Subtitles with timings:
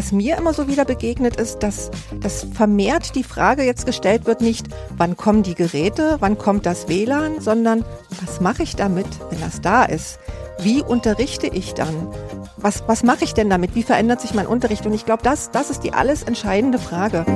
[0.00, 4.40] was mir immer so wieder begegnet ist, dass, dass vermehrt die Frage jetzt gestellt wird,
[4.40, 4.66] nicht
[4.96, 7.84] wann kommen die Geräte, wann kommt das WLAN, sondern
[8.24, 10.18] was mache ich damit, wenn das da ist?
[10.58, 12.08] Wie unterrichte ich dann?
[12.56, 13.74] Was, was mache ich denn damit?
[13.74, 14.86] Wie verändert sich mein Unterricht?
[14.86, 17.26] Und ich glaube, das, das ist die alles entscheidende Frage.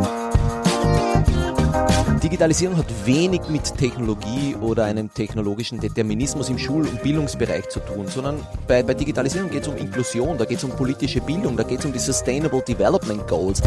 [2.25, 8.07] Digitalisierung hat wenig mit Technologie oder einem technologischen Determinismus im Schul- und Bildungsbereich zu tun,
[8.08, 11.64] sondern bei, bei Digitalisierung geht es um Inklusion, da geht es um politische Bildung, da
[11.64, 13.61] geht es um die Sustainable Development Goals.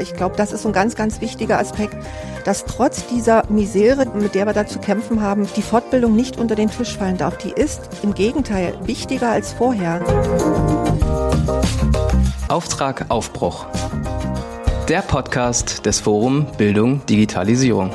[0.00, 1.96] Ich glaube, das ist ein ganz, ganz wichtiger Aspekt,
[2.44, 6.54] dass trotz dieser Misere, mit der wir da zu kämpfen haben, die Fortbildung nicht unter
[6.54, 7.38] den Tisch fallen darf.
[7.38, 10.02] Die ist im Gegenteil wichtiger als vorher.
[12.48, 13.64] Auftrag Aufbruch.
[14.88, 17.90] Der Podcast des Forum Bildung Digitalisierung.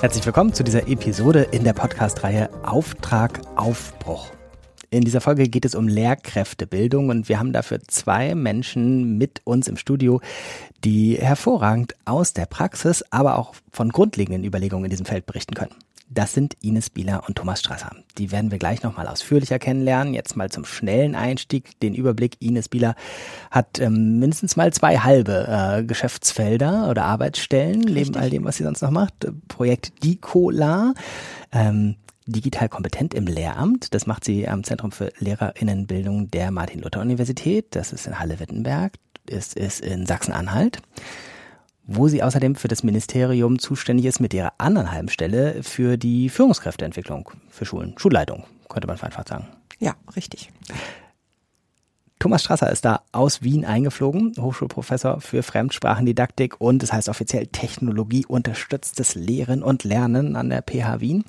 [0.00, 4.32] Herzlich willkommen zu dieser Episode in der Podcast-Reihe Auftrag Aufbruch.
[4.90, 9.68] In dieser Folge geht es um Lehrkräftebildung und wir haben dafür zwei Menschen mit uns
[9.68, 10.20] im Studio,
[10.82, 15.85] die hervorragend aus der Praxis, aber auch von grundlegenden Überlegungen in diesem Feld berichten können.
[16.08, 17.90] Das sind Ines Bieler und Thomas Strasser.
[18.16, 20.14] Die werden wir gleich nochmal ausführlicher kennenlernen.
[20.14, 22.36] Jetzt mal zum schnellen Einstieg den Überblick.
[22.40, 22.94] Ines Bieler
[23.50, 27.94] hat ähm, mindestens mal zwei halbe äh, Geschäftsfelder oder Arbeitsstellen, Richtig.
[27.94, 29.26] neben all dem, was sie sonst noch macht.
[29.48, 30.94] Projekt Dicola.
[31.52, 31.96] Ähm,
[32.26, 33.94] digital kompetent im Lehramt.
[33.94, 37.74] Das macht sie am Zentrum für Lehrerinnenbildung der Martin-Luther-Universität.
[37.74, 38.94] Das ist in Halle-Wittenberg.
[39.28, 40.80] Es ist in Sachsen-Anhalt
[41.86, 46.28] wo sie außerdem für das Ministerium zuständig ist mit ihrer anderen halben Stelle für die
[46.28, 49.46] Führungskräfteentwicklung für Schulen, Schulleitung, könnte man einfach sagen.
[49.78, 50.50] Ja, richtig.
[52.18, 58.24] Thomas Strasser ist da aus Wien eingeflogen, Hochschulprofessor für Fremdsprachendidaktik und das heißt offiziell Technologie
[58.26, 61.24] unterstütztes Lehren und Lernen an der PH Wien.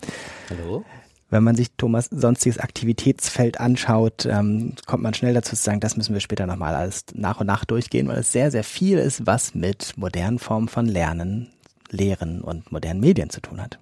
[0.50, 0.84] Hallo.
[1.30, 5.98] Wenn man sich Thomas sonstiges Aktivitätsfeld anschaut, ähm, kommt man schnell dazu zu sagen, das
[5.98, 9.26] müssen wir später nochmal alles nach und nach durchgehen, weil es sehr, sehr viel ist,
[9.26, 11.50] was mit modernen Formen von Lernen,
[11.90, 13.80] Lehren und modernen Medien zu tun hat.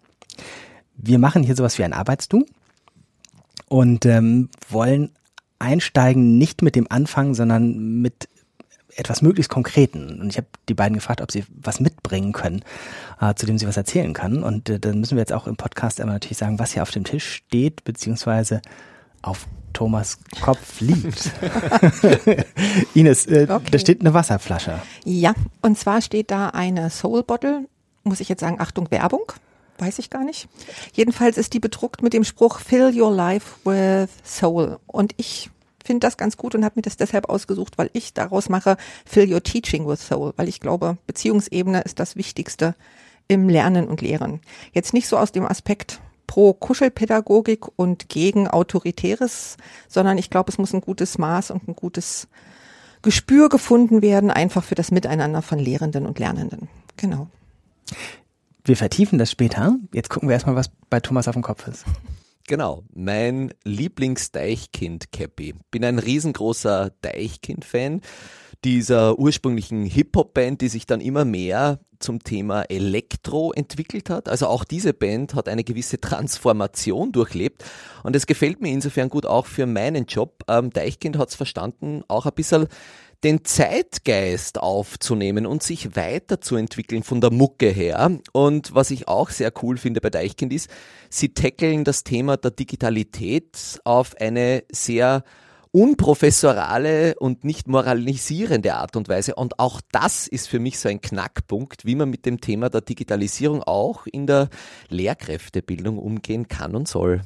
[0.96, 2.46] Wir machen hier sowas wie ein Arbeitsdu
[3.68, 5.12] und ähm, wollen
[5.60, 8.28] einsteigen nicht mit dem Anfang, sondern mit
[8.96, 10.22] etwas möglichst Konkreten.
[10.22, 12.64] Und ich habe die beiden gefragt, ob sie was mitbringen können,
[13.20, 14.44] äh, zu dem sie was erzählen können.
[14.44, 16.92] Und äh, dann müssen wir jetzt auch im Podcast immer natürlich sagen, was hier auf
[16.92, 18.62] dem Tisch steht, beziehungsweise
[19.22, 21.32] auf Thomas Kopf liegt.
[22.94, 23.72] Ines, äh, okay.
[23.72, 24.82] da steht eine Wasserflasche.
[25.04, 27.66] Ja, und zwar steht da eine Soul Bottle,
[28.04, 29.32] muss ich jetzt sagen, Achtung, Werbung.
[29.78, 30.48] Weiß ich gar nicht.
[30.94, 34.80] Jedenfalls ist die bedruckt mit dem Spruch Fill your life with soul.
[34.88, 35.50] Und ich
[35.86, 39.32] finde das ganz gut und habe mir das deshalb ausgesucht, weil ich daraus mache Fill
[39.32, 42.76] Your Teaching with Soul, weil ich glaube, Beziehungsebene ist das Wichtigste
[43.28, 44.42] im Lernen und Lehren.
[44.74, 49.58] Jetzt nicht so aus dem Aspekt pro Kuschelpädagogik und gegen Autoritäres,
[49.88, 52.28] sondern ich glaube, es muss ein gutes Maß und ein gutes
[53.02, 56.68] Gespür gefunden werden, einfach für das Miteinander von Lehrenden und Lernenden.
[56.98, 57.28] Genau.
[58.64, 59.76] Wir vertiefen das später.
[59.94, 61.86] Jetzt gucken wir erstmal, was bei Thomas auf dem Kopf ist.
[62.48, 65.56] Genau, mein Lieblings-Deichkind-Cappy.
[65.72, 68.02] Bin ein riesengroßer Deichkind-Fan
[68.64, 74.30] dieser ursprünglichen Hip-Hop-Band, die sich dann immer mehr zum Thema Elektro entwickelt hat.
[74.30, 77.64] Also auch diese Band hat eine gewisse Transformation durchlebt
[78.04, 80.44] und es gefällt mir insofern gut auch für meinen Job.
[80.48, 82.68] Ähm, Deichkind hat es verstanden, auch ein bisschen
[83.26, 88.20] den Zeitgeist aufzunehmen und sich weiterzuentwickeln von der Mucke her.
[88.34, 90.70] Und was ich auch sehr cool finde bei Deichkind ist,
[91.10, 95.24] sie tackeln das Thema der Digitalität auf eine sehr
[95.72, 99.34] unprofessorale und nicht moralisierende Art und Weise.
[99.34, 102.82] Und auch das ist für mich so ein Knackpunkt, wie man mit dem Thema der
[102.82, 104.50] Digitalisierung auch in der
[104.90, 107.22] Lehrkräftebildung umgehen kann und soll.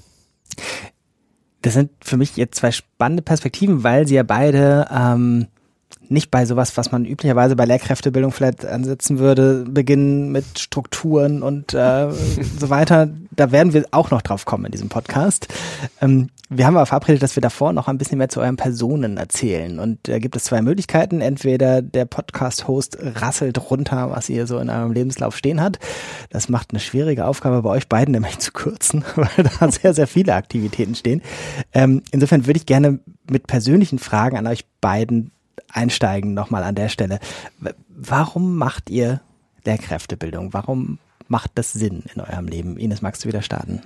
[1.62, 5.48] Das sind für mich jetzt zwei spannende Perspektiven, weil sie ja beide ähm,
[6.10, 11.74] nicht bei sowas, was man üblicherweise bei Lehrkräftebildung vielleicht ansetzen würde, beginnen mit Strukturen und
[11.74, 12.12] äh,
[12.60, 13.10] so weiter.
[13.32, 15.48] Da werden wir auch noch drauf kommen in diesem Podcast.
[16.02, 19.18] Ähm, wir haben aber verabredet, dass wir davor noch ein bisschen mehr zu euren Personen
[19.18, 19.78] erzählen.
[19.78, 21.22] Und da gibt es zwei Möglichkeiten.
[21.22, 25.78] Entweder der Podcast-Host rasselt runter, was ihr so in eurem Lebenslauf stehen hat.
[26.32, 29.30] Das macht eine schwierige Aufgabe bei euch beiden, nämlich zu kürzen, weil
[29.60, 31.22] da sehr, sehr viele Aktivitäten stehen.
[31.72, 33.00] Ähm, insofern würde ich gerne
[33.30, 35.32] mit persönlichen Fragen an euch beiden
[35.72, 37.20] einsteigen nochmal an der Stelle.
[37.90, 39.22] Warum macht ihr
[39.66, 40.54] Lehrkräftebildung?
[40.54, 42.78] Warum macht das Sinn in eurem Leben?
[42.78, 43.82] Ines, magst du wieder starten?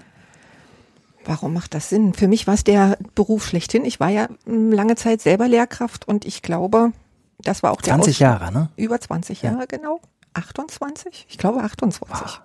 [1.25, 2.13] Warum macht das Sinn?
[2.13, 3.85] Für mich war es der Beruf schlechthin.
[3.85, 6.91] Ich war ja lange Zeit selber Lehrkraft und ich glaube,
[7.39, 8.69] das war auch 20 der 20 Jahre, ne?
[8.75, 9.65] Über 20 Jahre, ja.
[9.65, 10.01] genau.
[10.33, 11.27] 28?
[11.29, 12.09] Ich glaube 28.
[12.09, 12.41] Wow.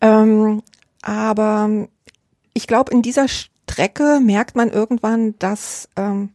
[0.00, 0.62] Ähm,
[1.02, 1.88] aber
[2.54, 6.30] ich glaube, in dieser Strecke merkt man irgendwann, dass ähm,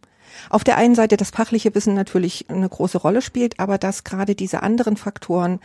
[0.50, 4.35] auf der einen Seite das fachliche Wissen natürlich eine große Rolle spielt, aber dass gerade
[4.35, 5.59] diese anderen Faktoren,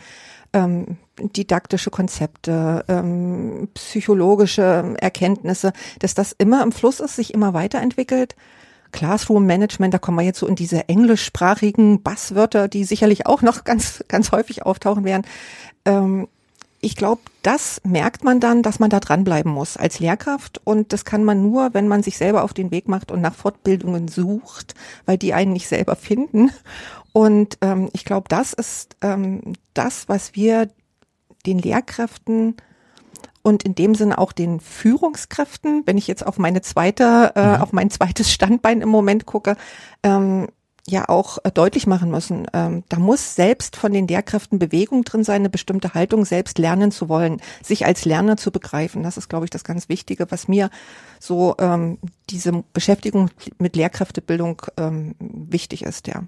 [0.53, 8.35] ähm, didaktische Konzepte, ähm, psychologische Erkenntnisse, dass das immer im Fluss ist, sich immer weiterentwickelt.
[8.91, 13.63] Classroom Management, da kommen wir jetzt so in diese englischsprachigen Basswörter, die sicherlich auch noch
[13.65, 15.23] ganz, ganz häufig auftauchen werden.
[15.85, 16.27] Ähm,
[16.81, 20.61] ich glaube, das merkt man dann, dass man da dranbleiben muss als Lehrkraft.
[20.63, 23.35] Und das kann man nur, wenn man sich selber auf den Weg macht und nach
[23.35, 26.51] Fortbildungen sucht, weil die einen nicht selber finden.
[27.11, 30.69] Und ähm, ich glaube, das ist ähm, das, was wir
[31.45, 32.55] den Lehrkräften
[33.41, 37.61] und in dem Sinne auch den Führungskräften, wenn ich jetzt auf meine zweite, äh, mhm.
[37.61, 39.55] auf mein zweites Standbein im Moment gucke,
[40.03, 40.47] ähm,
[40.89, 42.47] ja auch äh, deutlich machen müssen.
[42.53, 46.91] Ähm, da muss selbst von den Lehrkräften Bewegung drin sein, eine bestimmte Haltung, selbst lernen
[46.91, 49.03] zu wollen, sich als Lerner zu begreifen.
[49.03, 50.69] Das ist, glaube ich, das ganz Wichtige, was mir
[51.19, 51.97] so ähm,
[52.29, 56.23] diese Beschäftigung mit Lehrkräftebildung ähm, wichtig ist, ja.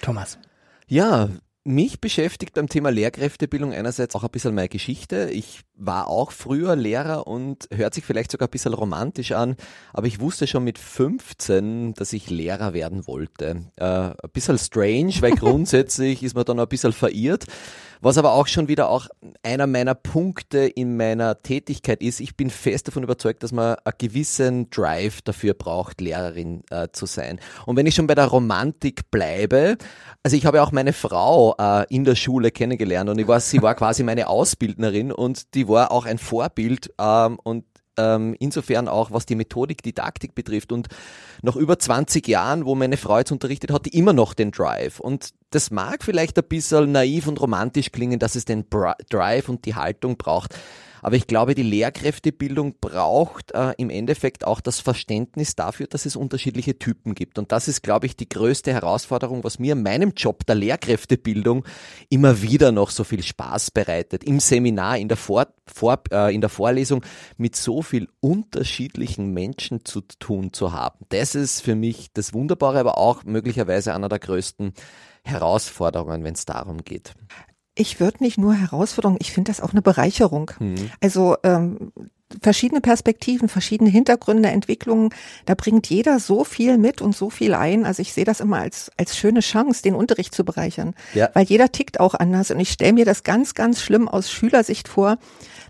[0.00, 0.38] Thomas.
[0.86, 1.28] Ja,
[1.64, 5.30] mich beschäftigt beim Thema Lehrkräftebildung einerseits auch ein bisschen meine Geschichte.
[5.30, 9.56] Ich war auch früher Lehrer und hört sich vielleicht sogar ein bisschen romantisch an,
[9.92, 13.66] aber ich wusste schon mit 15, dass ich Lehrer werden wollte.
[13.76, 17.46] Äh, ein bisschen strange, weil grundsätzlich ist man dann ein bisschen verirrt.
[18.02, 19.08] Was aber auch schon wieder auch
[19.42, 23.94] einer meiner Punkte in meiner Tätigkeit ist, ich bin fest davon überzeugt, dass man einen
[23.98, 27.40] gewissen Drive dafür braucht, Lehrerin äh, zu sein.
[27.66, 29.76] Und wenn ich schon bei der Romantik bleibe,
[30.22, 33.62] also ich habe auch meine Frau äh, in der Schule kennengelernt und ich war, sie
[33.62, 37.64] war quasi meine Ausbildnerin und die war auch ein Vorbild ähm, und
[37.96, 40.72] ähm, insofern auch, was die Methodik, Didaktik betrifft.
[40.72, 40.88] Und
[41.42, 45.00] nach über 20 Jahren, wo meine Frau jetzt unterrichtet, hat die immer noch den Drive.
[45.00, 48.66] Und das mag vielleicht ein bisschen naiv und romantisch klingen, dass es den
[49.10, 50.54] Drive und die Haltung braucht.
[51.02, 56.16] Aber ich glaube, die Lehrkräftebildung braucht äh, im Endeffekt auch das Verständnis dafür, dass es
[56.16, 57.38] unterschiedliche Typen gibt.
[57.38, 61.64] Und das ist, glaube ich, die größte Herausforderung, was mir in meinem Job der Lehrkräftebildung
[62.08, 64.24] immer wieder noch so viel Spaß bereitet.
[64.24, 67.04] Im Seminar, in der, Vor Vor äh, in der Vorlesung
[67.36, 71.06] mit so viel unterschiedlichen Menschen zu tun zu haben.
[71.08, 74.72] Das ist für mich das Wunderbare, aber auch möglicherweise einer der größten
[75.22, 77.14] Herausforderungen, wenn es darum geht
[77.80, 80.50] ich würde nicht nur Herausforderung, ich finde das auch eine Bereicherung.
[80.58, 80.90] Mhm.
[81.00, 81.92] Also ähm,
[82.42, 85.10] verschiedene Perspektiven, verschiedene Hintergründe, Entwicklungen,
[85.46, 87.86] da bringt jeder so viel mit und so viel ein.
[87.86, 90.94] Also ich sehe das immer als, als schöne Chance, den Unterricht zu bereichern.
[91.14, 91.30] Ja.
[91.32, 92.50] Weil jeder tickt auch anders.
[92.50, 95.16] Und ich stelle mir das ganz, ganz schlimm aus Schülersicht vor,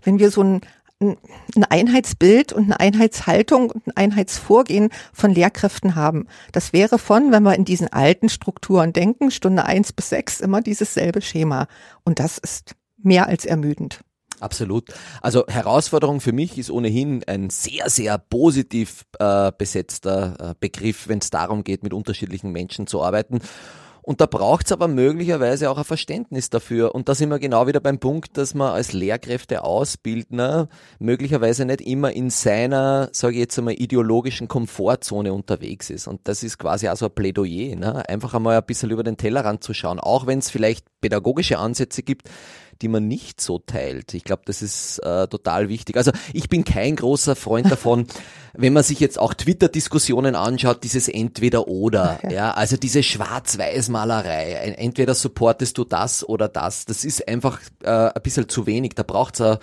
[0.03, 0.61] wenn wir so ein
[1.01, 6.27] ein Einheitsbild und eine Einheitshaltung und ein Einheitsvorgehen von Lehrkräften haben.
[6.51, 10.61] Das wäre von, wenn wir in diesen alten Strukturen denken, Stunde eins bis sechs immer
[10.61, 11.67] dieses selbe Schema.
[12.03, 14.01] Und das ist mehr als ermüdend.
[14.39, 14.89] Absolut.
[15.21, 21.19] Also Herausforderung für mich ist ohnehin ein sehr, sehr positiv äh, besetzter äh, Begriff, wenn
[21.19, 23.39] es darum geht, mit unterschiedlichen Menschen zu arbeiten.
[24.03, 26.95] Und da braucht es aber möglicherweise auch ein Verständnis dafür.
[26.95, 30.69] Und da sind wir genau wieder beim Punkt, dass man als Lehrkräfte Ausbildner
[30.99, 36.07] möglicherweise nicht immer in seiner, sage ich jetzt einmal, ideologischen Komfortzone unterwegs ist.
[36.07, 38.07] Und das ist quasi auch so ein Plädoyer, ne?
[38.09, 42.03] einfach einmal ein bisschen über den Tellerrand zu schauen, auch wenn es vielleicht pädagogische Ansätze
[42.03, 42.29] gibt,
[42.81, 44.13] die man nicht so teilt.
[44.13, 45.97] Ich glaube, das ist äh, total wichtig.
[45.97, 48.07] Also ich bin kein großer Freund davon,
[48.53, 52.19] wenn man sich jetzt auch Twitter-Diskussionen anschaut, dieses Entweder-Oder.
[52.23, 52.31] Ja.
[52.31, 52.51] ja.
[52.51, 54.75] also diese Schwarz-Weiß-Malerei.
[54.77, 56.85] Entweder supportest du das oder das.
[56.85, 58.93] Das ist einfach äh, ein bisschen zu wenig.
[58.95, 59.59] Da braucht es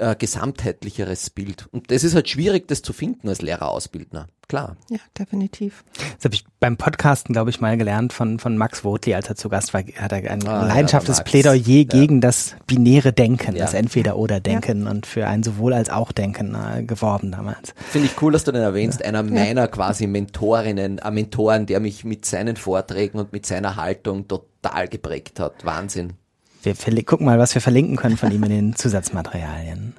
[0.00, 1.66] äh, gesamtheitlicheres Bild.
[1.72, 4.28] Und das ist halt schwierig, das zu finden als Lehrerausbildner.
[4.48, 4.76] Klar.
[4.90, 5.84] Ja, definitiv.
[6.16, 9.36] Das habe ich beim Podcasten, glaube ich, mal gelernt von, von Max Wotli, als er
[9.36, 11.84] zu Gast war, hat er ein ah, leidenschaftliches ja, Plädoyer ja.
[11.84, 13.64] gegen das binäre Denken, ja.
[13.64, 17.74] das Entweder-Oder-Denken und für ein sowohl als auch Denken äh, geworben damals.
[17.90, 19.04] Finde ich cool, dass du den erwähnst.
[19.04, 24.28] Einer meiner quasi Mentorinnen, ein Mentoren, der mich mit seinen Vorträgen und mit seiner Haltung
[24.28, 25.64] total geprägt hat.
[25.64, 26.14] Wahnsinn.
[26.64, 29.94] Wir gucken mal, was wir verlinken können von ihm in den Zusatzmaterialien.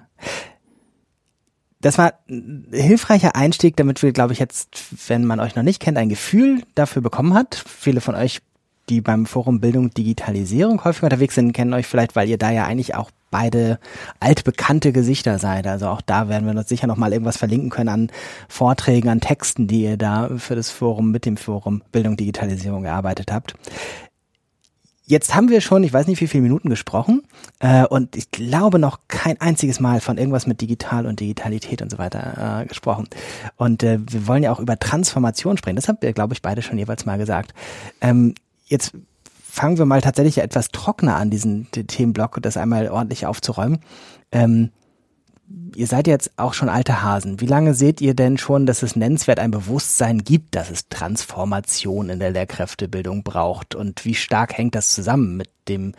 [1.81, 4.69] Das war ein hilfreicher Einstieg, damit wir, glaube ich, jetzt,
[5.07, 7.63] wenn man euch noch nicht kennt, ein Gefühl dafür bekommen hat.
[7.67, 8.41] Viele von euch,
[8.89, 12.65] die beim Forum Bildung Digitalisierung häufig unterwegs sind, kennen euch vielleicht, weil ihr da ja
[12.65, 13.79] eigentlich auch beide
[14.19, 15.67] altbekannte Gesichter seid.
[15.67, 18.11] Also auch da werden wir uns sicher noch mal irgendwas verlinken können an
[18.47, 23.31] Vorträgen, an Texten, die ihr da für das Forum mit dem Forum Bildung Digitalisierung gearbeitet
[23.31, 23.55] habt.
[25.07, 27.23] Jetzt haben wir schon, ich weiß nicht wie viele Minuten gesprochen
[27.59, 31.91] äh, und ich glaube noch kein einziges Mal von irgendwas mit Digital und Digitalität und
[31.91, 33.07] so weiter äh, gesprochen.
[33.55, 35.75] Und äh, wir wollen ja auch über Transformation sprechen.
[35.75, 37.53] Das habt ihr, glaube ich, beide schon jeweils mal gesagt.
[38.01, 38.33] Ähm,
[38.65, 38.93] jetzt
[39.43, 43.79] fangen wir mal tatsächlich etwas trockener an, diesen Themenblock, das einmal ordentlich aufzuräumen.
[44.31, 44.71] Ähm,
[45.75, 47.39] Ihr seid jetzt auch schon alte Hasen.
[47.39, 52.09] Wie lange seht ihr denn schon, dass es nennenswert ein Bewusstsein gibt, dass es Transformation
[52.09, 53.75] in der Lehrkräftebildung braucht?
[53.75, 55.93] Und wie stark hängt das zusammen mit dem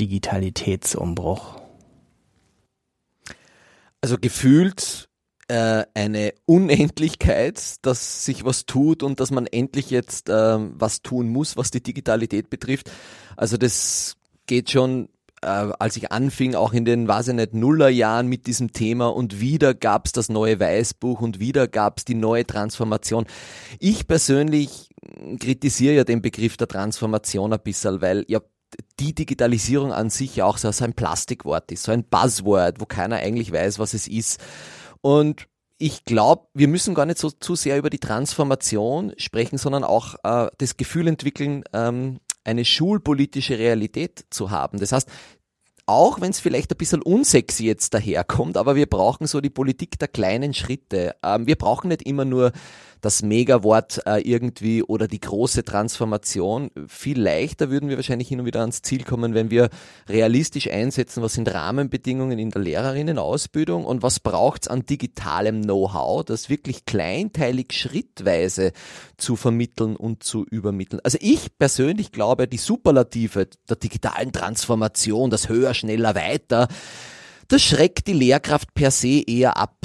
[0.00, 1.60] Digitalitätsumbruch?
[4.00, 5.08] Also gefühlt
[5.48, 11.28] äh, eine Unendlichkeit, dass sich was tut und dass man endlich jetzt äh, was tun
[11.28, 12.90] muss, was die Digitalität betrifft.
[13.36, 14.16] Also das
[14.46, 15.08] geht schon
[15.44, 19.40] äh, als ich anfing, auch in den, weiß ich nicht, Nullerjahren mit diesem Thema und
[19.40, 23.26] wieder gab's das neue Weißbuch und wieder gab's die neue Transformation.
[23.78, 24.88] Ich persönlich
[25.38, 28.40] kritisiere ja den Begriff der Transformation ein bisschen, weil ja
[28.98, 33.16] die Digitalisierung an sich ja auch so ein Plastikwort ist, so ein Buzzword, wo keiner
[33.16, 34.40] eigentlich weiß, was es ist.
[35.00, 35.46] Und
[35.78, 40.14] ich glaube, wir müssen gar nicht so zu sehr über die Transformation sprechen, sondern auch
[40.22, 44.78] äh, das Gefühl entwickeln, ähm, eine schulpolitische Realität zu haben.
[44.78, 45.08] Das heißt,
[45.86, 49.98] auch wenn es vielleicht ein bisschen unsexy jetzt daherkommt, aber wir brauchen so die Politik
[49.98, 51.14] der kleinen Schritte.
[51.22, 52.52] Ähm, wir brauchen nicht immer nur
[53.04, 56.70] das Megawort äh, irgendwie oder die große Transformation.
[56.88, 59.68] Viel leichter würden wir wahrscheinlich hin und wieder ans Ziel kommen, wenn wir
[60.08, 66.48] realistisch einsetzen, was sind Rahmenbedingungen in der Lehrerinnenausbildung und was braucht's an digitalem Know-how, das
[66.48, 68.72] wirklich kleinteilig schrittweise
[69.18, 71.00] zu vermitteln und zu übermitteln.
[71.04, 76.68] Also ich persönlich glaube, die Superlative der digitalen Transformation, das höher, schneller, weiter,
[77.48, 79.76] das schreckt die Lehrkraft per se eher ab.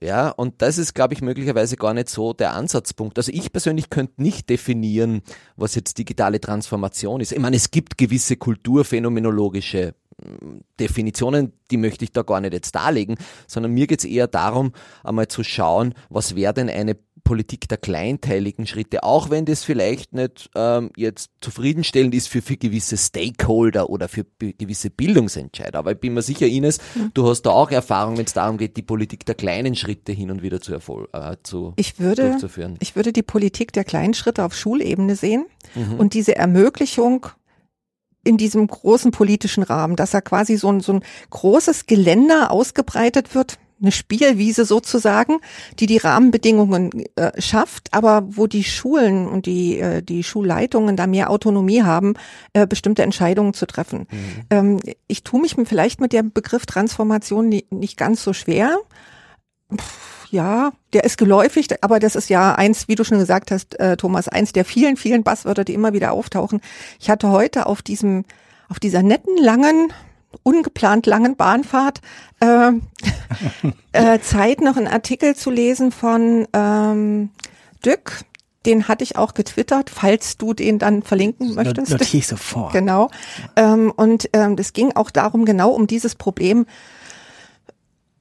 [0.00, 3.18] Ja, und das ist, glaube ich, möglicherweise gar nicht so der Ansatzpunkt.
[3.18, 5.22] Also ich persönlich könnte nicht definieren,
[5.56, 7.32] was jetzt digitale Transformation ist.
[7.32, 12.76] Ich meine, es gibt gewisse kulturphänomenologische hm, Definitionen, die möchte ich da gar nicht jetzt
[12.76, 13.16] darlegen,
[13.48, 16.96] sondern mir geht es eher darum, einmal zu schauen, was wäre denn eine
[17.28, 22.56] Politik der kleinteiligen Schritte, auch wenn das vielleicht nicht ähm, jetzt zufriedenstellend ist für, für
[22.56, 25.78] gewisse Stakeholder oder für gewisse Bildungsentscheider.
[25.78, 27.10] Aber ich bin mir sicher, Ines, mhm.
[27.12, 30.30] du hast da auch Erfahrung, wenn es darum geht, die Politik der kleinen Schritte hin
[30.30, 32.78] und wieder zu, Erfolg, äh, zu ich würde, durchzuführen.
[32.80, 35.44] Ich würde die Politik der kleinen Schritte auf Schulebene sehen
[35.74, 35.96] mhm.
[35.96, 37.26] und diese Ermöglichung
[38.24, 43.34] in diesem großen politischen Rahmen, dass da quasi so ein, so ein großes Geländer ausgebreitet
[43.34, 45.38] wird eine Spielwiese sozusagen,
[45.78, 51.06] die die Rahmenbedingungen äh, schafft, aber wo die Schulen und die, äh, die Schulleitungen da
[51.06, 52.14] mehr Autonomie haben,
[52.52, 54.06] äh, bestimmte Entscheidungen zu treffen.
[54.10, 54.42] Mhm.
[54.50, 58.78] Ähm, ich tue mich vielleicht mit dem Begriff Transformation nie, nicht ganz so schwer.
[60.30, 63.96] ja, der ist geläufig, aber das ist ja eins, wie du schon gesagt hast, äh,
[63.96, 66.60] Thomas, eins der vielen, vielen Basswörter, die immer wieder auftauchen.
[66.98, 68.24] Ich hatte heute auf diesem,
[68.68, 69.92] auf dieser netten, langen,
[70.42, 72.00] ungeplant langen Bahnfahrt
[72.40, 72.72] äh,
[73.92, 77.30] äh, Zeit, noch einen Artikel zu lesen von ähm,
[77.84, 78.24] Dück.
[78.66, 81.92] Den hatte ich auch getwittert, falls du den dann verlinken möchtest.
[81.92, 82.72] Notiere ich sofort.
[82.72, 83.10] Genau.
[83.56, 86.66] Ähm, und ähm, das ging auch darum, genau um dieses Problem,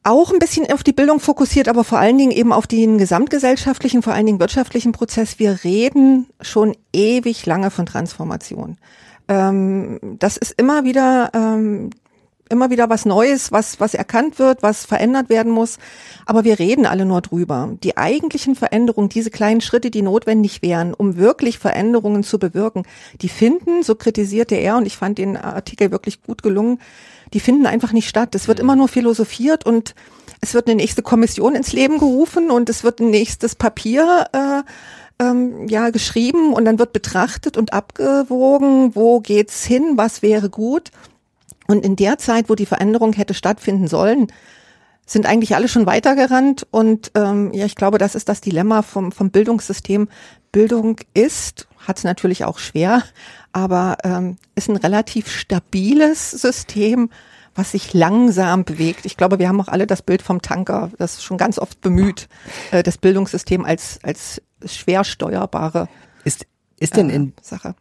[0.07, 4.01] auch ein bisschen auf die Bildung fokussiert, aber vor allen Dingen eben auf den gesamtgesellschaftlichen,
[4.01, 5.37] vor allen Dingen wirtschaftlichen Prozess.
[5.37, 8.77] Wir reden schon ewig lange von Transformation.
[9.27, 11.89] Ähm, das ist immer wieder ähm,
[12.49, 15.77] immer wieder was Neues, was, was erkannt wird, was verändert werden muss.
[16.25, 17.75] Aber wir reden alle nur drüber.
[17.83, 22.83] Die eigentlichen Veränderungen, diese kleinen Schritte, die notwendig wären, um wirklich Veränderungen zu bewirken,
[23.21, 26.79] die finden, so kritisierte er, und ich fand den Artikel wirklich gut gelungen,
[27.33, 28.35] die finden einfach nicht statt.
[28.35, 28.63] Es wird mhm.
[28.63, 29.95] immer nur philosophiert und
[30.39, 34.63] es wird eine nächste Kommission ins Leben gerufen und es wird ein nächstes Papier äh,
[35.19, 40.91] ähm, ja geschrieben und dann wird betrachtet und abgewogen, wo geht's hin, was wäre gut.
[41.67, 44.27] Und in der Zeit, wo die Veränderung hätte stattfinden sollen,
[45.05, 46.67] sind eigentlich alle schon weitergerannt.
[46.71, 50.07] Und ähm, ja, ich glaube, das ist das Dilemma vom, vom Bildungssystem.
[50.51, 53.03] Bildung ist, hat es natürlich auch schwer,
[53.51, 57.09] aber ähm, ist ein relativ stabiles System,
[57.57, 59.05] was sich langsam bewegt.
[59.05, 62.29] Ich glaube, wir haben auch alle das Bild vom Tanker, das schon ganz oft bemüht,
[62.71, 65.89] äh, das Bildungssystem als, als schwer steuerbare
[66.23, 66.45] ist,
[66.79, 67.75] ist denn in, äh, Sache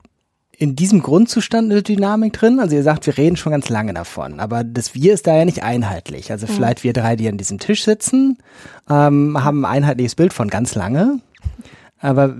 [0.58, 2.60] in diesem Grundzustand eine Dynamik drin?
[2.60, 5.44] Also ihr sagt, wir reden schon ganz lange davon, aber das Wir ist da ja
[5.44, 6.30] nicht einheitlich.
[6.30, 6.52] Also mhm.
[6.52, 8.38] vielleicht wir drei, die an diesem Tisch sitzen,
[8.88, 11.20] ähm, haben ein einheitliches Bild von ganz lange.
[11.98, 12.36] Aber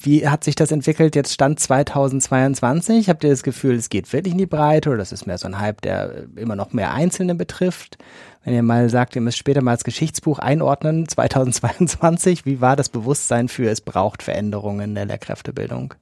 [0.00, 1.14] wie hat sich das entwickelt?
[1.14, 3.08] Jetzt Stand 2022.
[3.08, 5.46] Habt ihr das Gefühl, es geht wirklich in die Breite oder das ist mehr so
[5.46, 7.98] ein Hype, der immer noch mehr Einzelne betrifft?
[8.44, 12.88] Wenn ihr mal sagt, ihr müsst später mal das Geschichtsbuch einordnen, 2022, wie war das
[12.88, 15.94] Bewusstsein für, es braucht Veränderungen in der Lehrkräftebildung?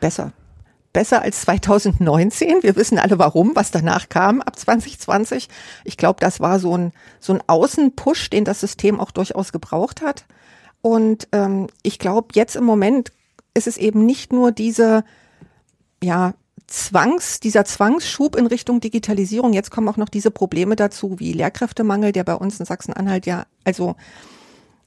[0.00, 0.32] Besser
[0.96, 2.62] besser als 2019.
[2.62, 5.50] Wir wissen alle warum, was danach kam ab 2020.
[5.84, 10.00] Ich glaube, das war so ein, so ein Außenpush, den das System auch durchaus gebraucht
[10.00, 10.24] hat.
[10.86, 13.10] Und ähm, ich glaube, jetzt im Moment
[13.54, 15.02] ist es eben nicht nur diese,
[16.00, 16.34] ja,
[16.68, 22.12] Zwangs, dieser Zwangsschub in Richtung Digitalisierung, jetzt kommen auch noch diese Probleme dazu, wie Lehrkräftemangel,
[22.12, 23.96] der bei uns in Sachsen-Anhalt ja, also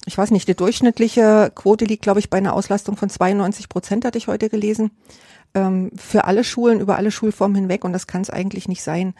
[0.05, 4.05] ich weiß nicht, die durchschnittliche Quote liegt, glaube ich, bei einer Auslastung von 92 Prozent,
[4.05, 4.91] hatte ich heute gelesen,
[5.53, 7.83] ähm, für alle Schulen, über alle Schulformen hinweg.
[7.83, 9.13] Und das kann es eigentlich nicht sein.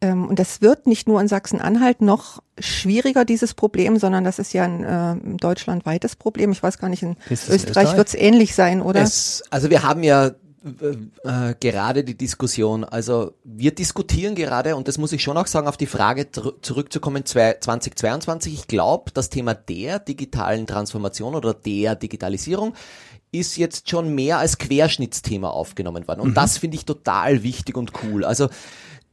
[0.00, 4.52] Ähm, und das wird nicht nur in Sachsen-Anhalt noch schwieriger, dieses Problem, sondern das ist
[4.52, 6.52] ja ein äh, deutschlandweites Problem.
[6.52, 7.96] Ich weiß gar nicht, in Österreich, Österreich?
[7.96, 9.00] wird es ähnlich sein, oder?
[9.00, 10.32] Es, also wir haben ja
[11.24, 12.84] äh, gerade die Diskussion.
[12.84, 16.28] Also wir diskutieren gerade, und das muss ich schon auch sagen, auf die Frage
[16.60, 18.52] zurückzukommen, 2022.
[18.52, 22.74] Ich glaube, das Thema der digitalen Transformation oder der Digitalisierung
[23.32, 26.20] ist jetzt schon mehr als Querschnittsthema aufgenommen worden.
[26.20, 26.34] Und mhm.
[26.34, 28.24] das finde ich total wichtig und cool.
[28.24, 28.48] Also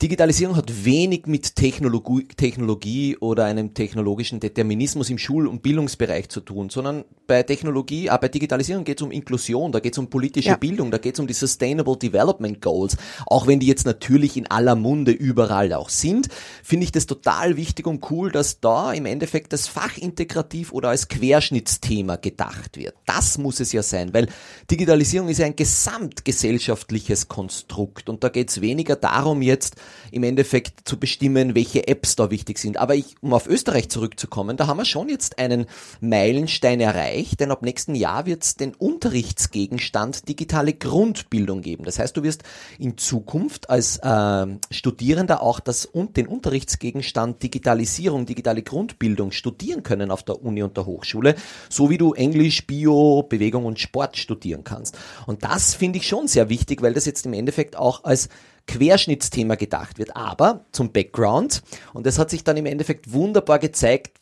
[0.03, 6.41] Digitalisierung hat wenig mit Technologie, Technologie oder einem technologischen Determinismus im Schul- und Bildungsbereich zu
[6.41, 10.09] tun, sondern bei Technologie, auch bei Digitalisierung geht es um Inklusion, da geht es um
[10.09, 10.57] politische ja.
[10.57, 12.97] Bildung, da geht es um die Sustainable Development Goals.
[13.27, 16.27] Auch wenn die jetzt natürlich in aller Munde überall auch sind,
[16.61, 20.89] finde ich das total wichtig und cool, dass da im Endeffekt das Fach integrativ oder
[20.89, 22.95] als Querschnittsthema gedacht wird.
[23.05, 24.27] Das muss es ja sein, weil
[24.69, 29.77] Digitalisierung ist ja ein gesamtgesellschaftliches Konstrukt und da geht es weniger darum jetzt,
[30.11, 32.77] im Endeffekt zu bestimmen, welche Apps da wichtig sind.
[32.77, 35.65] Aber ich, um auf Österreich zurückzukommen, da haben wir schon jetzt einen
[36.01, 41.83] Meilenstein erreicht, denn ab nächsten Jahr wird es den Unterrichtsgegenstand digitale Grundbildung geben.
[41.83, 42.43] Das heißt, du wirst
[42.79, 50.11] in Zukunft als äh, Studierender auch das und den Unterrichtsgegenstand Digitalisierung, digitale Grundbildung studieren können
[50.11, 51.35] auf der Uni und der Hochschule,
[51.69, 54.97] so wie du Englisch, Bio, Bewegung und Sport studieren kannst.
[55.25, 58.29] Und das finde ich schon sehr wichtig, weil das jetzt im Endeffekt auch als
[58.67, 60.15] Querschnittsthema gedacht wird.
[60.15, 64.19] Aber zum Background, und das hat sich dann im Endeffekt wunderbar gezeigt,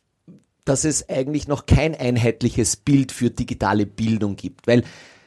[0.65, 4.83] dass es eigentlich noch kein einheitliches Bild für digitale Bildung gibt, weil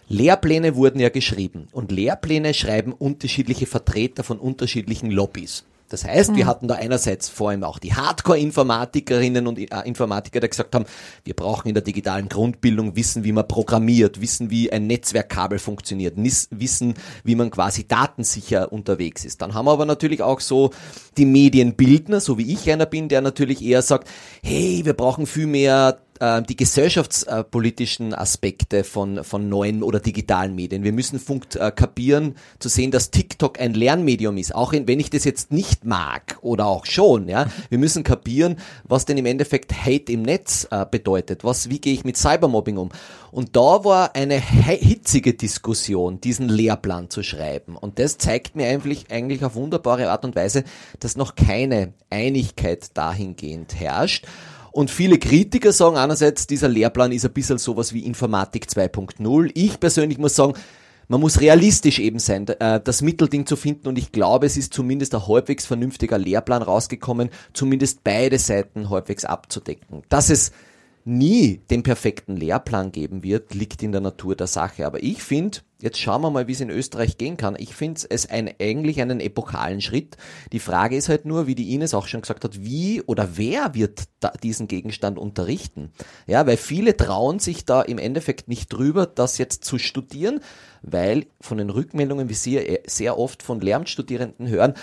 [0.08, 5.64] Lehrpläne wurden ja geschrieben und Lehrpläne schreiben unterschiedliche Vertreter von unterschiedlichen Lobbys.
[5.94, 6.36] Das heißt, mhm.
[6.36, 10.86] wir hatten da einerseits vor allem auch die Hardcore-Informatikerinnen und äh, Informatiker, die gesagt haben,
[11.22, 16.14] wir brauchen in der digitalen Grundbildung wissen, wie man programmiert, wissen, wie ein Netzwerkkabel funktioniert,
[16.16, 19.40] wissen, wie man quasi datensicher unterwegs ist.
[19.40, 20.70] Dann haben wir aber natürlich auch so
[21.16, 24.08] die Medienbildner, so wie ich einer bin, der natürlich eher sagt,
[24.42, 30.84] hey, wir brauchen viel mehr äh, die gesellschaftspolitischen Aspekte von, von neuen oder digitalen Medien.
[30.84, 35.10] Wir müssen funkt, äh, kapieren, zu sehen, dass TikTok ein Lernmedium ist, auch wenn ich
[35.10, 37.28] das jetzt nicht mag oder auch schon.
[37.28, 41.44] Ja, Wir müssen kapieren, was denn im Endeffekt Hate im Netz äh, bedeutet.
[41.44, 42.90] Was, wie gehe ich mit Cybermobbing um?
[43.30, 47.76] Und da war eine hitzige Diskussion, diesen Lehrplan zu schreiben.
[47.76, 50.62] Und das zeigt mir eigentlich, eigentlich auf wunderbare Art und Weise,
[51.00, 54.26] dass noch keine Einigkeit dahingehend herrscht.
[54.74, 59.52] Und viele Kritiker sagen einerseits, dieser Lehrplan ist ein bisschen sowas wie Informatik 2.0.
[59.54, 60.54] Ich persönlich muss sagen,
[61.06, 64.74] man muss realistisch eben sein, äh, das Mittelding zu finden und ich glaube, es ist
[64.74, 70.02] zumindest ein halbwegs vernünftiger Lehrplan rausgekommen, zumindest beide Seiten halbwegs abzudecken.
[70.08, 70.50] Dass es
[71.04, 74.86] nie den perfekten Lehrplan geben wird, liegt in der Natur der Sache.
[74.86, 77.56] Aber ich finde, jetzt schauen wir mal, wie es in Österreich gehen kann.
[77.58, 80.16] Ich finde es ein, eigentlich einen epochalen Schritt.
[80.52, 83.74] Die Frage ist halt nur, wie die Ines auch schon gesagt hat, wie oder wer
[83.74, 84.04] wird
[84.42, 85.90] diesen Gegenstand unterrichten?
[86.26, 90.40] Ja, weil viele trauen sich da im Endeffekt nicht drüber, das jetzt zu studieren,
[90.86, 94.74] weil von den Rückmeldungen, wie Sie äh, sehr oft von Lehramtsstudierenden hören,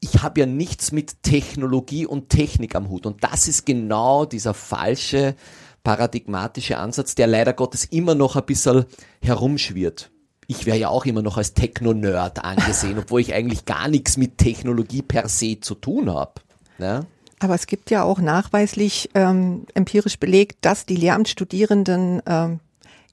[0.00, 3.06] ich habe ja nichts mit Technologie und Technik am Hut.
[3.06, 5.34] Und das ist genau dieser falsche
[5.82, 8.86] paradigmatische Ansatz, der leider Gottes immer noch ein bisschen
[9.22, 10.10] herumschwirrt.
[10.46, 14.38] Ich wäre ja auch immer noch als Techno-Nerd angesehen, obwohl ich eigentlich gar nichts mit
[14.38, 16.34] Technologie per se zu tun habe.
[16.78, 17.06] Ja?
[17.38, 22.60] Aber es gibt ja auch nachweislich ähm, empirisch belegt, dass die Lehramtsstudierenden ähm,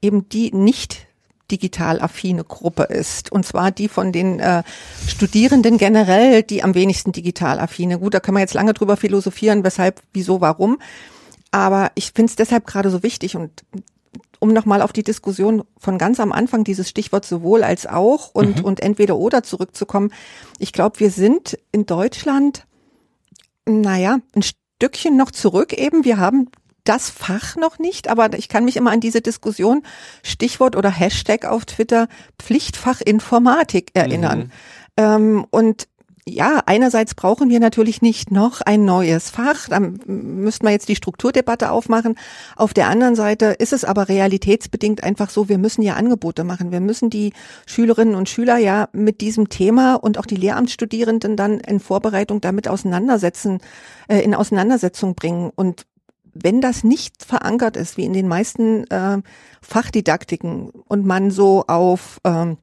[0.02, 1.08] eben die nicht
[1.52, 3.32] digital affine Gruppe ist.
[3.32, 4.64] Und zwar die von den äh,
[5.08, 8.00] Studierenden generell, die am wenigsten digital affine.
[8.00, 10.80] Gut, da kann man jetzt lange drüber philosophieren, weshalb, wieso, warum.
[11.52, 13.64] Aber ich finde es deshalb gerade so wichtig und
[14.40, 18.58] um nochmal auf die Diskussion von ganz am Anfang, dieses Stichwort sowohl als auch und,
[18.58, 18.66] mhm.
[18.66, 20.12] und entweder oder zurückzukommen.
[20.58, 22.66] Ich glaube, wir sind in Deutschland,
[23.68, 26.06] naja, ein Stückchen noch zurück eben.
[26.06, 26.48] Wir haben
[26.84, 29.84] das Fach noch nicht, aber ich kann mich immer an diese Diskussion,
[30.24, 32.08] Stichwort oder Hashtag auf Twitter,
[32.40, 34.40] Pflichtfach Informatik erinnern.
[34.40, 34.52] Mhm.
[34.98, 35.88] Ähm, und
[36.28, 40.96] ja, einerseits brauchen wir natürlich nicht noch ein neues Fach, dann müssten wir jetzt die
[40.96, 42.16] Strukturdebatte aufmachen.
[42.56, 46.72] Auf der anderen Seite ist es aber realitätsbedingt einfach so, wir müssen ja Angebote machen.
[46.72, 47.34] Wir müssen die
[47.66, 52.68] Schülerinnen und Schüler ja mit diesem Thema und auch die Lehramtsstudierenden dann in Vorbereitung damit
[52.68, 53.60] auseinandersetzen,
[54.08, 55.52] äh, in Auseinandersetzung bringen.
[55.56, 55.86] Und
[56.34, 59.22] wenn das nicht verankert ist, wie in den meisten äh,
[59.62, 62.58] Fachdidaktiken und man so auf ähm,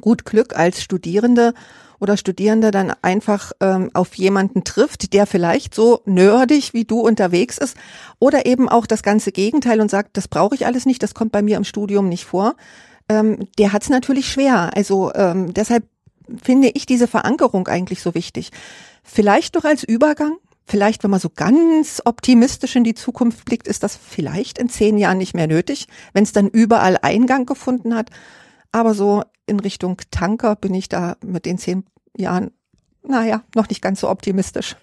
[0.00, 1.54] gut Glück als Studierende
[2.00, 7.58] oder Studierende dann einfach ähm, auf jemanden trifft, der vielleicht so nerdig wie du unterwegs
[7.58, 7.76] ist
[8.18, 11.32] oder eben auch das ganze Gegenteil und sagt, das brauche ich alles nicht, das kommt
[11.32, 12.56] bei mir im Studium nicht vor,
[13.08, 14.70] ähm, der hat es natürlich schwer.
[14.76, 15.84] Also ähm, deshalb
[16.42, 18.50] finde ich diese Verankerung eigentlich so wichtig.
[19.02, 23.82] Vielleicht doch als Übergang, vielleicht wenn man so ganz optimistisch in die Zukunft blickt, ist
[23.82, 28.10] das vielleicht in zehn Jahren nicht mehr nötig, wenn es dann überall Eingang gefunden hat.
[28.72, 31.84] Aber so in Richtung Tanker bin ich da mit den zehn
[32.16, 32.50] Jahren,
[33.06, 34.76] naja, noch nicht ganz so optimistisch.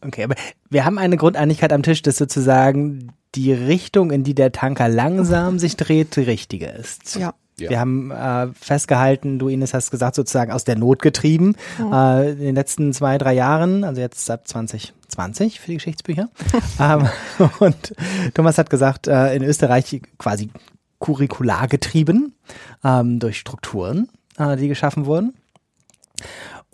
[0.00, 0.36] Okay, aber
[0.70, 5.58] wir haben eine Grundeinigkeit am Tisch, dass sozusagen die Richtung, in die der Tanker langsam
[5.58, 7.16] sich dreht, die richtige ist.
[7.16, 7.34] Ja.
[7.58, 7.70] Ja.
[7.70, 12.38] Wir haben äh, festgehalten, du Ines hast gesagt, sozusagen aus der Not getrieben äh, in
[12.38, 16.28] den letzten zwei, drei Jahren, also jetzt ab 2020 für die Geschichtsbücher.
[16.80, 17.08] ähm,
[17.60, 17.94] und
[18.34, 20.50] Thomas hat gesagt, äh, in Österreich quasi
[20.98, 22.34] curricular getrieben
[22.84, 25.34] ähm, durch Strukturen, äh, die geschaffen wurden.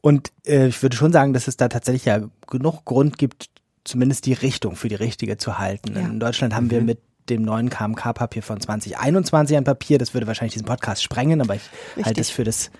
[0.00, 3.50] Und äh, ich würde schon sagen, dass es da tatsächlich ja genug Grund gibt,
[3.84, 5.94] zumindest die Richtung für die richtige zu halten.
[5.94, 6.00] Ja.
[6.00, 10.54] In Deutschland haben wir mit dem neuen KMK-Papier von 2021 ein Papier, das würde wahrscheinlich
[10.54, 11.62] diesen Podcast sprengen, aber ich
[11.96, 12.06] Richtig.
[12.06, 12.70] halte es für das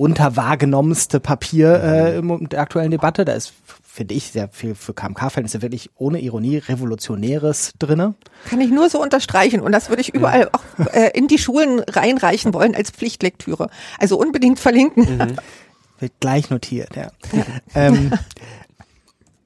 [0.00, 3.26] unterwahrgenommenste Papier äh, im, der aktuellen Debatte.
[3.26, 3.52] Da ist,
[3.84, 8.14] finde ich, sehr viel für KMK-Verhältnisse wirklich ohne Ironie Revolutionäres drinne.
[8.48, 11.80] Kann ich nur so unterstreichen und das würde ich überall auch äh, in die Schulen
[11.80, 13.68] reinreichen wollen als Pflichtlektüre.
[13.98, 15.36] Also unbedingt verlinken.
[15.98, 17.10] Wird gleich notiert, ja.
[17.74, 18.12] ähm,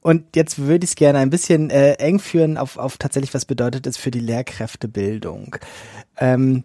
[0.05, 3.45] und jetzt würde ich es gerne ein bisschen äh, eng führen auf, auf tatsächlich, was
[3.45, 5.55] bedeutet es für die Lehrkräftebildung.
[6.19, 6.63] Ähm,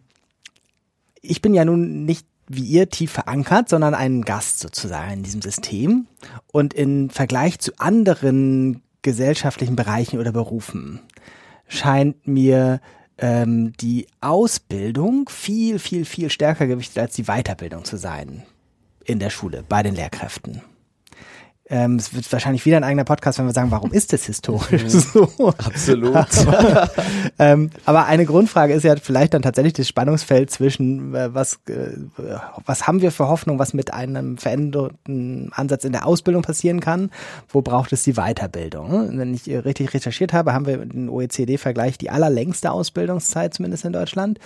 [1.23, 5.41] ich bin ja nun nicht wie ihr tief verankert, sondern ein Gast sozusagen in diesem
[5.41, 6.07] System.
[6.53, 11.01] Und im Vergleich zu anderen gesellschaftlichen Bereichen oder Berufen
[11.67, 12.83] scheint mir
[13.17, 18.43] ähm, die Ausbildung viel, viel, viel stärker gewichtet als die Weiterbildung zu sein
[19.03, 20.61] in der Schule, bei den Lehrkräften.
[21.71, 24.83] Ähm, es wird wahrscheinlich wieder ein eigener Podcast, wenn wir sagen, warum ist das historisch
[24.89, 25.29] so?
[25.57, 26.15] Absolut.
[26.47, 26.91] Aber,
[27.39, 31.93] ähm, aber eine Grundfrage ist ja vielleicht dann tatsächlich das Spannungsfeld zwischen, äh, was, äh,
[32.67, 37.11] was haben wir für Hoffnung, was mit einem veränderten Ansatz in der Ausbildung passieren kann?
[37.49, 39.17] Wo braucht es die Weiterbildung?
[39.19, 44.39] Wenn ich richtig recherchiert habe, haben wir den OECD-Vergleich die allerlängste Ausbildungszeit, zumindest in Deutschland.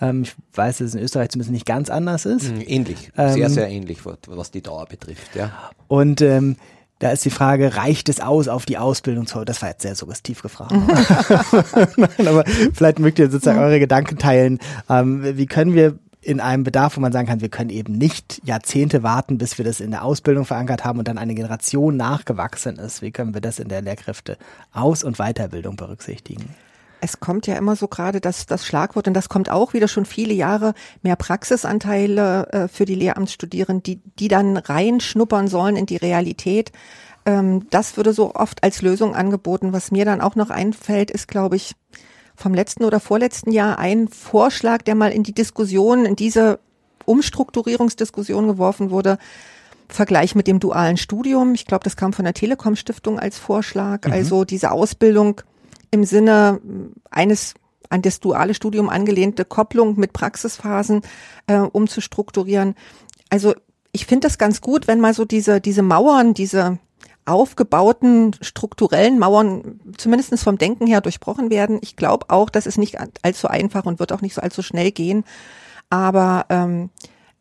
[0.00, 2.50] Ähm, ich weiß, dass es in Österreich zumindest nicht ganz anders ist.
[2.52, 5.34] Mhm, Ähnlich, Ähm, sehr, sehr ähnlich, was- was die Dauer betrifft.
[5.34, 5.50] Ja.
[5.88, 6.56] Und ähm,
[7.02, 9.44] da ist die Frage, reicht es aus auf die Ausbildung zu?
[9.44, 10.72] Das war jetzt sehr suggestiv gefragt.
[11.96, 14.60] Nein, aber vielleicht mögt ihr sozusagen eure Gedanken teilen.
[14.88, 18.40] Ähm, wie können wir in einem Bedarf, wo man sagen kann, wir können eben nicht
[18.44, 22.76] Jahrzehnte warten, bis wir das in der Ausbildung verankert haben und dann eine Generation nachgewachsen
[22.76, 23.02] ist.
[23.02, 24.38] Wie können wir das in der Lehrkräfte
[24.72, 26.54] Aus- und Weiterbildung berücksichtigen?
[27.04, 30.04] Es kommt ja immer so gerade das, das Schlagwort und das kommt auch wieder schon
[30.04, 35.96] viele Jahre mehr Praxisanteile äh, für die Lehramtsstudierenden, die, die dann reinschnuppern sollen in die
[35.96, 36.70] Realität.
[37.26, 39.72] Ähm, das würde so oft als Lösung angeboten.
[39.72, 41.74] Was mir dann auch noch einfällt, ist, glaube ich,
[42.36, 46.60] vom letzten oder vorletzten Jahr ein Vorschlag, der mal in die Diskussion, in diese
[47.04, 49.18] Umstrukturierungsdiskussion geworfen wurde.
[49.88, 51.54] Vergleich mit dem dualen Studium.
[51.54, 54.06] Ich glaube, das kam von der Telekom Stiftung als Vorschlag.
[54.08, 55.42] Also diese Ausbildung
[55.92, 56.60] im Sinne
[57.10, 57.54] eines
[57.88, 61.02] an das duale Studium angelehnte Kopplung mit Praxisphasen
[61.46, 62.74] äh, umzustrukturieren.
[63.28, 63.54] Also
[63.92, 66.78] ich finde das ganz gut, wenn mal so diese, diese Mauern, diese
[67.24, 71.78] aufgebauten strukturellen Mauern zumindestens vom Denken her durchbrochen werden.
[71.82, 74.90] Ich glaube auch, das ist nicht allzu einfach und wird auch nicht so allzu schnell
[74.90, 75.24] gehen.
[75.90, 76.90] Aber ähm,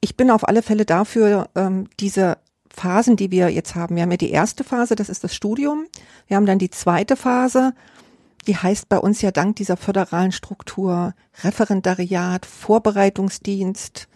[0.02, 2.38] ich bin auf alle Fälle dafür, ähm, diese
[2.70, 3.96] Phasen, die wir jetzt haben.
[3.96, 5.86] Wir haben ja die erste Phase, das ist das Studium.
[6.28, 7.74] Wir haben dann die zweite Phase,
[8.48, 14.08] die heißt bei uns ja dank dieser föderalen Struktur Referendariat, Vorbereitungsdienst,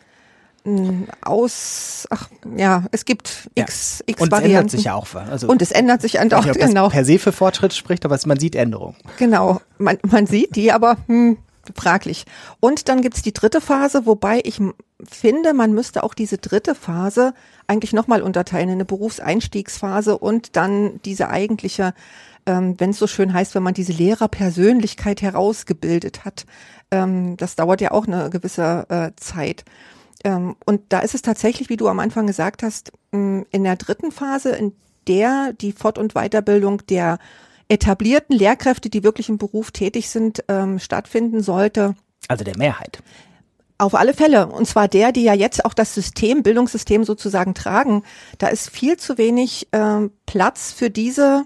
[0.64, 4.58] mh, aus, ach ja, es gibt x, x und es Varianten.
[4.58, 5.14] ändert sich ja auch.
[5.16, 6.90] Also, Und es ändert sich ich weiß nicht, andauernd, ob das genau.
[6.90, 8.96] per se für Fortschritt spricht, aber es, man sieht Änderungen.
[9.18, 11.38] Genau, man, man sieht die, aber hm,
[11.76, 12.26] fraglich.
[12.60, 14.60] Und dann gibt's die dritte Phase, wobei ich
[15.04, 17.34] finde, man müsste auch diese dritte Phase
[17.68, 21.94] eigentlich nochmal unterteilen in eine Berufseinstiegsphase und dann diese eigentliche,
[22.46, 26.46] ähm, wenn es so schön heißt, wenn man diese Lehrerpersönlichkeit herausgebildet hat.
[26.92, 29.66] Ähm, das dauert ja auch eine gewisse äh, Zeit.
[30.24, 33.76] Ähm, und da ist es tatsächlich, wie du am Anfang gesagt hast, mh, in der
[33.76, 34.74] dritten Phase, in
[35.08, 37.20] der die Fort- und Weiterbildung der
[37.68, 41.96] etablierten Lehrkräfte, die wirklich im Beruf tätig sind, ähm, stattfinden sollte.
[42.28, 43.02] Also der Mehrheit.
[43.78, 44.48] Auf alle Fälle.
[44.48, 48.04] Und zwar der, die ja jetzt auch das System, Bildungssystem sozusagen tragen.
[48.38, 51.46] Da ist viel zu wenig ähm, Platz für diese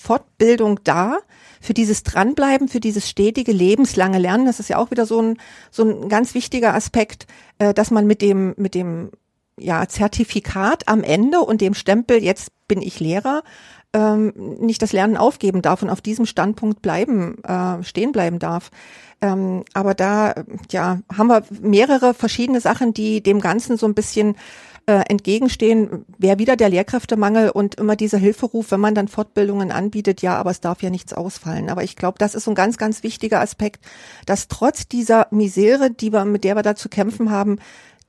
[0.00, 1.18] Fortbildung da,
[1.60, 4.46] für dieses Dranbleiben, für dieses stetige lebenslange Lernen.
[4.46, 5.38] Das ist ja auch wieder so ein,
[5.70, 7.26] so ein ganz wichtiger Aspekt,
[7.58, 9.10] äh, dass man mit dem, mit dem
[9.58, 13.42] ja, Zertifikat am Ende und dem Stempel, jetzt bin ich Lehrer,
[13.92, 18.70] ähm, nicht das Lernen aufgeben darf und auf diesem Standpunkt bleiben, äh, stehen bleiben darf.
[19.20, 20.34] Ähm, aber da,
[20.70, 24.36] ja, haben wir mehrere verschiedene Sachen, die dem Ganzen so ein bisschen
[24.86, 30.22] äh, entgegenstehen, wäre wieder der Lehrkräftemangel und immer dieser Hilferuf, wenn man dann Fortbildungen anbietet,
[30.22, 31.70] ja, aber es darf ja nichts ausfallen.
[31.70, 33.84] Aber ich glaube, das ist so ein ganz, ganz wichtiger Aspekt,
[34.26, 37.58] dass trotz dieser Misere, die wir, mit der wir da zu kämpfen haben,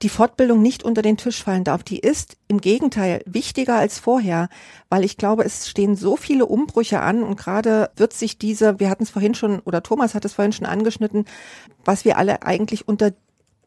[0.01, 1.84] die Fortbildung nicht unter den Tisch fallen darf.
[1.84, 4.49] Die ist im Gegenteil wichtiger als vorher,
[4.89, 8.89] weil ich glaube, es stehen so viele Umbrüche an und gerade wird sich diese, wir
[8.89, 11.25] hatten es vorhin schon, oder Thomas hat es vorhin schon angeschnitten,
[11.86, 13.12] was wir alle eigentlich unter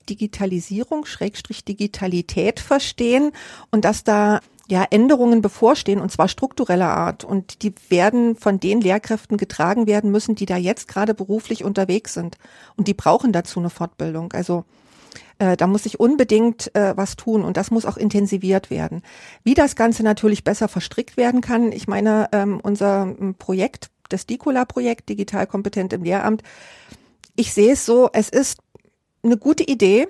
[0.06, 3.32] Digitalisierung, Schrägstrich Digitalität verstehen
[3.70, 8.80] und dass da ja, Änderungen bevorstehen und zwar struktureller Art und die werden von den
[8.80, 12.38] Lehrkräften getragen werden müssen, die da jetzt gerade beruflich unterwegs sind
[12.76, 14.32] und die brauchen dazu eine Fortbildung.
[14.32, 14.64] Also
[15.38, 19.02] äh, da muss sich unbedingt äh, was tun und das muss auch intensiviert werden.
[19.42, 24.26] Wie das Ganze natürlich besser verstrickt werden kann, ich meine, ähm, unser ähm, Projekt, das
[24.26, 26.42] DICOLA-Projekt, Digital Kompetent im Lehramt,
[27.36, 28.60] ich sehe es so, es ist
[29.24, 30.06] eine gute Idee,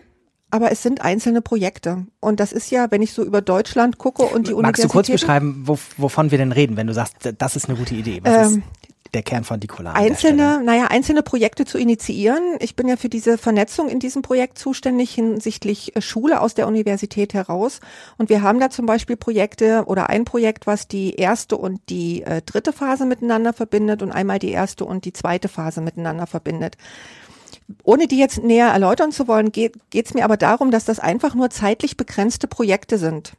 [0.50, 2.06] aber es sind einzelne Projekte.
[2.20, 5.10] Und das ist ja, wenn ich so über Deutschland gucke und die Magst du kurz
[5.10, 8.20] beschreiben, wo, wovon wir denn reden, wenn du sagst, das ist eine gute Idee?
[8.22, 9.94] Was ähm, ist der Kern von Nicola?
[9.94, 12.56] Einzelne, naja, einzelne Projekte zu initiieren.
[12.60, 16.68] Ich bin ja für diese Vernetzung in diesem Projekt zuständig hinsichtlich äh, Schule aus der
[16.68, 17.80] Universität heraus.
[18.16, 22.22] Und wir haben da zum Beispiel Projekte oder ein Projekt, was die erste und die
[22.22, 26.76] äh, dritte Phase miteinander verbindet und einmal die erste und die zweite Phase miteinander verbindet.
[27.82, 31.34] Ohne die jetzt näher erläutern zu wollen, geht es mir aber darum, dass das einfach
[31.34, 33.34] nur zeitlich begrenzte Projekte sind.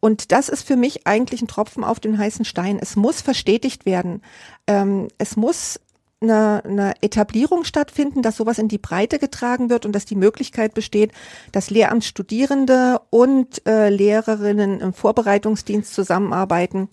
[0.00, 2.78] Und das ist für mich eigentlich ein Tropfen auf den heißen Stein.
[2.80, 4.22] Es muss verstetigt werden.
[4.66, 5.80] Ähm, es muss
[6.20, 10.74] eine, eine Etablierung stattfinden, dass sowas in die Breite getragen wird und dass die Möglichkeit
[10.74, 11.12] besteht,
[11.52, 16.88] dass Lehramtsstudierende und äh, Lehrerinnen im Vorbereitungsdienst zusammenarbeiten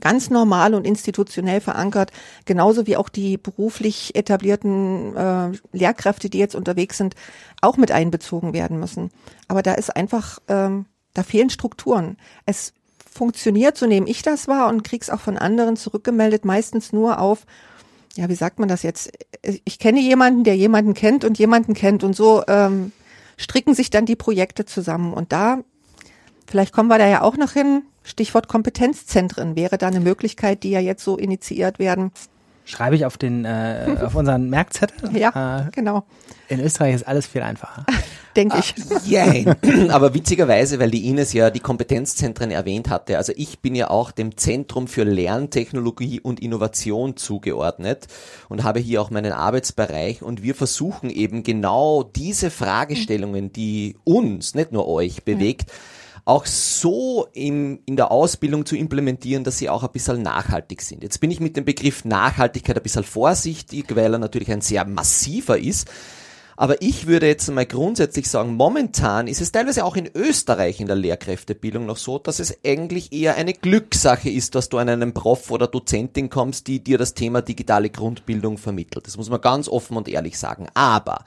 [0.00, 2.12] ganz normal und institutionell verankert,
[2.44, 7.14] genauso wie auch die beruflich etablierten äh, Lehrkräfte, die jetzt unterwegs sind,
[7.60, 9.10] auch mit einbezogen werden müssen.
[9.48, 12.16] Aber da ist einfach, ähm, da fehlen Strukturen.
[12.46, 12.72] Es
[13.10, 17.46] funktioniert, so nehme ich das wahr und krieg's auch von anderen zurückgemeldet, meistens nur auf,
[18.16, 19.10] ja, wie sagt man das jetzt?
[19.64, 22.92] Ich kenne jemanden, der jemanden kennt und jemanden kennt und so ähm,
[23.38, 25.12] stricken sich dann die Projekte zusammen.
[25.12, 25.62] Und da,
[26.48, 30.70] vielleicht kommen wir da ja auch noch hin, Stichwort Kompetenzzentren wäre da eine Möglichkeit, die
[30.70, 32.10] ja jetzt so initiiert werden.
[32.64, 35.10] Schreibe ich auf den äh, auf unseren Merkzettel.
[35.18, 36.04] Ja, äh, genau.
[36.48, 37.86] In Österreich ist alles viel einfacher.
[38.36, 38.74] Denke ich.
[39.10, 39.56] Yeah.
[39.88, 44.10] Aber witzigerweise, weil die Ines ja die Kompetenzzentren erwähnt hatte, also ich bin ja auch
[44.10, 48.06] dem Zentrum für Lerntechnologie und Innovation zugeordnet
[48.50, 54.54] und habe hier auch meinen Arbeitsbereich und wir versuchen eben genau diese Fragestellungen, die uns,
[54.54, 55.74] nicht nur euch, bewegt, ja
[56.28, 61.02] auch so im, in der Ausbildung zu implementieren, dass sie auch ein bisschen nachhaltig sind.
[61.02, 64.84] Jetzt bin ich mit dem Begriff Nachhaltigkeit ein bisschen vorsichtig, weil er natürlich ein sehr
[64.84, 65.88] massiver ist.
[66.54, 70.86] Aber ich würde jetzt mal grundsätzlich sagen, momentan ist es teilweise auch in Österreich in
[70.86, 75.14] der Lehrkräftebildung noch so, dass es eigentlich eher eine Glückssache ist, dass du an einen
[75.14, 79.06] Prof oder Dozentin kommst, die dir das Thema digitale Grundbildung vermittelt.
[79.06, 80.66] Das muss man ganz offen und ehrlich sagen.
[80.74, 81.24] Aber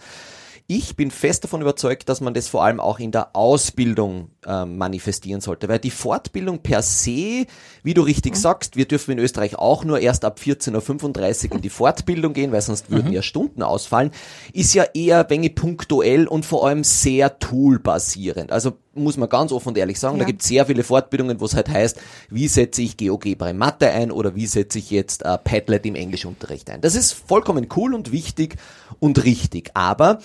[0.77, 4.63] ich bin fest davon überzeugt, dass man das vor allem auch in der Ausbildung äh,
[4.63, 7.45] manifestieren sollte, weil die Fortbildung per se,
[7.83, 8.37] wie du richtig mhm.
[8.37, 12.53] sagst, wir dürfen in Österreich auch nur erst ab 14.35 Uhr in die Fortbildung gehen,
[12.53, 13.13] weil sonst würden mhm.
[13.13, 14.11] ja Stunden ausfallen,
[14.53, 18.53] ist ja eher wenig punktuell und vor allem sehr toolbasierend.
[18.53, 20.19] Also muss man ganz offen und ehrlich sagen, ja.
[20.23, 23.57] da gibt es sehr viele Fortbildungen, wo es halt heißt, wie setze ich GeoGebra in
[23.57, 26.79] Mathe ein oder wie setze ich jetzt äh, Padlet im Englischunterricht ein.
[26.79, 28.55] Das ist vollkommen cool und wichtig
[28.99, 30.19] und richtig, aber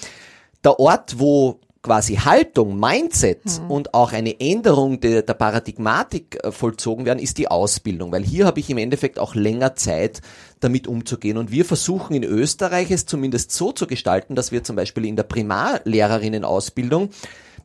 [0.64, 3.70] der Ort, wo quasi Haltung, Mindset mhm.
[3.70, 8.44] und auch eine Änderung der, der Paradigmatik äh, vollzogen werden, ist die Ausbildung, weil hier
[8.44, 10.20] habe ich im Endeffekt auch länger Zeit,
[10.58, 11.36] damit umzugehen.
[11.38, 15.14] Und wir versuchen in Österreich es zumindest so zu gestalten, dass wir zum Beispiel in
[15.14, 17.10] der Primarlehrerinnenausbildung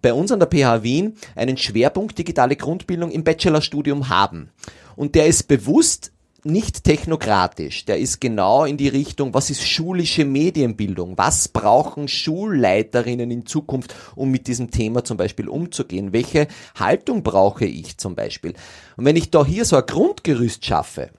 [0.03, 4.51] bei uns an der PH Wien einen Schwerpunkt digitale Grundbildung im Bachelorstudium haben.
[4.95, 6.11] Und der ist bewusst
[6.43, 7.85] nicht technokratisch.
[7.85, 11.17] Der ist genau in die Richtung, was ist schulische Medienbildung?
[11.17, 16.13] Was brauchen Schulleiterinnen in Zukunft, um mit diesem Thema zum Beispiel umzugehen?
[16.13, 18.53] Welche Haltung brauche ich zum Beispiel?
[18.97, 21.11] Und wenn ich da hier so ein Grundgerüst schaffe,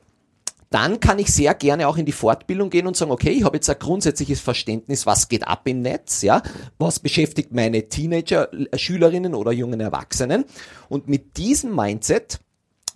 [0.73, 3.59] dann kann ich sehr gerne auch in die Fortbildung gehen und sagen, okay, ich habe
[3.59, 6.43] jetzt ein grundsätzliches Verständnis, was geht ab im Netz, ja,
[6.79, 10.45] was beschäftigt meine Teenager, Schülerinnen oder jungen Erwachsenen
[10.89, 12.41] und mit diesem Mindset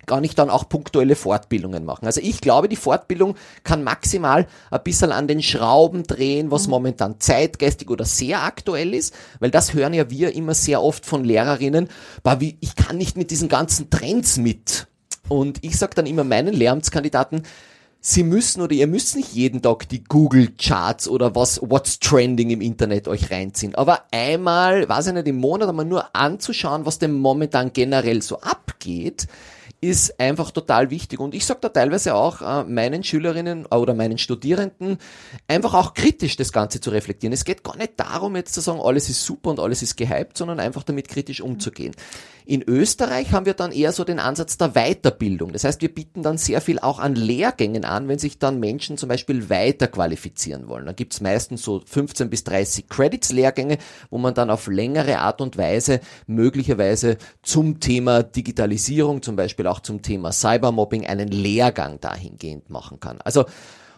[0.07, 2.07] gar nicht dann auch punktuelle Fortbildungen machen.
[2.07, 6.71] Also ich glaube, die Fortbildung kann maximal ein bisschen an den Schrauben drehen, was mhm.
[6.71, 11.25] momentan zeitgeistig oder sehr aktuell ist, weil das hören ja wir immer sehr oft von
[11.25, 11.89] Lehrerinnen,
[12.39, 14.87] wie, ich kann nicht mit diesen ganzen Trends mit.
[15.29, 17.43] Und ich sage dann immer meinen Lehramtskandidaten,
[18.09, 22.51] Sie müssen oder ihr müsst nicht jeden Tag die Google Charts oder was What's Trending
[22.51, 23.75] im Internet euch reinziehen.
[23.75, 28.39] Aber einmal, weiß ich nicht, im Monat einmal nur anzuschauen, was denn momentan generell so
[28.43, 29.27] abgeht,
[29.81, 31.21] ist einfach total wichtig.
[31.21, 34.99] Und ich sage da teilweise auch äh, meinen Schülerinnen oder meinen Studierenden,
[35.49, 37.33] einfach auch kritisch das Ganze zu reflektieren.
[37.33, 40.39] Es geht gar nicht darum, jetzt zu sagen, alles ist super und alles ist gehypt,
[40.39, 41.95] sondern einfach damit kritisch umzugehen.
[42.49, 45.53] In Österreich haben wir dann eher so den Ansatz der Weiterbildung.
[45.53, 48.97] Das heißt, wir bieten dann sehr viel auch an Lehrgängen an, wenn sich dann Menschen
[48.97, 50.87] zum Beispiel weiter qualifizieren wollen.
[50.87, 53.79] Dann gibt's meistens so 15 bis 30 Credits Lehrgänge,
[54.11, 59.81] wo man dann auf längere Art und Weise möglicherweise zum Thema Digitalisierung, zum Beispiel auch
[59.81, 63.21] zum Thema Cybermobbing einen Lehrgang dahingehend machen kann.
[63.23, 63.45] Also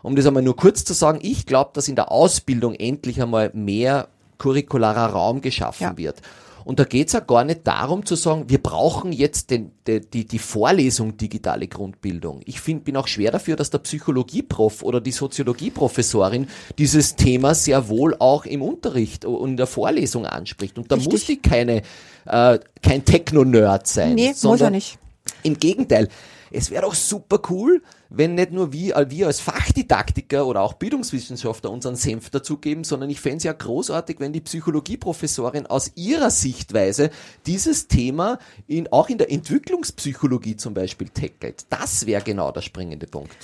[0.03, 3.51] um das einmal nur kurz zu sagen, ich glaube, dass in der Ausbildung endlich einmal
[3.53, 5.97] mehr curricularer Raum geschaffen ja.
[5.97, 6.23] wird.
[6.65, 10.27] Und da geht's ja gar nicht darum zu sagen, wir brauchen jetzt den, die, die,
[10.27, 12.43] die Vorlesung digitale Grundbildung.
[12.45, 17.89] Ich find, bin auch schwer dafür, dass der Psychologieprof oder die Soziologieprofessorin dieses Thema sehr
[17.89, 20.77] wohl auch im Unterricht und in der Vorlesung anspricht.
[20.77, 21.13] Und da Richtig.
[21.13, 21.83] muss die keine,
[22.27, 24.15] äh, kein Techno-Nerd sein.
[24.17, 24.99] Nee, muss er nicht.
[25.43, 26.09] Im Gegenteil,
[26.51, 30.75] es wäre doch super cool, wenn nicht nur wir, äh, wir als Fachdidaktiker oder auch
[30.75, 36.31] Bildungswissenschaftler unseren Senf dazugeben, sondern ich fände es ja großartig, wenn die Psychologieprofessorin aus ihrer
[36.31, 37.11] Sichtweise
[37.47, 41.67] dieses Thema in, auch in der Entwicklungspsychologie zum Beispiel tackelt.
[41.71, 43.37] Das wäre genau der springende Punkt.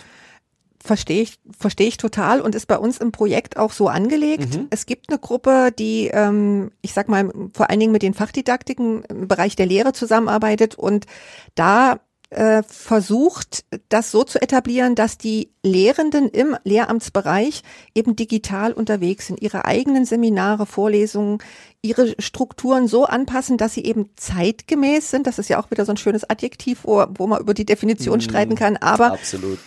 [0.87, 4.55] Verstehe ich, verstehe ich total und ist bei uns im Projekt auch so angelegt.
[4.55, 4.67] Mhm.
[4.69, 9.03] Es gibt eine Gruppe, die, ähm, ich sag mal, vor allen Dingen mit den Fachdidaktiken
[9.05, 11.07] im Bereich der Lehre zusammenarbeitet und
[11.55, 12.01] da
[12.35, 17.63] äh, versucht, das so zu etablieren, dass die Lehrenden im Lehramtsbereich
[17.95, 21.39] eben digital unterwegs sind, ihre eigenen Seminare, Vorlesungen,
[21.81, 25.27] ihre Strukturen so anpassen, dass sie eben zeitgemäß sind.
[25.27, 28.19] Das ist ja auch wieder so ein schönes Adjektiv, wo, wo man über die Definition
[28.19, 28.77] mm, streiten kann.
[28.79, 29.59] Aber absolut.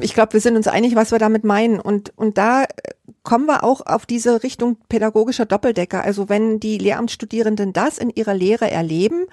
[0.00, 1.78] ich glaube, wir sind uns einig, was wir damit meinen.
[1.78, 2.64] Und, und da
[3.22, 6.02] kommen wir auch auf diese Richtung pädagogischer Doppeldecker.
[6.02, 9.26] Also wenn die Lehramtsstudierenden das in ihrer Lehre erleben,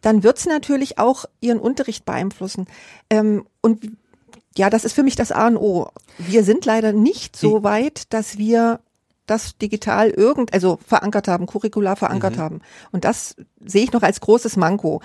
[0.00, 2.66] dann wird es natürlich auch ihren Unterricht beeinflussen.
[3.10, 3.96] Ähm, und
[4.56, 5.88] ja, das ist für mich das A und O.
[6.18, 8.80] Wir sind leider nicht so weit, dass wir
[9.26, 12.40] das digital irgend, also verankert haben, curricular verankert mhm.
[12.40, 12.60] haben.
[12.92, 15.02] Und das sehe ich noch als großes Manko.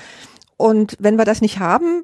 [0.57, 2.03] Und wenn wir das nicht haben,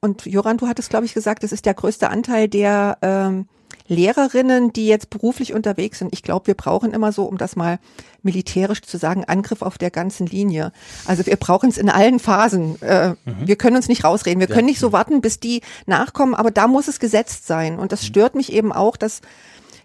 [0.00, 3.46] und Joran, du hattest, glaube ich, gesagt, das ist der größte Anteil der ähm,
[3.92, 6.12] Lehrerinnen, die jetzt beruflich unterwegs sind.
[6.12, 7.78] Ich glaube, wir brauchen immer so, um das mal
[8.22, 10.72] militärisch zu sagen, Angriff auf der ganzen Linie.
[11.06, 12.80] Also wir brauchen es in allen Phasen.
[12.82, 13.16] Äh, mhm.
[13.44, 14.40] Wir können uns nicht rausreden.
[14.40, 14.54] Wir ja.
[14.54, 17.78] können nicht so warten, bis die nachkommen, aber da muss es gesetzt sein.
[17.78, 18.06] Und das mhm.
[18.06, 19.20] stört mich eben auch, dass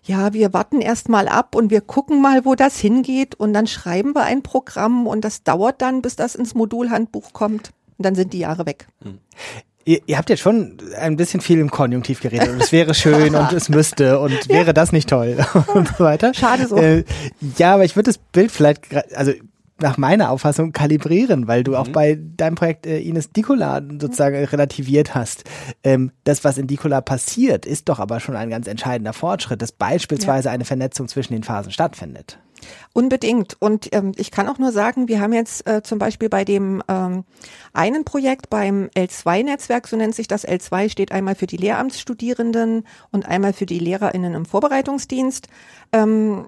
[0.03, 3.67] ja, wir warten erst mal ab und wir gucken mal, wo das hingeht und dann
[3.67, 7.71] schreiben wir ein Programm und das dauert dann, bis das ins Modulhandbuch kommt.
[7.97, 8.87] Und dann sind die Jahre weg.
[9.03, 9.19] Mhm
[9.87, 13.33] ihr, ihr habt jetzt schon ein bisschen viel im Konjunktiv geredet und es wäre schön
[13.35, 14.49] und es müsste und ja.
[14.49, 15.37] wäre das nicht toll
[15.73, 16.33] und so weiter.
[16.33, 16.75] Schade so.
[16.75, 17.05] Äh,
[17.57, 19.31] ja, aber ich würde das Bild vielleicht, also
[19.79, 21.77] nach meiner Auffassung kalibrieren, weil du mhm.
[21.77, 25.43] auch bei deinem Projekt äh, Ines Dikola sozusagen relativiert hast.
[25.83, 29.71] Ähm, das, was in Dikola passiert, ist doch aber schon ein ganz entscheidender Fortschritt, dass
[29.71, 30.53] beispielsweise ja.
[30.53, 32.39] eine Vernetzung zwischen den Phasen stattfindet.
[32.93, 33.57] Unbedingt.
[33.59, 36.81] Und ähm, ich kann auch nur sagen, wir haben jetzt äh, zum Beispiel bei dem
[36.87, 37.23] ähm,
[37.73, 40.47] einen Projekt beim L2-Netzwerk, so nennt sich das.
[40.47, 45.47] L2 steht einmal für die Lehramtsstudierenden und einmal für die LehrerInnen im Vorbereitungsdienst.
[45.91, 46.47] Ähm,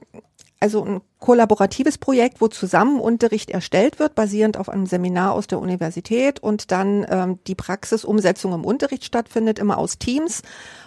[0.61, 5.59] also ein kollaboratives Projekt, wo zusammen Unterricht erstellt wird, basierend auf einem Seminar aus der
[5.59, 10.41] Universität und dann ähm, die Praxisumsetzung im Unterricht stattfindet, immer aus Teams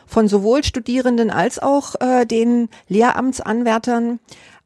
[0.06, 4.20] von sowohl Studierenden als auch äh, den Lehramtsanwärtern.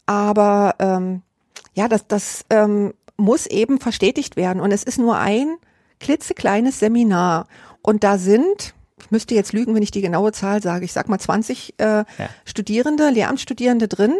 [0.07, 1.23] Aber ähm,
[1.75, 4.61] ja, das, das ähm, muss eben verstetigt werden.
[4.61, 5.57] Und es ist nur ein
[6.01, 7.47] klitzekleines Seminar.
[7.83, 11.09] Und da sind, ich müsste jetzt lügen, wenn ich die genaue Zahl sage, ich sag
[11.09, 12.07] mal 20 äh, ja.
[12.45, 14.15] Studierende, Lehramtsstudierende drin.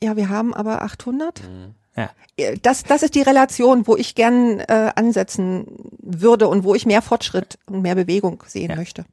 [0.00, 1.42] Ja, wir haben aber 800.
[1.42, 1.74] Mhm.
[1.96, 2.10] Ja.
[2.36, 5.66] Äh, das, das ist die Relation, wo ich gern äh, ansetzen
[5.98, 8.76] würde und wo ich mehr Fortschritt und mehr Bewegung sehen ja.
[8.76, 9.04] möchte.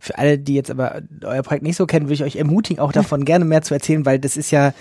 [0.00, 2.92] Für alle, die jetzt aber euer Projekt nicht so kennen, würde ich euch ermutigen, auch
[2.92, 4.72] davon gerne mehr zu erzählen, weil das ist ja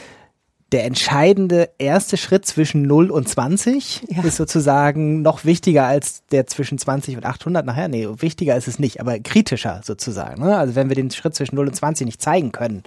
[0.72, 4.24] der entscheidende erste Schritt zwischen 0 und 20 ja.
[4.24, 7.88] ist sozusagen noch wichtiger als der zwischen 20 und 800 nachher.
[7.88, 10.44] Nee, wichtiger ist es nicht, aber kritischer sozusagen.
[10.44, 10.58] Ne?
[10.58, 12.84] Also wenn wir den Schritt zwischen 0 und 20 nicht zeigen können,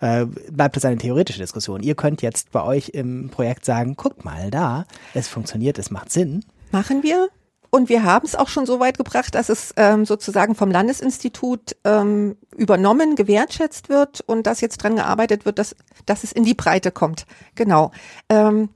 [0.00, 1.82] äh, bleibt das eine theoretische Diskussion.
[1.82, 4.84] Ihr könnt jetzt bei euch im Projekt sagen, guck mal da,
[5.14, 6.44] es funktioniert, es macht Sinn.
[6.72, 7.28] Machen wir.
[7.70, 11.76] Und wir haben es auch schon so weit gebracht, dass es ähm, sozusagen vom Landesinstitut
[11.84, 16.54] ähm, übernommen, gewertschätzt wird und dass jetzt dran gearbeitet wird, dass, dass es in die
[16.54, 17.26] Breite kommt.
[17.54, 17.92] Genau.
[18.28, 18.70] Ähm,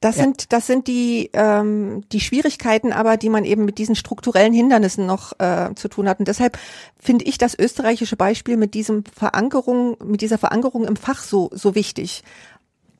[0.00, 0.24] das Ja.
[0.24, 5.06] sind, das sind die, ähm, die Schwierigkeiten aber, die man eben mit diesen strukturellen Hindernissen
[5.06, 6.18] noch äh, zu tun hat.
[6.18, 6.58] Und deshalb
[6.98, 11.74] finde ich das österreichische Beispiel mit diesem Verankerung, mit dieser Verankerung im Fach so, so
[11.74, 12.22] wichtig.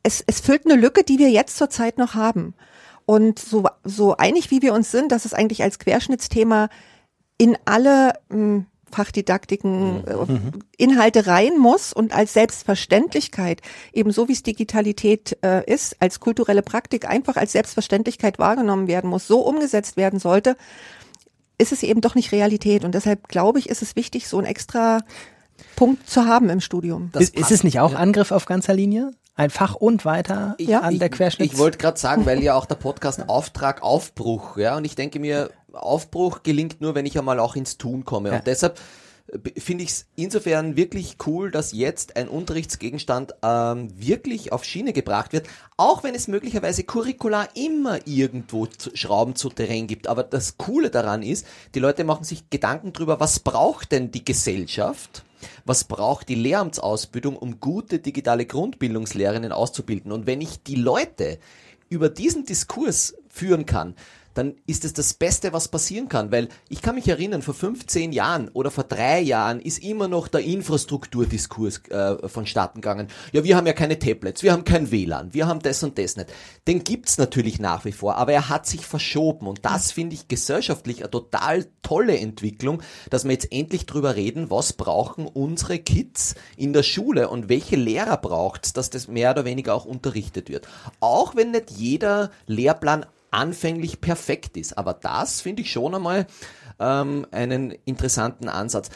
[0.03, 2.55] Es, es füllt eine Lücke, die wir jetzt zurzeit noch haben.
[3.07, 6.69] Und so, so einig wie wir uns sind, dass es eigentlich als Querschnittsthema
[7.39, 10.15] in alle mh, Fachdidaktiken äh,
[10.77, 13.61] Inhalte rein muss und als Selbstverständlichkeit,
[13.93, 19.27] ebenso wie es Digitalität äh, ist, als kulturelle Praktik einfach als Selbstverständlichkeit wahrgenommen werden muss,
[19.27, 20.57] so umgesetzt werden sollte,
[21.59, 22.85] ist es eben doch nicht Realität.
[22.85, 25.01] Und deshalb glaube ich, ist es wichtig, so einen extra
[25.75, 27.11] Punkt zu haben im Studium.
[27.13, 29.11] Das ist, ist es nicht auch Angriff auf ganzer Linie?
[29.39, 30.81] Ein Fach und weiter Ja.
[30.81, 31.53] an der Querschnitt?
[31.53, 35.21] Ich wollte gerade sagen, weil ja auch der Podcast Auftrag Aufbruch, ja, und ich denke
[35.21, 38.31] mir, Aufbruch gelingt nur, wenn ich einmal auch ins Tun komme.
[38.31, 38.37] Ja.
[38.37, 38.81] Und deshalb
[39.31, 44.95] äh, finde ich es insofern wirklich cool, dass jetzt ein Unterrichtsgegenstand ähm, wirklich auf Schiene
[44.95, 50.09] gebracht wird, auch wenn es möglicherweise curricular immer irgendwo zu, Schrauben zu Terrain gibt.
[50.09, 54.25] Aber das Coole daran ist, die Leute machen sich Gedanken drüber, was braucht denn die
[54.25, 55.26] Gesellschaft?
[55.65, 60.13] Was braucht die Lehramtsausbildung, um gute digitale Grundbildungslehrerinnen auszubilden?
[60.13, 61.39] Und wenn ich die Leute
[61.89, 63.95] über diesen Diskurs führen kann,
[64.37, 66.31] dann ist es das Beste, was passieren kann.
[66.31, 70.29] Weil ich kann mich erinnern, vor 15 Jahren oder vor drei Jahren ist immer noch
[70.29, 73.09] der Infrastrukturdiskurs äh, vonstatten gegangen.
[73.33, 76.17] Ja, wir haben ja keine Tablets, wir haben kein WLAN, wir haben das und das
[76.17, 76.33] nicht.
[76.69, 79.47] Den gibt's natürlich nach wie vor, aber er hat sich verschoben.
[79.47, 84.51] Und das finde ich gesellschaftlich eine total tolle Entwicklung, dass wir jetzt endlich drüber reden,
[84.51, 89.45] was brauchen unsere Kids in der Schule und welche Lehrer braucht's, dass das mehr oder
[89.45, 90.69] weniger auch unterrichtet wird.
[91.01, 93.07] Auch wenn nicht jeder Lehrplan
[93.37, 94.77] anfänglich perfekt ist.
[94.77, 96.27] Aber das finde ich schon einmal
[96.81, 98.91] ähm, einen interessanten Ansatz.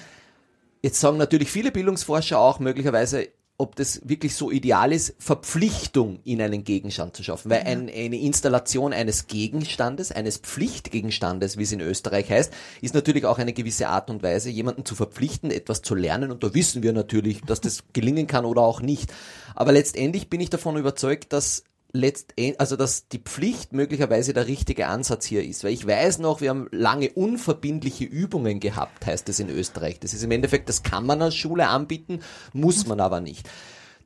[0.82, 3.28] Jetzt sagen natürlich viele Bildungsforscher auch möglicherweise,
[3.58, 7.50] ob das wirklich so ideal ist, Verpflichtung in einen Gegenstand zu schaffen.
[7.50, 13.26] Weil ein, eine Installation eines Gegenstandes, eines Pflichtgegenstandes, wie es in Österreich heißt, ist natürlich
[13.26, 16.30] auch eine gewisse Art und Weise, jemanden zu verpflichten, etwas zu lernen.
[16.30, 19.12] Und da wissen wir natürlich, dass das gelingen kann oder auch nicht.
[19.54, 24.86] Aber letztendlich bin ich davon überzeugt, dass letztendlich, also dass die Pflicht möglicherweise der richtige
[24.86, 25.64] Ansatz hier ist.
[25.64, 30.00] Weil ich weiß noch, wir haben lange unverbindliche Übungen gehabt, heißt es in Österreich.
[30.00, 32.20] Das ist im Endeffekt, das kann man als Schule anbieten,
[32.52, 33.48] muss man aber nicht.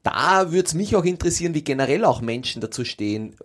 [0.03, 3.37] Da würde es mich auch interessieren, wie generell auch Menschen dazu stehen,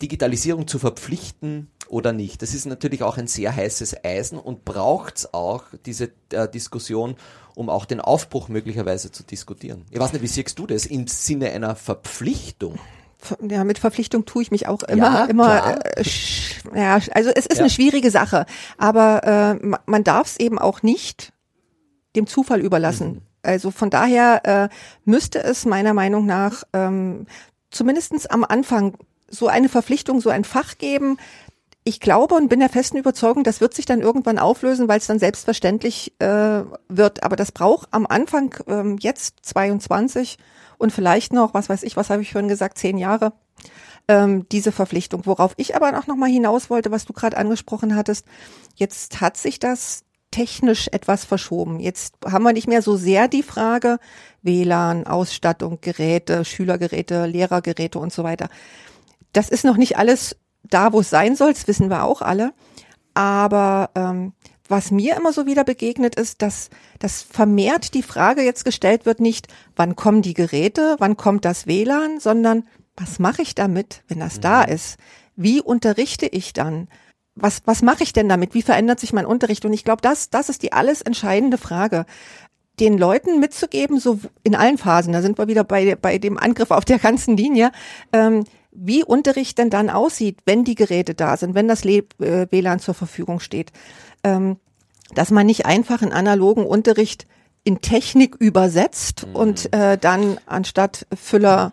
[0.00, 2.42] Digitalisierung zu verpflichten oder nicht.
[2.42, 7.16] Das ist natürlich auch ein sehr heißes Eisen und braucht es auch diese äh, Diskussion,
[7.54, 9.84] um auch den Aufbruch möglicherweise zu diskutieren.
[9.90, 12.78] Ich weiß nicht, wie siehst du das im Sinne einer Verpflichtung?
[13.48, 16.02] Ja, mit Verpflichtung tue ich mich auch immer, Ja, immer, äh,
[16.74, 17.60] ja, also es ist Ja.
[17.60, 18.46] eine schwierige Sache,
[18.78, 21.32] aber äh, ma- man darf es eben auch nicht
[22.14, 23.08] dem Zufall überlassen.
[23.08, 23.20] Mhm.
[23.42, 24.68] Also von daher äh,
[25.04, 27.26] müsste es meiner Meinung nach ähm,
[27.70, 28.94] zumindestens am Anfang
[29.28, 31.18] so eine Verpflichtung, so ein Fach geben.
[31.84, 35.06] Ich glaube und bin der festen Überzeugung, das wird sich dann irgendwann auflösen, weil es
[35.06, 37.22] dann selbstverständlich äh, wird.
[37.22, 40.38] Aber das braucht am Anfang ähm, jetzt 22
[40.78, 43.32] und vielleicht noch, was weiß ich, was habe ich vorhin gesagt, zehn Jahre,
[44.08, 45.26] ähm, diese Verpflichtung.
[45.26, 48.26] Worauf ich aber auch noch mal hinaus wollte, was du gerade angesprochen hattest,
[48.74, 51.80] jetzt hat sich das technisch etwas verschoben.
[51.80, 53.98] Jetzt haben wir nicht mehr so sehr die Frage
[54.42, 58.48] WLAN, Ausstattung, Geräte, Schülergeräte, Lehrergeräte und so weiter.
[59.32, 62.52] Das ist noch nicht alles da, wo es sein soll, das wissen wir auch alle.
[63.14, 64.34] Aber ähm,
[64.68, 69.20] was mir immer so wieder begegnet ist, dass, dass vermehrt die Frage jetzt gestellt wird,
[69.20, 72.64] nicht, wann kommen die Geräte, wann kommt das WLAN, sondern
[72.96, 74.96] was mache ich damit, wenn das da ist?
[75.36, 76.88] Wie unterrichte ich dann?
[77.34, 78.54] Was, was mache ich denn damit?
[78.54, 79.64] Wie verändert sich mein Unterricht?
[79.66, 82.06] Und ich glaube, das, das ist die alles entscheidende Frage
[82.80, 86.70] den Leuten mitzugeben, so in allen Phasen, da sind wir wieder bei, bei dem Angriff
[86.70, 87.72] auf der ganzen Linie,
[88.12, 92.78] ähm, wie Unterricht denn dann aussieht, wenn die Geräte da sind, wenn das äh, WLAN
[92.78, 93.72] zur Verfügung steht.
[94.26, 94.58] Ähm,
[95.14, 97.26] dass man nicht einfach einen analogen Unterricht
[97.64, 101.72] in Technik übersetzt und äh, dann anstatt Füller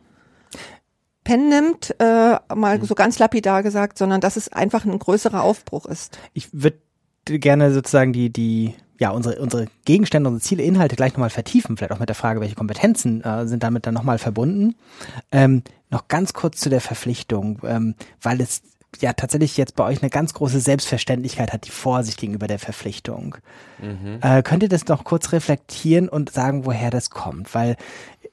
[1.23, 5.85] Pen nimmt, äh, mal so ganz lapidar gesagt, sondern dass es einfach ein größerer Aufbruch
[5.85, 6.17] ist.
[6.33, 6.79] Ich würde
[7.25, 11.93] gerne sozusagen die, die, ja, unsere, unsere Gegenstände, unsere Ziele, Inhalte gleich nochmal vertiefen, vielleicht
[11.93, 14.75] auch mit der Frage, welche Kompetenzen äh, sind damit dann nochmal verbunden.
[15.31, 18.63] Ähm, noch ganz kurz zu der Verpflichtung, ähm, weil es
[19.01, 23.37] ja tatsächlich jetzt bei euch eine ganz große Selbstverständlichkeit hat, die Vorsicht gegenüber der Verpflichtung.
[24.21, 27.53] Äh, könnt ihr das noch kurz reflektieren und sagen, woher das kommt?
[27.53, 27.75] Weil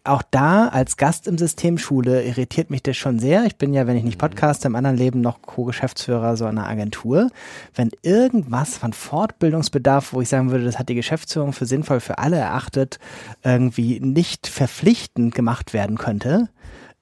[0.04, 3.44] auch da als Gast im System Schule irritiert mich das schon sehr.
[3.44, 7.30] Ich bin ja, wenn ich nicht podcaste, im anderen Leben noch Co-Geschäftsführer so einer Agentur.
[7.74, 12.18] Wenn irgendwas von Fortbildungsbedarf, wo ich sagen würde, das hat die Geschäftsführung für sinnvoll für
[12.18, 12.98] alle erachtet,
[13.44, 16.48] irgendwie nicht verpflichtend gemacht werden könnte,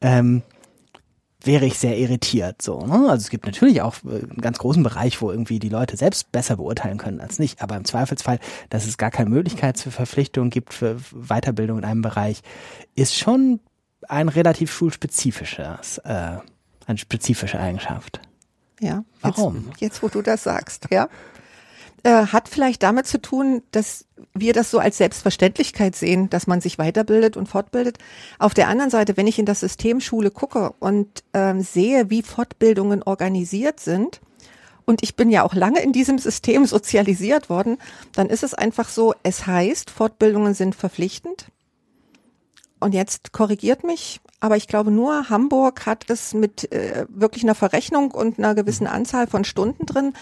[0.01, 0.43] ähm,
[1.49, 2.61] wäre ich sehr irritiert.
[2.61, 3.09] So, ne?
[3.09, 6.31] Also es gibt natürlich auch äh, einen ganz großen Bereich, wo irgendwie die Leute selbst
[6.31, 7.63] besser beurteilen können als nicht.
[7.63, 8.39] Aber im Zweifelsfall,
[8.69, 12.43] dass es gar keine Möglichkeit für Verpflichtungen gibt für Weiterbildung in einem Bereich,
[12.95, 13.61] ist schon
[14.09, 16.37] ein relativ schulspezifisches, äh,
[16.87, 18.21] eine spezifische Eigenschaft.
[18.81, 19.05] Ja.
[19.23, 19.69] Warum?
[19.71, 21.09] Jetzt, jetzt wo du das sagst, ja.
[22.05, 26.61] Äh, hat vielleicht damit zu tun, dass wir das so als Selbstverständlichkeit sehen, dass man
[26.61, 27.99] sich weiterbildet und fortbildet.
[28.39, 32.23] Auf der anderen Seite, wenn ich in das System Schule gucke und ähm, sehe, wie
[32.23, 34.21] Fortbildungen organisiert sind,
[34.85, 37.79] und ich bin ja auch lange in diesem System sozialisiert worden,
[38.15, 41.47] dann ist es einfach so, es heißt, Fortbildungen sind verpflichtend.
[42.81, 47.57] Und jetzt korrigiert mich, aber ich glaube nur Hamburg hat es mit äh, wirklich einer
[47.57, 50.15] Verrechnung und einer gewissen Anzahl von Stunden drin.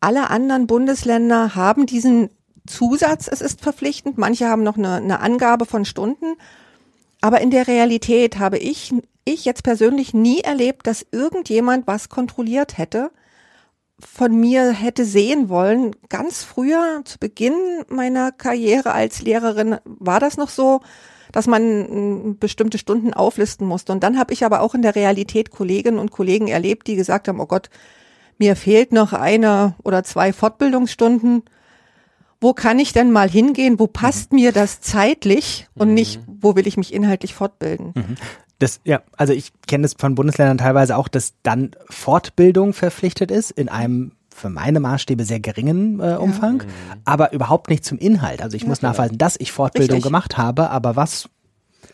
[0.00, 2.30] Alle anderen Bundesländer haben diesen
[2.66, 4.18] Zusatz, es ist verpflichtend.
[4.18, 6.36] Manche haben noch eine, eine Angabe von Stunden.
[7.20, 8.94] Aber in der Realität habe ich,
[9.24, 13.10] ich jetzt persönlich nie erlebt, dass irgendjemand was kontrolliert hätte,
[13.98, 15.96] von mir hätte sehen wollen.
[16.08, 17.54] Ganz früher, zu Beginn
[17.88, 20.80] meiner Karriere als Lehrerin, war das noch so,
[21.32, 23.92] dass man mm, bestimmte Stunden auflisten musste.
[23.92, 27.26] Und dann habe ich aber auch in der Realität Kolleginnen und Kollegen erlebt, die gesagt
[27.26, 27.70] haben, oh Gott,
[28.38, 31.42] mir fehlt noch eine oder zwei Fortbildungsstunden.
[32.40, 33.78] Wo kann ich denn mal hingehen?
[33.78, 37.94] Wo passt mir das zeitlich und nicht, wo will ich mich inhaltlich fortbilden?
[38.60, 43.50] Das, ja, also ich kenne es von Bundesländern teilweise auch, dass dann Fortbildung verpflichtet ist
[43.50, 46.62] in einem für meine Maßstäbe sehr geringen äh, Umfang,
[47.04, 48.40] aber überhaupt nicht zum Inhalt.
[48.40, 48.92] Also ich muss genau.
[48.92, 50.08] nachweisen, dass ich Fortbildung Richtig.
[50.08, 51.28] gemacht habe, aber was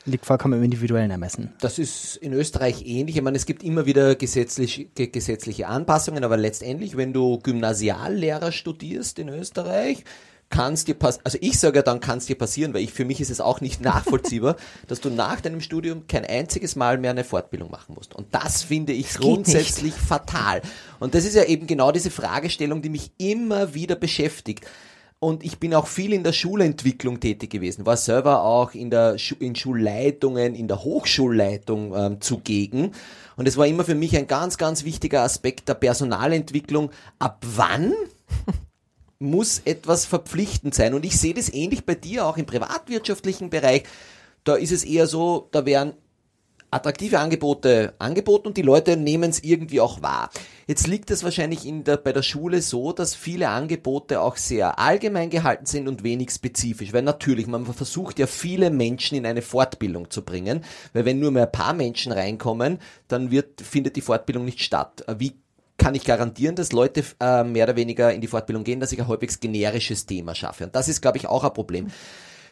[0.07, 1.53] liegt vollkommen im individuellen Ermessen.
[1.61, 3.17] Das ist in Österreich ähnlich.
[3.17, 8.53] Ich meine, es gibt immer wieder gesetzlich, ge- gesetzliche Anpassungen, aber letztendlich, wenn du Gymnasiallehrer
[8.53, 10.05] studierst in Österreich,
[10.51, 12.93] kann es dir passieren, also ich sage ja dann, kann es dir passieren, weil ich,
[12.93, 14.57] für mich ist es auch nicht nachvollziehbar,
[14.87, 18.15] dass du nach deinem Studium kein einziges Mal mehr eine Fortbildung machen musst.
[18.15, 20.61] Und das finde ich geht grundsätzlich fatal.
[21.01, 24.65] Und das ist ja eben genau diese Fragestellung, die mich immer wieder beschäftigt.
[25.25, 29.17] Und ich bin auch viel in der Schulentwicklung tätig gewesen, war selber auch in der
[29.17, 32.93] Schu in Schulleitungen, in der Hochschulleitung ähm, zugegen.
[33.35, 36.91] Und es war immer für mich ein ganz, ganz wichtiger Aspekt der Personalentwicklung.
[37.21, 37.95] Ab wann
[39.19, 40.93] muss etwas verpflichtend sein?
[40.93, 43.85] Und ich sehe das ähnlich bei dir auch im privatwirtschaftlichen Bereich.
[44.45, 45.95] Da ist es eher so, da werden
[46.71, 50.29] attraktive Angebote angeboten und die Leute nehmen es irgendwie auch wahr.
[50.67, 54.79] Jetzt liegt es wahrscheinlich in der, bei der Schule so, dass viele Angebote auch sehr
[54.79, 59.43] allgemein gehalten sind und wenig spezifisch, weil natürlich, man versucht ja viele Menschen in eine
[59.43, 64.01] Fortbildung zu bringen, weil wenn nur mehr ein paar Menschen reinkommen, dann wird, findet die
[64.01, 65.05] Fortbildung nicht statt.
[65.19, 65.35] Wie
[65.77, 69.01] kann ich garantieren, dass Leute äh, mehr oder weniger in die Fortbildung gehen, dass ich
[69.01, 70.65] ein halbwegs generisches Thema schaffe.
[70.65, 71.89] Und das ist, glaube ich, auch ein Problem.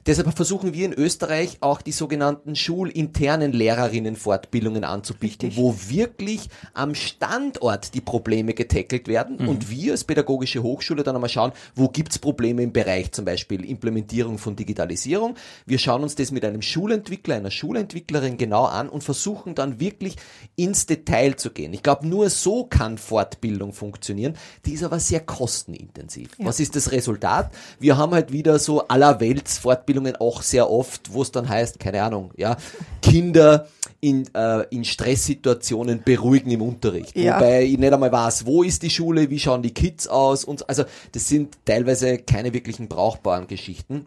[0.06, 5.62] Deshalb versuchen wir in Österreich auch die sogenannten schulinternen Lehrerinnenfortbildungen anzubieten, Richtig.
[5.62, 11.30] wo wirklich am Standort die Probleme getackelt werden und wir als pädagogische Hochschule dann einmal
[11.30, 15.36] schauen, wo gibt's Probleme im Bereich zum Beispiel Implementierung von Digitalisierung.
[15.66, 20.16] Wir schauen uns das mit einem Schulentwickler, einer Schulentwicklerin genau an und versuchen dann wirklich
[20.56, 21.72] ins Detail zu gehen.
[21.72, 24.34] Ich glaube, nur so kann Fortbildung funktionieren.
[24.66, 26.30] Die ist aber sehr kostenintensiv.
[26.38, 27.52] Was ist das Resultat?
[27.78, 29.58] Wir haben halt wieder so allerwelts
[29.92, 32.56] Fortbildungen auch sehr oft, wo es dann heißt, keine Ahnung, ja,
[33.02, 33.68] Kinder
[34.00, 37.16] in, äh, in Stresssituationen beruhigen im Unterricht.
[37.16, 37.36] Ja.
[37.36, 40.60] Wobei ich nicht einmal weiß, wo ist die Schule, wie schauen die Kids aus und
[40.60, 40.66] so.
[40.66, 44.06] also das sind teilweise keine wirklichen brauchbaren Geschichten.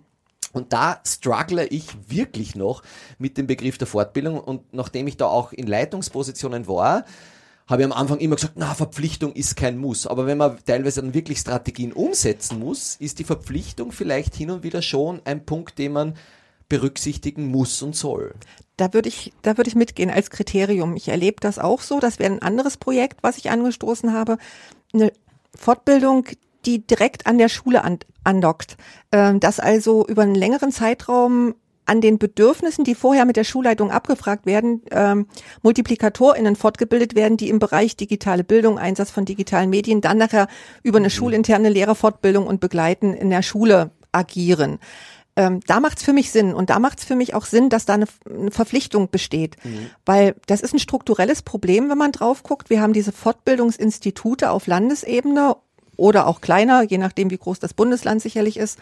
[0.54, 2.82] Und da struggle ich wirklich noch
[3.20, 7.04] mit dem Begriff der Fortbildung und nachdem ich da auch in Leitungspositionen war,
[7.68, 10.06] habe ich am Anfang immer gesagt, na, Verpflichtung ist kein Muss.
[10.06, 14.64] Aber wenn man teilweise dann wirklich Strategien umsetzen muss, ist die Verpflichtung vielleicht hin und
[14.64, 16.16] wieder schon ein Punkt, den man
[16.70, 18.34] berücksichtigen muss und soll.
[18.78, 20.96] Da würde ich, da würde ich mitgehen als Kriterium.
[20.96, 22.00] Ich erlebe das auch so.
[22.00, 24.38] Das wäre ein anderes Projekt, was ich angestoßen habe.
[24.94, 25.12] Eine
[25.56, 26.26] Fortbildung,
[26.66, 28.78] die direkt an der Schule an, andockt.
[29.12, 31.56] Ähm, dass also über einen längeren Zeitraum
[31.86, 35.28] an den Bedürfnissen, die vorher mit der Schulleitung abgefragt werden, ähm,
[35.62, 40.48] MultiplikatorInnen fortgebildet werden, die im Bereich digitale Bildung, Einsatz von digitalen Medien, dann nachher
[40.84, 44.80] über eine schulinterne Lehrerfortbildung und Begleiten in der Schule agieren.
[45.38, 47.96] Ähm, da macht's für mich Sinn und da macht's für mich auch Sinn, dass da
[47.96, 49.58] eine, eine Verpflichtung besteht,
[50.06, 52.70] weil das ist ein strukturelles Problem, wenn man drauf guckt.
[52.70, 55.58] Wir haben diese Fortbildungsinstitute auf Landesebene
[55.98, 58.80] oder auch kleiner, je nachdem, wie groß das Bundesland sicherlich ist.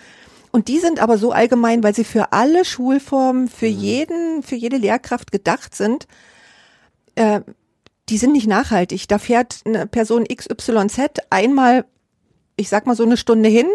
[0.56, 3.80] Und die sind aber so allgemein, weil sie für alle Schulformen, für Mhm.
[3.80, 6.06] jeden, für jede Lehrkraft gedacht sind.
[7.16, 7.42] Äh,
[8.08, 9.08] die sind nicht nachhaltig.
[9.08, 11.86] Da fährt eine Person XYZ einmal,
[12.56, 13.66] ich sag mal so eine Stunde hin,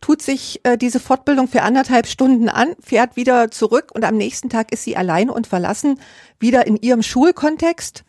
[0.00, 4.48] tut sich äh, diese Fortbildung für anderthalb Stunden an, fährt wieder zurück und am nächsten
[4.48, 5.98] Tag ist sie alleine und verlassen,
[6.38, 8.04] wieder in ihrem Schulkontext.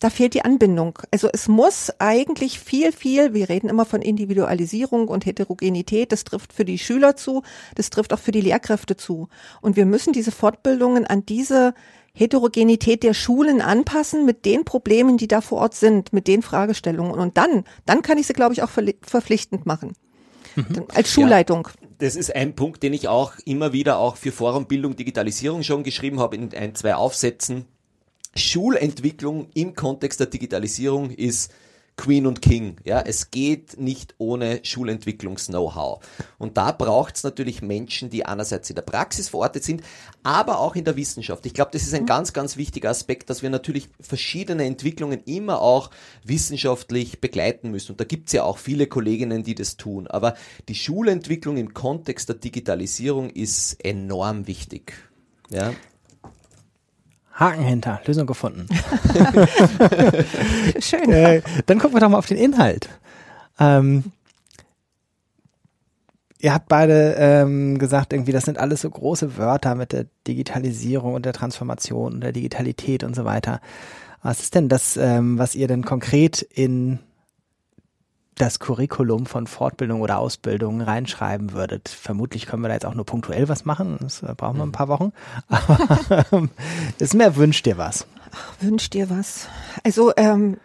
[0.00, 0.98] Da fehlt die Anbindung.
[1.10, 6.52] Also es muss eigentlich viel, viel, wir reden immer von Individualisierung und Heterogenität, das trifft
[6.52, 7.42] für die Schüler zu,
[7.74, 9.28] das trifft auch für die Lehrkräfte zu.
[9.60, 11.74] Und wir müssen diese Fortbildungen an diese
[12.12, 17.18] Heterogenität der Schulen anpassen mit den Problemen, die da vor Ort sind, mit den Fragestellungen.
[17.18, 19.94] Und dann, dann kann ich sie, glaube ich, auch verpflichtend machen.
[20.54, 21.68] Dann Als Schulleitung.
[21.98, 25.82] Das ist ein Punkt, den ich auch immer wieder auch für Forum Bildung Digitalisierung schon
[25.82, 27.66] geschrieben habe in ein, zwei Aufsätzen.
[28.36, 31.52] Schulentwicklung im Kontext der Digitalisierung ist
[31.96, 32.76] Queen und King.
[32.84, 36.00] Ja, es geht nicht ohne Schulentwicklungs-Know-how.
[36.38, 39.82] Und da braucht es natürlich Menschen, die einerseits in der Praxis verortet sind,
[40.22, 41.46] aber auch in der Wissenschaft.
[41.46, 45.60] Ich glaube, das ist ein ganz, ganz wichtiger Aspekt, dass wir natürlich verschiedene Entwicklungen immer
[45.60, 45.90] auch
[46.24, 47.92] wissenschaftlich begleiten müssen.
[47.92, 50.08] Und da gibt es ja auch viele Kolleginnen, die das tun.
[50.08, 50.34] Aber
[50.68, 54.94] die Schulentwicklung im Kontext der Digitalisierung ist enorm wichtig.
[55.50, 55.72] Ja,
[57.34, 58.66] Haken hinter, Lösung gefunden.
[60.78, 61.10] Schön.
[61.10, 62.88] äh, dann gucken wir doch mal auf den Inhalt.
[63.58, 64.04] Ähm,
[66.38, 71.14] ihr habt beide ähm, gesagt, irgendwie, das sind alles so große Wörter mit der Digitalisierung
[71.14, 73.60] und der Transformation und der Digitalität und so weiter.
[74.22, 77.00] Was ist denn das, ähm, was ihr denn konkret in
[78.36, 81.88] das Curriculum von Fortbildung oder Ausbildung reinschreiben würdet?
[81.88, 83.98] Vermutlich können wir da jetzt auch nur punktuell was machen.
[84.00, 85.12] Das äh, brauchen wir ein paar Wochen.
[85.48, 86.48] Aber
[86.98, 88.06] ist mehr wünscht dir was.
[88.60, 89.48] Wünsch dir was.
[89.84, 90.58] Also, ähm,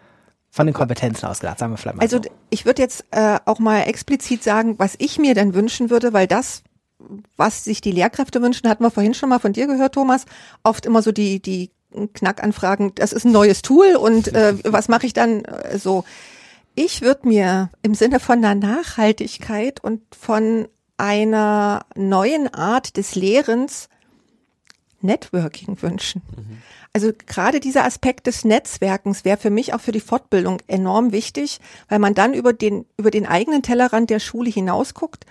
[0.49, 2.29] Von den Kompetenzen ausgedacht, sagen wir vielleicht mal also so.
[2.49, 6.27] ich würde jetzt äh, auch mal explizit sagen, was ich mir denn wünschen würde, weil
[6.27, 6.63] das,
[7.37, 10.25] was sich die Lehrkräfte wünschen, hatten wir vorhin schon mal von dir gehört, Thomas,
[10.63, 11.71] oft immer so die, die
[12.13, 16.03] Knackanfragen, das ist ein neues Tool und äh, was mache ich dann äh, so.
[16.81, 23.89] Ich würde mir im Sinne von der Nachhaltigkeit und von einer neuen Art des Lehrens
[25.01, 26.21] Networking wünschen.
[26.93, 31.59] Also gerade dieser Aspekt des Netzwerkens wäre für mich auch für die Fortbildung enorm wichtig,
[31.89, 35.25] weil man dann über den über den eigenen Tellerrand der Schule hinausguckt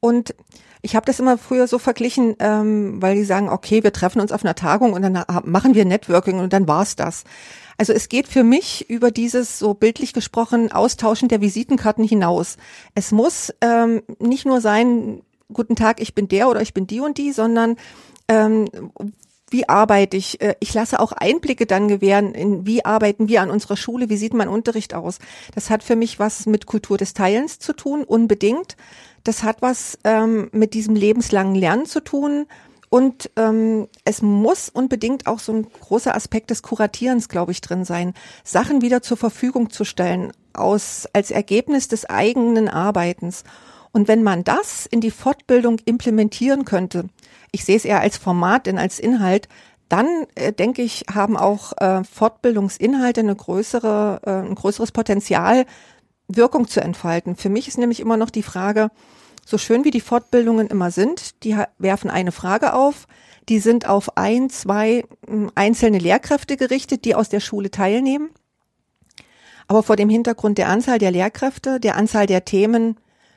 [0.00, 0.34] und
[0.80, 4.32] ich habe das immer früher so verglichen, ähm, weil die sagen, okay, wir treffen uns
[4.32, 7.24] auf einer Tagung und dann ha- machen wir Networking und dann war's das.
[7.76, 12.56] Also es geht für mich über dieses so bildlich gesprochen Austauschen der Visitenkarten hinaus.
[12.94, 15.22] Es muss ähm, nicht nur sein,
[15.52, 17.76] guten Tag, ich bin der oder ich bin die und die, sondern
[18.28, 18.68] ähm,
[19.50, 20.40] wie arbeite ich?
[20.40, 24.16] Äh, Ich lasse auch Einblicke dann gewähren, in wie arbeiten wir an unserer Schule, wie
[24.16, 25.18] sieht mein Unterricht aus.
[25.54, 28.76] Das hat für mich was mit Kultur des Teilens zu tun, unbedingt.
[29.22, 32.46] Das hat was ähm, mit diesem lebenslangen Lernen zu tun.
[32.94, 37.84] Und ähm, es muss unbedingt auch so ein großer Aspekt des Kuratierens, glaube ich, drin
[37.84, 38.14] sein,
[38.44, 43.42] Sachen wieder zur Verfügung zu stellen, aus, als Ergebnis des eigenen Arbeitens.
[43.90, 47.06] Und wenn man das in die Fortbildung implementieren könnte,
[47.50, 49.48] ich sehe es eher als Format, denn als Inhalt,
[49.88, 55.66] dann äh, denke ich, haben auch äh, Fortbildungsinhalte eine größere, äh, ein größeres Potenzial,
[56.28, 57.34] Wirkung zu entfalten.
[57.34, 58.92] Für mich ist nämlich immer noch die Frage,
[59.46, 63.06] so schön wie die Fortbildungen immer sind, die werfen eine Frage auf,
[63.48, 68.30] die sind auf ein, zwei m, einzelne Lehrkräfte gerichtet, die aus der Schule teilnehmen.
[69.66, 72.96] Aber vor dem Hintergrund der Anzahl der Lehrkräfte, der Anzahl der Themen,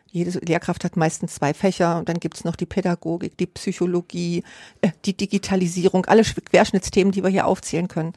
[0.09, 4.43] jede Lehrkraft hat meistens zwei Fächer und dann gibt's noch die Pädagogik, die Psychologie,
[4.81, 8.13] äh, die Digitalisierung, alle Querschnittsthemen, die wir hier aufzählen können.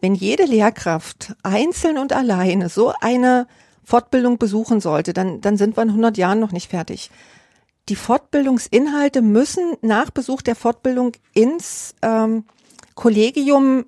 [0.00, 3.46] Wenn jede Lehrkraft einzeln und alleine so eine
[3.84, 7.10] Fortbildung besuchen sollte, dann, dann sind wir in 100 Jahren noch nicht fertig.
[7.88, 12.44] Die Fortbildungsinhalte müssen nach Besuch der Fortbildung ins ähm,
[12.94, 13.84] Kollegium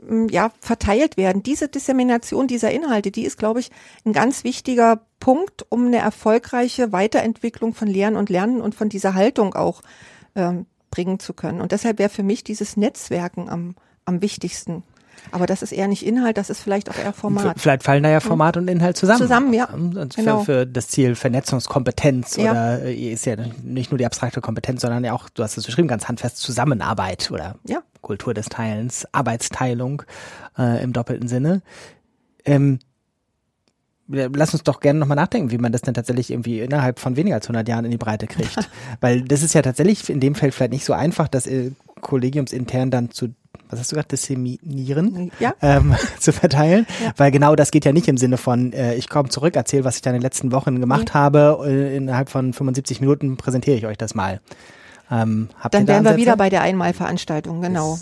[0.00, 1.42] m, ja, verteilt werden.
[1.42, 3.70] Diese Dissemination dieser Inhalte, die ist, glaube ich,
[4.04, 9.14] ein ganz wichtiger Punkt, um eine erfolgreiche Weiterentwicklung von Lernen und Lernen und von dieser
[9.14, 9.82] Haltung auch
[10.36, 11.60] ähm, bringen zu können.
[11.60, 13.74] Und deshalb wäre für mich dieses Netzwerken am,
[14.04, 14.84] am wichtigsten.
[15.32, 17.58] Aber das ist eher nicht Inhalt, das ist vielleicht auch eher Format.
[17.60, 19.18] Vielleicht fallen da ja Format und Inhalt zusammen.
[19.20, 19.66] Zusammen, ja.
[19.68, 20.40] Und Genau.
[20.40, 22.50] für, für das Ziel Vernetzungskompetenz Ja.
[22.50, 25.64] oder äh, ist ja nicht nur die abstrakte Kompetenz, sondern ja auch, du hast es
[25.66, 27.82] beschrieben, ganz handfest Zusammenarbeit oder Ja.
[28.00, 30.02] Kultur des Teilens, Arbeitsteilung
[30.58, 31.62] äh, im doppelten Sinne.
[32.44, 32.78] Ähm,
[34.12, 37.36] Lass uns doch gerne nochmal nachdenken, wie man das denn tatsächlich irgendwie innerhalb von weniger
[37.36, 38.68] als 100 Jahren in die Breite kriegt.
[39.00, 41.70] Weil das ist ja tatsächlich in dem Feld vielleicht nicht so einfach, das äh,
[42.00, 43.28] kollegiumsintern dann zu,
[43.68, 45.30] was hast du gesagt, disseminieren?
[45.40, 45.54] Ja.
[45.62, 47.12] ähm, zu verteilen, Ja.
[47.16, 49.96] weil genau das geht ja nicht im Sinne von, äh, ich komme zurück, erzähle, was
[49.96, 51.12] ich da in den letzten Wochen gemacht Nee.
[51.14, 54.40] habe, äh, innerhalb von 75 Minuten präsentiere ich euch das mal.
[55.12, 57.98] Ähm, habt Dann da wären wir wieder bei der Einmalveranstaltung, genau.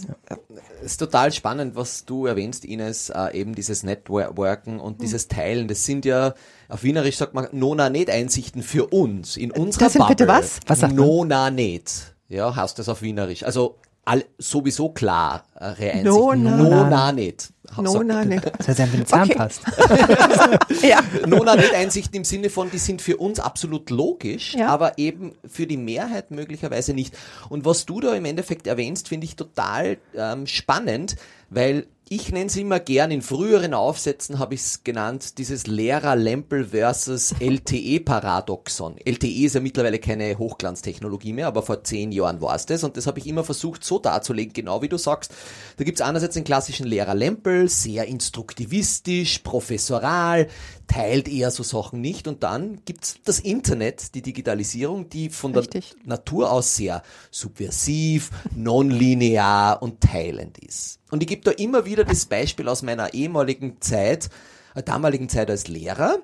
[0.80, 4.80] Es ist total spannend, was du erwähnst, Ines, äh, eben dieses Networken Hm.
[4.80, 5.68] und dieses Teilen.
[5.68, 6.34] Das sind ja,
[6.68, 10.16] auf Wienerisch sagt man, Nona nicht Einsichten für uns, in unserer Das sind Bubble.
[10.16, 10.60] bitte was?
[10.66, 10.94] Was sagt?
[10.94, 12.14] Nona nicht.
[12.28, 13.42] Ja, heißt das auf Wienerisch.
[13.42, 13.76] Also
[14.08, 16.04] all, sowieso klare Einsichten.
[16.04, 16.56] Nona.
[16.56, 17.52] Nona nicht.
[17.76, 18.40] Nona, ne.
[18.56, 19.34] Das heißt, wenn Zahn Okay.
[19.34, 19.60] passt.
[20.82, 21.00] Ja.
[21.26, 24.68] Nona nicht Einsichten im Sinne von, die sind für uns absolut logisch, Ja.
[24.68, 27.14] aber eben für die Mehrheit möglicherweise nicht.
[27.48, 31.16] Und was du da im Endeffekt erwähnst, finde ich total ähm, spannend,
[31.50, 36.66] weil ich nenne es immer gern, in früheren Aufsätzen habe ich es genannt, dieses Lehrer-Lempel
[36.66, 38.96] versus LTE-Paradoxon.
[39.04, 42.96] LTE ist ja mittlerweile keine Hochglanztechnologie mehr, aber vor zehn Jahren war es das und
[42.96, 45.34] das habe ich immer versucht so darzulegen, genau wie du sagst.
[45.76, 50.48] Da gibt es einerseits den klassischen Lehrer-Lempel, sehr instruktivistisch, professoral,
[50.86, 55.94] teilt eher so Sachen nicht und dann gibt's das Internet, die Digitalisierung, die von Richtig.
[56.00, 60.98] der Natur aus sehr subversiv, nonlinear und teilend ist.
[61.10, 64.28] Und ich gebe da immer wieder das Beispiel aus meiner ehemaligen Zeit,
[64.74, 66.18] äh, damaligen Zeit als Lehrer.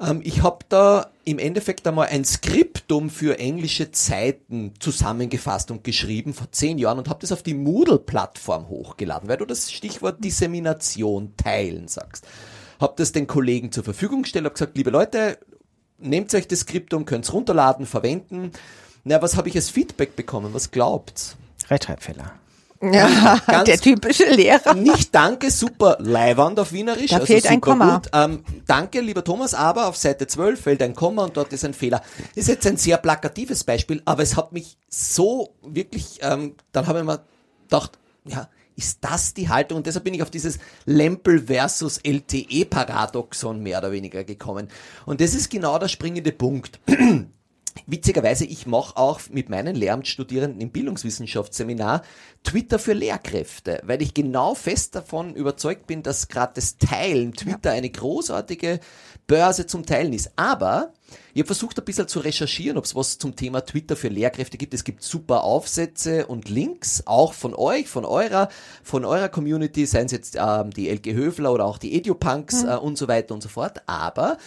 [0.00, 6.34] Ähm, ich habe da im Endeffekt einmal ein Skriptum für englische Zeiten zusammengefasst und geschrieben
[6.34, 11.34] vor zehn Jahren und habe das auf die Moodle-Plattform hochgeladen, weil du das Stichwort Dissemination
[11.36, 12.26] teilen sagst.
[12.80, 15.38] Habe das den Kollegen zur Verfügung gestellt, habe gesagt, liebe Leute,
[15.98, 18.52] nehmt euch das Skriptum, könnt's runterladen, verwenden.
[19.04, 20.54] Na, was habe ich als Feedback bekommen?
[20.54, 21.36] Was glaubt's?
[21.68, 22.32] Rechtschreibfehler.
[22.82, 24.74] Ja Ganz- der typische Lehrer.
[24.74, 27.10] Nicht danke, super Leiwand auf Wienerisch.
[27.10, 27.96] Da also fehlt ein Komma.
[27.96, 28.10] Gut.
[28.12, 31.74] Ähm, danke, lieber Thomas, aber auf Seite 12 fehlt ein Komma und dort ist ein
[31.74, 32.02] Fehler.
[32.34, 36.86] Das ist jetzt ein sehr plakatives Beispiel, aber es hat mich so wirklich, ähm, dann
[36.86, 37.20] habe ich mir
[37.68, 38.48] gedacht, ja,
[38.78, 39.78] ist das die Haltung?
[39.78, 44.68] Und deshalb bin ich auf dieses Lempel versus LTE-Paradoxon mehr oder weniger gekommen.
[45.04, 46.78] Und das ist genau der springende Punkt.
[47.86, 52.02] Witzigerweise, ich mache auch mit meinen Lehramtsstudierenden im Bildungswissenschaftsseminar
[52.44, 57.72] Twitter für Lehrkräfte, weil ich genau fest davon überzeugt bin, dass gerade das Teilen Twitter
[57.72, 58.80] eine großartige
[59.26, 60.32] Börse zum Teilen ist.
[60.36, 60.92] Aber
[61.34, 64.58] ich habe versucht ein bisschen zu recherchieren, ob es was zum Thema Twitter für Lehrkräfte
[64.58, 64.74] gibt.
[64.74, 68.48] Es gibt super Aufsätze und Links, auch von euch, von eurer,
[68.82, 72.76] von eurer Community, seien es jetzt ähm, die Elke Höfler oder auch die Edupunks äh,
[72.76, 73.82] und so weiter und so fort.
[73.86, 74.38] Aber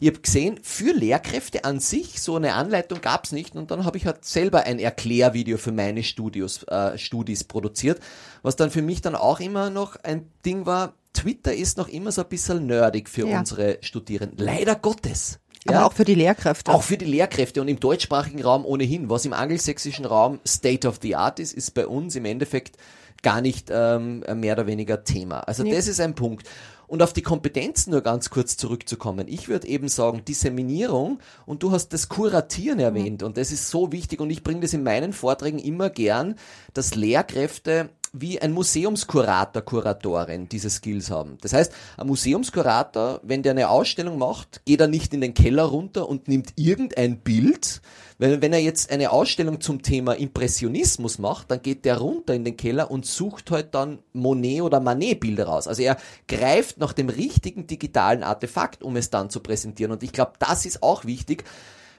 [0.00, 3.96] ich habe gesehen, für Lehrkräfte an sich so eine Anleitung gab's nicht und dann habe
[3.96, 8.00] ich halt selber ein Erklärvideo für meine Studios, äh, Studis produziert,
[8.42, 12.12] was dann für mich dann auch immer noch ein Ding war, Twitter ist noch immer
[12.12, 13.38] so ein bisschen nerdig für Ja.
[13.38, 14.38] unsere Studierenden.
[14.44, 15.38] Leider Gottes.
[15.68, 16.70] Aber auch für die Lehrkräfte.
[16.70, 19.10] Auch für die Lehrkräfte und im deutschsprachigen Raum ohnehin.
[19.10, 22.76] Was im angelsächsischen Raum State of the Art ist, ist bei uns im Endeffekt
[23.22, 25.40] gar nicht ähm, mehr oder weniger Thema.
[25.40, 25.74] Also Nee.
[25.74, 26.46] das ist ein Punkt.
[26.86, 29.26] Und auf die Kompetenzen nur ganz kurz zurückzukommen.
[29.28, 33.92] Ich würde eben sagen, Disseminierung und du hast das Kuratieren erwähnt und das ist so
[33.92, 36.36] wichtig und ich bringe das in meinen Vorträgen immer gern,
[36.74, 41.38] dass Lehrkräfte wie ein Museumskurator, Kuratorin diese Skills haben.
[41.40, 45.64] Das heißt, ein Museumskurator, wenn der eine Ausstellung macht, geht er nicht in den Keller
[45.64, 47.80] runter und nimmt irgendein Bild,
[48.18, 52.44] weil wenn er jetzt eine Ausstellung zum Thema Impressionismus macht, dann geht der runter in
[52.44, 55.68] den Keller und sucht halt dann Monet oder Manet Bilder raus.
[55.68, 55.96] Also er
[56.26, 59.92] greift nach dem richtigen digitalen Artefakt, um es dann zu präsentieren.
[59.92, 61.44] Und ich glaube, das ist auch wichtig,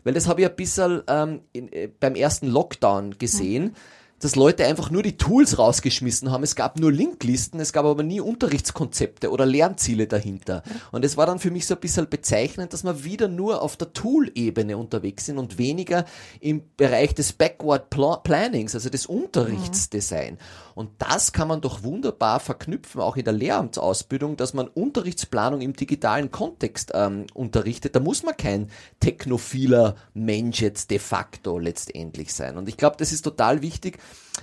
[0.03, 3.75] weil das habe ich ein bisschen ähm, in, äh, beim ersten Lockdown gesehen,
[4.19, 6.43] dass Leute einfach nur die Tools rausgeschmissen haben.
[6.43, 10.63] Es gab nur Linklisten, es gab aber nie Unterrichtskonzepte oder Lernziele dahinter.
[10.91, 13.77] Und es war dann für mich so ein bisschen bezeichnend, dass wir wieder nur auf
[13.77, 16.05] der Tool-Ebene unterwegs sind und weniger
[16.39, 20.37] im Bereich des Backward Pla- Plannings, also des Unterrichtsdesign.
[20.77, 25.73] Und das kann man doch wunderbar verknüpfen, auch in der Lehramtsausbildung, dass man Unterrichtsplanung im
[25.73, 27.95] digitalen Kontext ähm, unterrichtet.
[27.95, 28.69] Da muss man kein
[28.99, 32.57] technophiler Mensch jetzt de facto letztendlich sein.
[32.57, 33.97] Und ich glaube, das ist total wichtig,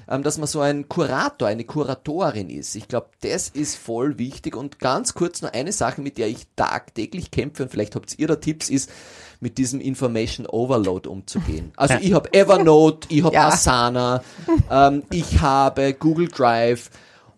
[0.08, 2.74] ähm, dass man so ein Kurator, eine Kuratorin ist.
[2.74, 4.56] Ich glaube, das ist voll wichtig.
[4.56, 8.26] Und ganz kurz noch eine Sache, mit der ich tagtäglich kämpfe, und vielleicht habt ihr
[8.26, 8.90] da Tipps, ist,
[9.44, 11.70] mit diesem Information Overload umzugehen.
[11.76, 12.00] Also Ja.
[12.00, 13.48] ich habe Evernote, ich habe Ja.
[13.48, 14.22] Asana,
[14.70, 16.88] ähm, ich habe Google Drive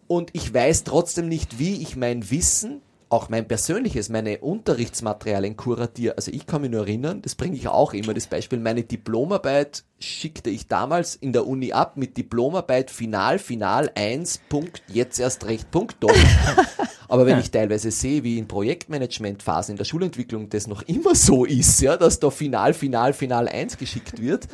[0.07, 6.16] und ich weiß trotzdem nicht, wie ich mein Wissen, auch mein persönliches, meine Unterrichtsmaterialien kuratiere.
[6.16, 9.84] Also ich kann mich nur erinnern, das bringe ich auch immer, das Beispiel, meine Diplomarbeit
[9.98, 15.46] schickte ich damals in der Uni ab mit Diplomarbeit Final, Final 1, Punkt, jetzt erst
[15.46, 16.14] recht, Punkt, Doc.
[17.09, 21.44] Aber wenn ich teilweise sehe, wie in Projektmanagementphasen in der Schulentwicklung das noch immer so
[21.44, 24.48] ist, ja, dass da Final, Final, Final 1 geschickt wird,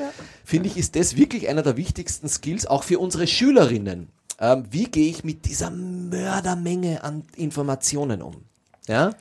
[0.44, 4.10] finde ich, ist das wirklich einer der wichtigsten Skills, auch für unsere Schülerinnen.
[4.42, 8.44] Ähm, wie gehe ich mit dieser Mördermenge an Informationen um?
[8.88, 9.12] Ja?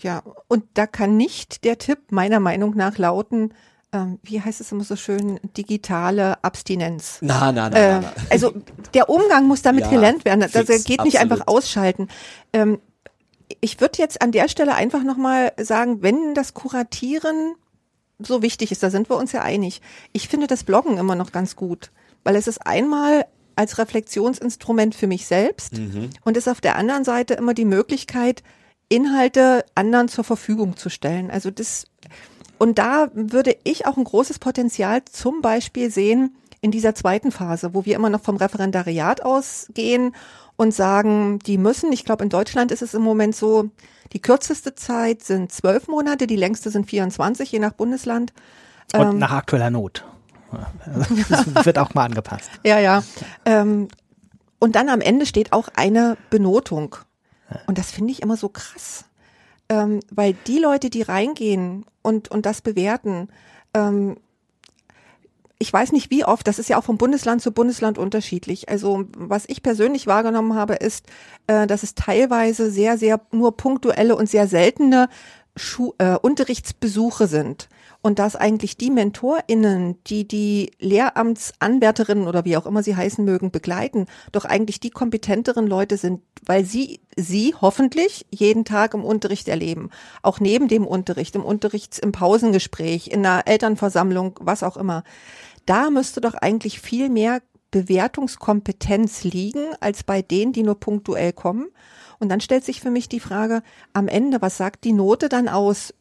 [0.00, 3.52] Ja, und da kann nicht der Tipp meiner Meinung nach lauten,
[3.92, 7.18] ähm, wie heißt es immer so schön, digitale Abstinenz.
[7.20, 8.12] Na, na, na, Äh, na, na.
[8.30, 8.52] also
[8.94, 10.42] der Umgang muss damit Ja, gelernt werden.
[10.42, 11.32] Also fix, geht nicht absolut.
[11.32, 12.08] einfach ausschalten.
[12.54, 12.78] Ähm,
[13.60, 17.54] ich würde jetzt an der Stelle einfach nochmal sagen, wenn das Kuratieren
[18.18, 19.82] so wichtig ist, da sind wir uns ja einig.
[20.12, 21.90] Ich finde das Bloggen immer noch ganz gut,
[22.24, 26.10] weil es ist einmal als Reflexionsinstrument für mich selbst Mhm.
[26.24, 28.42] und ist auf der anderen Seite immer die Möglichkeit,
[28.88, 31.30] Inhalte anderen zur Verfügung zu stellen.
[31.30, 31.86] Also das,
[32.58, 37.74] und da würde ich auch ein großes Potenzial zum Beispiel sehen in dieser zweiten Phase,
[37.74, 40.14] wo wir immer noch vom Referendariat ausgehen
[40.56, 43.70] und sagen, die müssen, ich glaube in Deutschland ist es im Moment so,
[44.12, 48.32] die kürzeste Zeit sind zwölf Monate, die längste sind 24, je nach Bundesland.
[48.94, 50.04] Und Ähm, nach aktueller Not.
[51.28, 52.50] Das wird auch mal angepasst.
[52.64, 53.02] Ja, ja.
[53.44, 53.88] Ähm,
[54.58, 56.96] und dann am Ende steht auch eine Benotung.
[57.66, 59.04] Und das finde ich immer so krass.
[59.68, 63.28] Ähm, weil die Leute, die reingehen und, und das bewerten,
[63.74, 64.16] ähm,
[65.58, 68.68] ich weiß nicht wie oft, das ist ja auch vom Bundesland zu Bundesland unterschiedlich.
[68.68, 71.06] Also was ich persönlich wahrgenommen habe, ist,
[71.46, 75.08] äh, dass es teilweise sehr, sehr nur punktuelle und sehr seltene
[75.54, 77.68] Schu äh, Unterrichtsbesuche sind.
[78.04, 83.52] Und dass eigentlich die MentorInnen, die die Lehramtsanwärterinnen oder wie auch immer sie heißen mögen,
[83.52, 89.46] begleiten, doch eigentlich die kompetenteren Leute sind, weil sie, sie hoffentlich jeden Tag im Unterricht
[89.46, 89.90] erleben.
[90.22, 95.04] Auch neben dem Unterricht, im Unterrichts, im Pausengespräch, in einer Elternversammlung, was auch immer.
[95.64, 97.40] Da müsste doch eigentlich viel mehr
[97.70, 101.68] Bewertungskompetenz liegen, als bei denen, die nur punktuell kommen.
[102.18, 105.48] Und dann stellt sich für mich die Frage, am Ende, was sagt die Note dann
[105.48, 105.94] aus,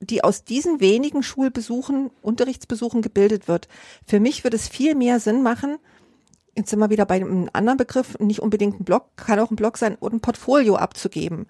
[0.00, 3.68] die aus diesen wenigen Schulbesuchen, Unterrichtsbesuchen gebildet wird?
[4.06, 5.78] Für mich würde es viel mehr Sinn machen,
[6.56, 9.56] jetzt sind wir wieder bei einem anderen Begriff, nicht unbedingt ein Blog, kann auch ein
[9.56, 11.46] Blog sein, oder ein Portfolio abzugeben,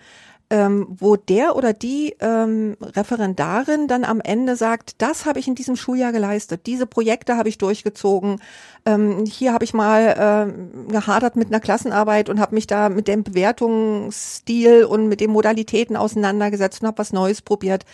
[0.51, 5.55] ähm, wo der oder die ähm, Referendarin dann am Ende sagt, das habe ich in
[5.55, 8.41] diesem Schuljahr geleistet, diese Projekte habe ich durchgezogen,
[8.85, 13.09] ähm, hier habe ich mal ähm, gehadert mit einer Klassenarbeit und habe mich da mit
[13.09, 17.85] dem Bewertungsstil und mit den Modalitäten auseinandergesetzt und habe was Neues probiert.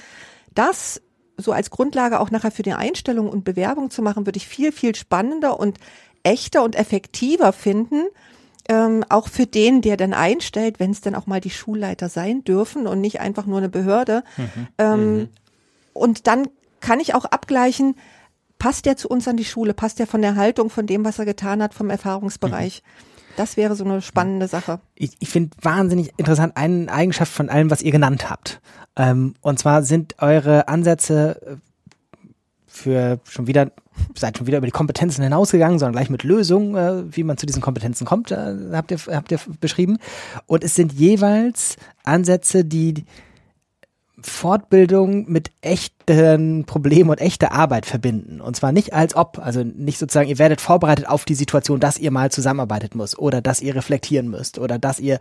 [0.54, 1.00] Das
[1.36, 4.72] so als Grundlage auch nachher für die Einstellung und Bewerbung zu machen, würde ich viel,
[4.72, 5.78] viel spannender und
[6.22, 8.04] echter und effektiver finden,
[8.68, 12.44] ähm, auch für den, der dann einstellt, wenn es dann auch mal die Schulleiter sein
[12.44, 14.22] dürfen und nicht einfach nur eine Behörde.
[14.78, 15.28] Ähm,
[15.94, 16.48] Und dann
[16.80, 17.96] kann ich auch abgleichen,
[18.58, 21.18] passt der zu uns an die Schule, passt der von der Haltung, von dem, was
[21.18, 22.82] er getan hat, vom Erfahrungsbereich.
[23.36, 24.80] Das wäre so eine spannende Sache.
[24.94, 28.60] ich, ich finde wahnsinnig interessant eine Eigenschaft von allem, was ihr genannt habt.
[28.96, 31.56] Ähm, und zwar sind eure Ansätze äh,
[32.66, 33.70] für schon wieder,
[34.14, 37.46] seid schon wieder über die Kompetenzen hinausgegangen, sondern gleich mit Lösungen, äh, wie man zu
[37.46, 39.98] diesen Kompetenzen kommt, äh, habt ihr, habt ihr beschrieben.
[40.46, 43.04] Und es sind jeweils Ansätze, die
[44.26, 48.40] Fortbildung mit echten Problemen und echter Arbeit verbinden.
[48.40, 51.98] Und zwar nicht als ob, also nicht sozusagen, ihr werdet vorbereitet auf die Situation, dass
[51.98, 55.20] ihr mal zusammenarbeiten müsst oder dass ihr reflektieren müsst oder dass ihr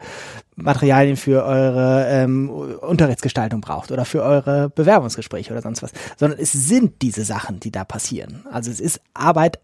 [0.55, 6.51] Materialien für eure ähm, Unterrichtsgestaltung braucht oder für eure Bewerbungsgespräche oder sonst was, sondern es
[6.51, 8.45] sind diese Sachen, die da passieren.
[8.51, 9.59] Also es ist Arbeit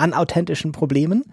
[0.00, 1.24] an authentischen Problemen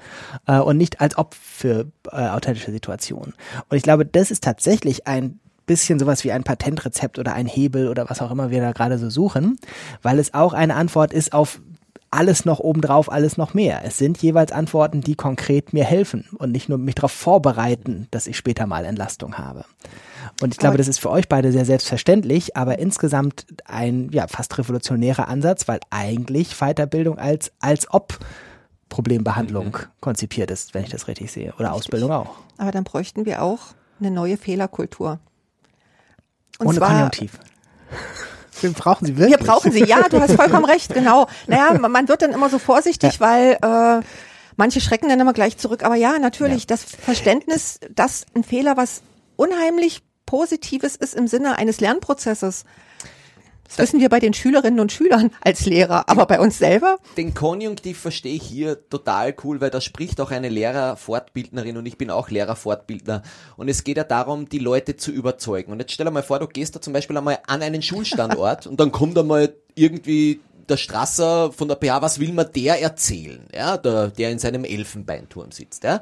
[0.46, 3.34] äh, und nicht als ob für äh, authentische Situationen.
[3.70, 7.88] Und ich glaube, das ist tatsächlich ein bisschen sowas wie ein Patentrezept oder ein Hebel
[7.90, 9.60] oder was auch immer wir da gerade so suchen,
[10.02, 11.62] weil es auch eine Antwort ist auf
[12.10, 13.82] alles noch obendrauf, alles noch mehr.
[13.84, 18.28] Es sind jeweils Antworten, die konkret mir helfen und nicht nur mich darauf vorbereiten, dass
[18.28, 19.66] ich später mal Entlastung habe.
[20.42, 24.28] Und ich glaube, Aber- das ist für euch beide sehr selbstverständlich, aber insgesamt ein ja
[24.28, 28.18] fast revolutionärer Ansatz, weil eigentlich Weiterbildung als als ob
[28.90, 32.36] Problembehandlung konzipiert ist, wenn ich das richtig sehe, oder Ausbildung auch.
[32.58, 33.60] Aber dann bräuchten wir auch
[34.00, 35.20] eine neue Fehlerkultur.
[36.60, 37.32] Und Ohne zwar, Konjunktiv.
[38.62, 39.40] Wir brauchen sie wirklich.
[39.40, 41.28] Wir brauchen sie, ja, du hast vollkommen recht, genau.
[41.46, 44.04] Naja, man- wird dann immer so vorsichtig, weil äh,
[44.56, 45.84] manche schrecken dann immer gleich zurück.
[45.84, 49.04] Aber ja, natürlich, das Verständnis, dass ein Fehler was
[49.36, 52.66] unheimlich Positives ist im Sinne eines Lernprozesses.
[53.68, 56.98] Das wissen wir bei den Schülerinnen und Schülern als Lehrer, aber bei uns selber?
[57.18, 61.98] Den Konjunktiv verstehe ich hier total cool, weil da spricht auch eine Lehrerfortbildnerin und ich
[61.98, 63.24] bin auch Lehrerfortbildner.
[63.58, 65.72] Und es geht ja darum, die Leute zu überzeugen.
[65.72, 68.68] Und jetzt stell dir mal vor, du gehst da zum Beispiel einmal an einen Schulstandort
[68.68, 70.40] und dann kommt einmal irgendwie
[70.70, 73.46] der Strasser von der PH, was will man der erzählen?
[73.54, 76.02] Ja, der, der in seinem Elfenbeinturm sitzt, ja.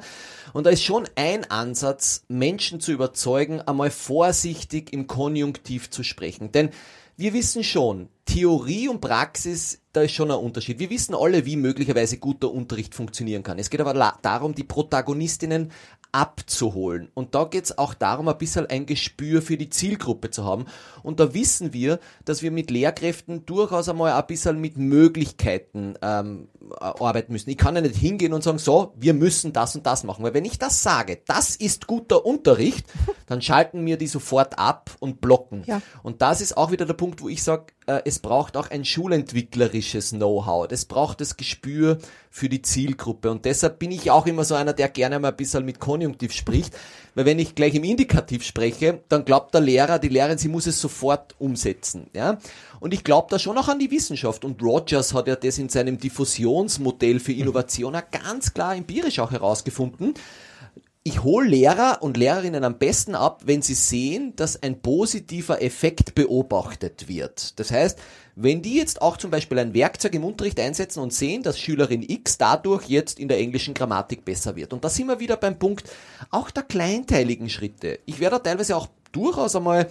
[0.52, 6.52] Und da ist schon ein Ansatz, Menschen zu überzeugen, einmal vorsichtig im Konjunktiv zu sprechen.
[6.52, 6.70] Denn
[7.18, 10.78] wir wissen schon, Theorie und Praxis, da ist schon ein Unterschied.
[10.78, 13.58] Wir wissen alle, wie möglicherweise guter Unterricht funktionieren kann.
[13.58, 15.70] Es geht aber darum, die Protagonistinnen
[16.12, 17.10] abzuholen.
[17.14, 20.66] Und da geht's auch darum, ein bisschen ein Gespür für die Zielgruppe zu haben.
[21.02, 26.48] Und da wissen wir, dass wir mit Lehrkräften durchaus einmal ein bisschen mit Möglichkeiten ähm,
[26.70, 27.50] arbeiten müssen.
[27.50, 30.24] Ich kann ja nicht hingehen und sagen, so, wir müssen das und das machen.
[30.24, 32.86] Weil wenn ich das sage, das ist guter Unterricht,
[33.26, 35.62] dann schalten mir die sofort ab und blocken.
[35.66, 35.82] Ja.
[36.02, 38.84] Und das ist auch wieder der Punkt, wo ich sage, äh, es braucht auch ein
[38.84, 40.66] schulentwicklerisches Know-how.
[40.70, 41.98] Es braucht das Gespür
[42.30, 43.30] für die Zielgruppe.
[43.30, 46.32] Und deshalb bin ich auch immer so einer, der gerne mal ein bisschen mit Konjunktiv
[46.32, 46.76] spricht.
[47.14, 50.66] Weil wenn ich gleich im Indikativ spreche, dann glaubt der Lehrer, die Lehrerin, sie muss
[50.66, 52.10] es sofort umsetzen.
[52.12, 52.38] Ja?
[52.80, 54.44] Und ich glaube da schon auch an die Wissenschaft.
[54.44, 60.14] Und Rogers hat ja das in seinem Diffusionsmodell für Innovation ganz klar empirisch auch herausgefunden
[61.06, 66.16] ich hole Lehrer und Lehrerinnen am besten ab, wenn sie sehen, dass ein positiver Effekt
[66.16, 67.60] beobachtet wird.
[67.60, 67.96] Das heißt,
[68.34, 72.02] wenn die jetzt auch zum Beispiel ein Werkzeug im Unterricht einsetzen und sehen, dass Schülerin
[72.02, 74.72] X dadurch jetzt in der englischen Grammatik besser wird.
[74.72, 75.88] Und da sind wir wieder beim Punkt
[76.32, 78.00] auch der kleinteiligen Schritte.
[78.04, 79.88] Ich werde da teilweise auch durchaus einmal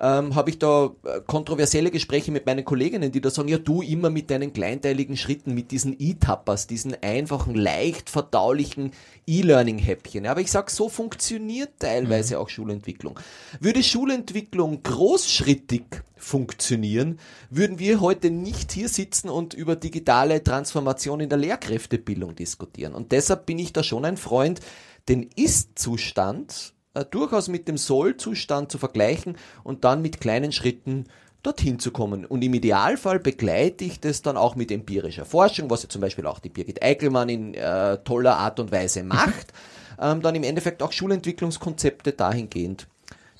[0.00, 3.82] ähm, habe ich da äh, kontroversielle Gespräche mit meinen Kolleginnen, die da sagen, ja du
[3.82, 8.92] immer mit deinen kleinteiligen Schritten, mit diesen E-Tappers, diesen einfachen, leicht verdaulichen
[9.26, 10.26] E-Learning-Häppchen.
[10.26, 12.40] Aber ich sag, so funktioniert teilweise mhm.
[12.40, 13.18] auch Schulentwicklung.
[13.60, 15.84] Würde Schulentwicklung großschrittig
[16.16, 17.18] funktionieren,
[17.50, 22.94] würden wir heute nicht hier sitzen und über digitale Transformation in der Lehrkräftebildung diskutieren.
[22.94, 24.60] Und deshalb bin ich da schon ein Freund,
[25.08, 31.06] den Ist-Zustand äh, durchaus mit dem Soll-Zustand zu vergleichen und dann mit kleinen Schritten
[31.42, 32.24] dorthin zu kommen.
[32.24, 36.26] Und im Idealfall begleite ich das dann auch mit empirischer Forschung, was ja zum Beispiel
[36.26, 39.52] auch die Birgit Eickelmann in äh, toller Art und Weise macht,
[40.00, 42.88] ähm, dann im Endeffekt auch Schulentwicklungskonzepte dahingehend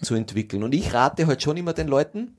[0.01, 0.62] zu entwickeln.
[0.62, 2.36] Und ich rate halt schon immer den Leuten,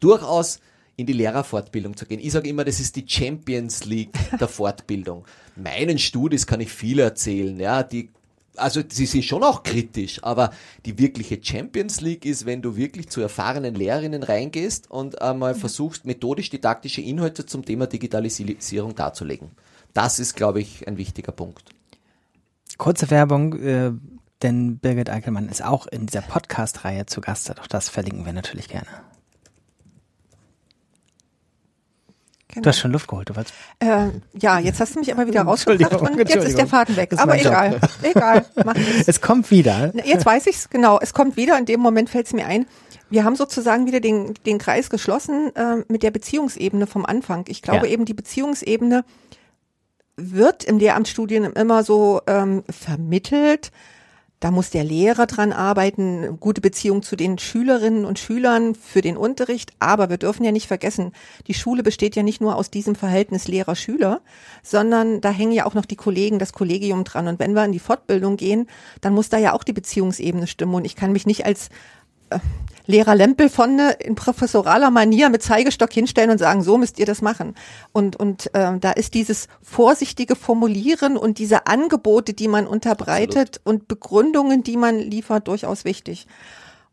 [0.00, 0.60] durchaus
[0.96, 2.20] in die Lehrerfortbildung zu gehen.
[2.20, 5.26] Ich sage immer, das ist die Champions League der Fortbildung.
[5.54, 8.10] Meinen Studis kann ich viel erzählen, ja, die
[8.58, 10.50] also sie sind schon auch kritisch, aber
[10.84, 15.58] die wirkliche Champions League ist, wenn du wirklich zu erfahrenen Lehrerinnen reingehst und einmal mhm.
[15.58, 19.50] versuchst, methodisch-didaktische Inhalte zum Thema Digitalisierung darzulegen.
[19.94, 21.70] Das ist, glaube ich, ein wichtiger Punkt.
[22.76, 23.92] Kurze Werbung, äh,
[24.42, 27.58] denn Birgit Eickelmann ist auch in dieser Podcast-Reihe zu Gast.
[27.58, 28.86] Auch das verlinken wir natürlich gerne.
[32.50, 32.62] Genau.
[32.62, 33.54] Du hast schon Luft geholt, du wolltest.
[33.78, 37.12] Äh, ja, jetzt hast du mich aber wieder rausgebracht und jetzt ist der Faden weg.
[37.16, 38.46] Aber egal, egal.
[38.64, 38.74] Mach
[39.06, 39.92] es kommt wieder.
[40.04, 40.98] Jetzt weiß ich's genau.
[41.00, 41.58] Es kommt wieder.
[41.58, 42.66] In dem Moment fällt es mir ein.
[43.10, 47.44] Wir haben sozusagen wieder den, den Kreis geschlossen äh, mit der Beziehungsebene vom Anfang.
[47.48, 47.92] Ich glaube ja.
[47.92, 49.04] eben, die Beziehungsebene
[50.16, 53.70] wird im Lehramtsstudien immer so ähm, vermittelt
[54.40, 59.16] da muss der Lehrer dran arbeiten, gute Beziehung zu den Schülerinnen und Schülern für den
[59.16, 59.72] Unterricht.
[59.80, 61.12] Aber wir dürfen ja nicht vergessen,
[61.48, 64.20] die Schule besteht ja nicht nur aus diesem Verhältnis Lehrer-Schüler,
[64.62, 67.26] sondern da hängen ja auch noch die Kollegen, das Kollegium dran.
[67.26, 68.68] Und wenn wir in die Fortbildung gehen,
[69.00, 70.74] dann muss da ja auch die Beziehungsebene stimmen.
[70.74, 71.68] Und ich kann mich nicht als
[72.86, 77.20] Lehrer Lempel von in professoraler Manier mit Zeigestock hinstellen und sagen, so müsst ihr das
[77.20, 77.54] machen.
[77.92, 83.66] Und, und äh, da ist dieses vorsichtige Formulieren und diese Angebote, die man unterbreitet Absolut.
[83.66, 86.26] und Begründungen, die man liefert, durchaus wichtig.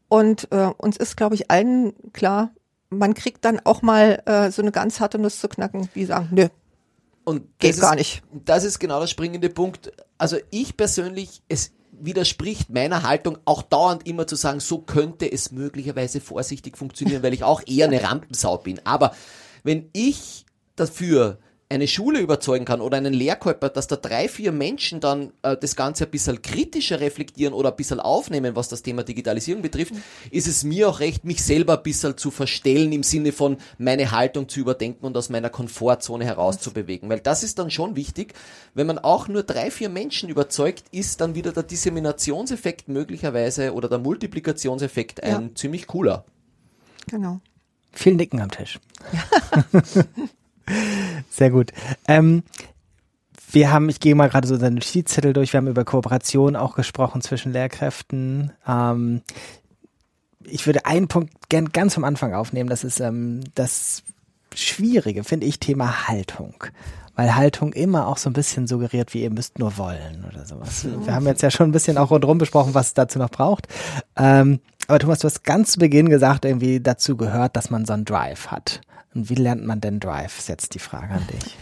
[0.09, 2.51] Und äh, uns ist, glaube ich, allen klar,
[2.89, 6.27] man kriegt dann auch mal äh, so eine ganz harte Nuss zu knacken, wie sagen,
[6.31, 6.49] nö,
[7.25, 8.21] und geht gar nicht.
[8.31, 9.91] Das ist genau der springende Punkt.
[10.17, 15.51] Also ich persönlich, es widerspricht meiner Haltung auch dauernd immer zu sagen, so könnte es
[15.51, 18.79] möglicherweise vorsichtig funktionieren, weil ich auch eher eine Rampensau bin.
[18.85, 19.13] Aber
[19.63, 24.99] wenn ich dafür eine Schule überzeugen kann oder einen Lehrkörper, dass da drei, vier Menschen
[24.99, 29.03] dann äh, das Ganze ein bisschen kritischer reflektieren oder ein bisschen aufnehmen, was das Thema
[29.03, 29.95] Digitalisierung betrifft,
[30.30, 34.11] ist es mir auch recht, mich selber ein bisschen zu verstellen im Sinne von meine
[34.11, 37.09] Haltung zu überdenken und aus meiner Komfortzone herauszubewegen.
[37.09, 38.36] Weil das ist dann schon wichtig,
[38.76, 43.89] wenn man auch nur drei, vier Menschen überzeugt, ist dann wieder der Disseminationseffekt möglicherweise oder
[43.89, 45.55] der Multiplikationseffekt ein ja.
[45.55, 46.26] ziemlich cooler.
[47.07, 47.39] Genau.
[47.91, 48.80] Viel Nicken am Tisch.
[49.11, 49.82] Ja.
[51.30, 51.72] Sehr gut.
[52.07, 52.43] Ähm,
[53.51, 56.76] wir haben, ich gehe mal gerade so seine Notizzettel durch, wir haben über Kooperation auch
[56.76, 58.51] gesprochen zwischen Lehrkräften.
[58.68, 59.22] Ähm,
[60.43, 64.03] ich würde einen Punkt gern ganz am Anfang aufnehmen, das ist ähm, das
[64.53, 66.66] Schwierige, finde ich, Thema Haltung.
[67.16, 70.86] Weil Haltung immer auch so ein bisschen suggeriert, wie ihr müsst nur wollen oder sowas.
[71.05, 73.68] Wir haben jetzt ja schon ein bisschen auch rundherum besprochen, was es dazu noch braucht.
[74.18, 77.93] Ähm, aber Thomas, du hast ganz zu Beginn gesagt, irgendwie dazu gehört, dass man so
[77.93, 78.82] einen Drive hat.
[79.16, 80.38] Und wie lernt man denn Drive?
[80.38, 81.57] Ist jetzt die Frage an dich.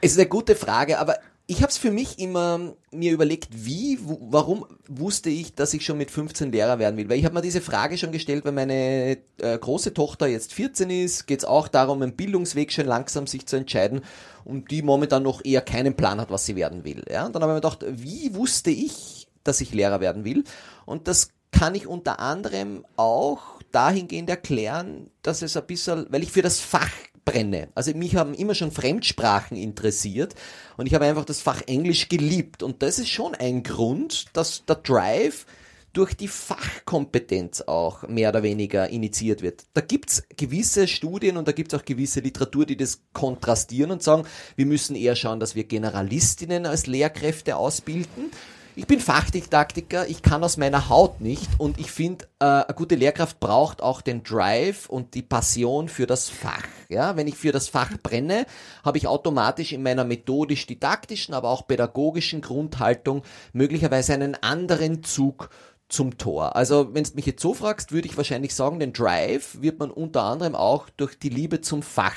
[0.00, 1.16] Es ist eine gute Frage, aber
[1.48, 5.84] ich habe es für mich immer mir überlegt, wie, wo, warum wusste ich, dass ich
[5.84, 7.08] schon mit 15 Lehrer werden will?
[7.08, 10.90] Weil ich habe mir diese Frage schon gestellt, weil meine äh, große Tochter jetzt 14
[10.90, 14.00] ist, geht es auch darum, einen Bildungsweg schon langsam sich zu entscheiden
[14.44, 17.04] und die momentan noch eher keinen Plan hat, was sie werden will.
[17.08, 17.26] Ja?
[17.26, 20.42] Und dann habe ich mir gedacht, wie wusste ich, dass ich Lehrer werden will.
[20.84, 26.32] Und das kann ich unter anderem auch dahingehend erklären, dass es ein bisschen, weil ich
[26.32, 26.90] für das Fach
[27.26, 27.68] brenne.
[27.74, 30.34] Also mich haben immer schon Fremdsprachen interessiert
[30.78, 32.62] und ich habe einfach das Fach Englisch geliebt.
[32.62, 35.44] Und das ist schon ein Grund, dass der Drive
[35.92, 39.64] durch die Fachkompetenz auch mehr oder weniger initiiert wird.
[39.74, 44.24] Da gibt's gewisse Studien und da gibt's auch gewisse Literatur, die das kontrastieren und sagen,
[44.56, 48.30] wir müssen eher schauen, dass wir Generalistinnen als Lehrkräfte ausbilden.
[48.78, 52.94] Ich bin Fachdidaktiker, ich kann aus meiner Haut nicht und ich finde, äh, eine gute
[52.94, 56.66] Lehrkraft braucht auch den Drive und die Passion für das Fach.
[56.90, 58.44] Ja, wenn ich für das Fach brenne,
[58.84, 63.22] habe ich automatisch in meiner methodisch-didaktischen, aber auch pädagogischen Grundhaltung
[63.54, 65.48] möglicherweise einen anderen Zug
[65.88, 66.54] zum Tor.
[66.54, 69.90] Also wenn du mich jetzt so fragst, würde ich wahrscheinlich sagen, den Drive wird man
[69.90, 72.16] unter anderem auch durch die Liebe zum Fach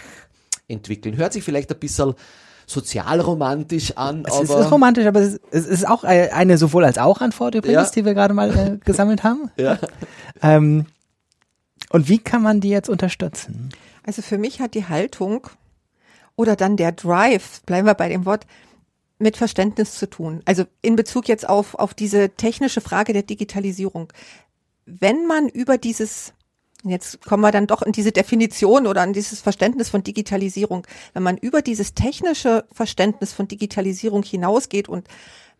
[0.67, 1.15] entwickeln.
[1.15, 2.15] Hört sich vielleicht ein bisschen
[2.69, 4.23] sozialromantisch an.
[4.25, 7.91] Es ist romantisch, aber es ist auch eine sowohl als auch Antwort übrigens, ja.
[7.95, 9.49] die wir gerade mal äh, gesammelt haben.
[9.57, 9.79] Ja.
[10.41, 10.85] Ähm,
[11.89, 13.69] und wie kann man die jetzt unterstützen?
[14.03, 15.47] Also für mich hat die Haltung
[16.35, 18.45] oder dann der Drive, bleiben wir bei dem Wort,
[19.17, 20.41] mit Verständnis zu tun.
[20.45, 24.13] Also in Bezug jetzt auf, auf diese technische Frage der Digitalisierung.
[24.85, 26.33] Wenn man über dieses,
[26.83, 31.23] jetzt kommen wir dann doch in diese Definition oder an dieses Verständnis von Digitalisierung, wenn
[31.23, 35.07] man über dieses technische Verständnis von Digitalisierung hinausgeht und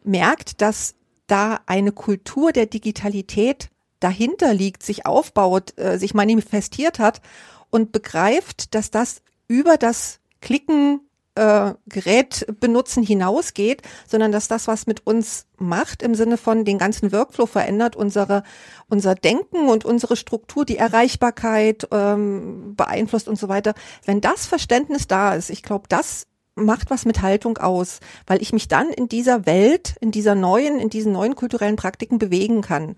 [0.04, 0.96] merkt, dass
[1.28, 7.22] da eine Kultur der Digitalität dahinter liegt, sich aufbaut, äh, sich manifestiert hat
[7.70, 11.02] und begreift, dass das über das Klicken
[11.40, 16.78] äh, Gerät benutzen hinausgeht, sondern dass das, was mit uns macht, im Sinne von den
[16.78, 18.44] ganzen Workflow verändert, unsere,
[18.90, 23.74] unser Denken und unsere Struktur, die Erreichbarkeit ähm, beeinflusst und so weiter.
[24.06, 28.52] Wenn das Verständnis da ist, ich glaube, das macht was mit Haltung aus, weil ich
[28.52, 32.98] mich dann in dieser Welt, in dieser neuen, in diesen neuen kulturellen Praktiken bewegen kann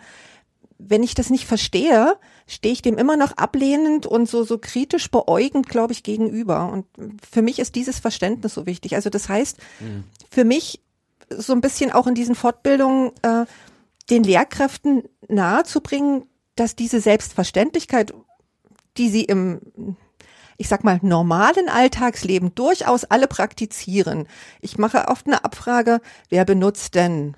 [0.88, 2.18] wenn ich das nicht verstehe,
[2.48, 6.72] stehe ich dem immer noch ablehnend und so, so kritisch beäugend, glaube ich, gegenüber.
[6.72, 6.86] Und
[7.30, 8.96] für mich ist dieses Verständnis so wichtig.
[8.96, 10.04] Also das heißt, mhm.
[10.30, 10.82] für mich
[11.30, 13.46] so ein bisschen auch in diesen Fortbildungen äh,
[14.10, 16.26] den Lehrkräften nahezubringen,
[16.56, 18.14] dass diese Selbstverständlichkeit,
[18.98, 19.96] die sie im
[20.58, 24.28] ich sag mal, normalen Alltagsleben durchaus alle praktizieren.
[24.60, 27.36] Ich mache oft eine Abfrage, wer benutzt denn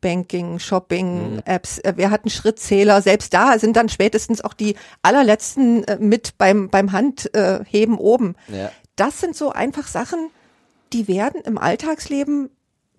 [0.00, 1.42] Banking, Shopping, mhm.
[1.44, 1.78] Apps.
[1.78, 3.02] Äh, wir hatten Schrittzähler.
[3.02, 8.36] Selbst da sind dann spätestens auch die allerletzten äh, mit beim, beim Handheben oben.
[8.48, 8.70] Ja.
[8.96, 10.30] Das sind so einfach Sachen,
[10.92, 12.50] die werden im Alltagsleben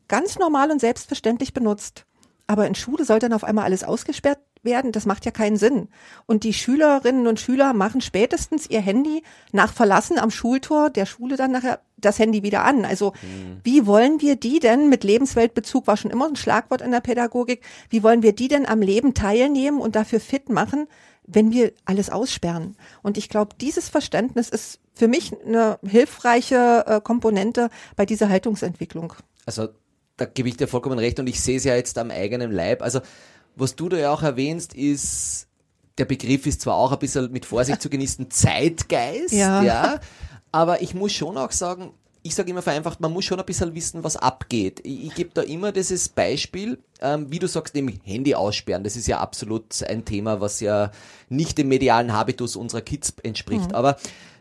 [0.08, 2.06] ganz normal und selbstverständlich benutzt.
[2.48, 5.90] Aber in Schule soll dann auf einmal alles ausgesperrt werden, das macht ja keinen Sinn.
[6.26, 11.36] Und die Schülerinnen und Schüler machen spätestens ihr Handy nach Verlassen am Schultor der Schule
[11.36, 12.86] dann nachher das Handy wieder an.
[12.86, 13.60] Also mhm.
[13.64, 17.62] wie wollen wir die denn mit Lebensweltbezug war schon immer ein Schlagwort in der Pädagogik,
[17.90, 20.88] wie wollen wir die denn am Leben teilnehmen und dafür fit machen,
[21.26, 22.76] wenn wir alles aussperren?
[23.02, 29.14] Und ich glaube, dieses Verständnis ist für mich eine hilfreiche äh, Komponente bei dieser Haltungsentwicklung.
[29.46, 29.70] Also
[30.18, 32.82] da gebe ich dir vollkommen recht und ich sehe es ja jetzt am eigenen Leib.
[32.84, 33.00] Also
[33.56, 35.48] was du da ja auch erwähnst, ist,
[35.98, 39.64] der Begriff ist zwar auch ein bisschen mit Vorsicht zu genießen, Zeitgeist, ja.
[39.64, 40.00] ja,
[40.52, 41.94] aber ich muss schon auch sagen,
[42.24, 44.80] ich sage immer vereinfacht, man muss schon ein bisschen wissen, was abgeht.
[44.84, 48.84] Ich, ich gebe da immer dieses Beispiel, ähm, wie du sagst, dem Handy aussperren.
[48.84, 50.92] Das ist ja absolut ein Thema, was ja
[51.30, 53.70] nicht dem medialen Habitus unserer Kids entspricht.
[53.70, 53.76] Mhm.
[53.76, 53.98] Aber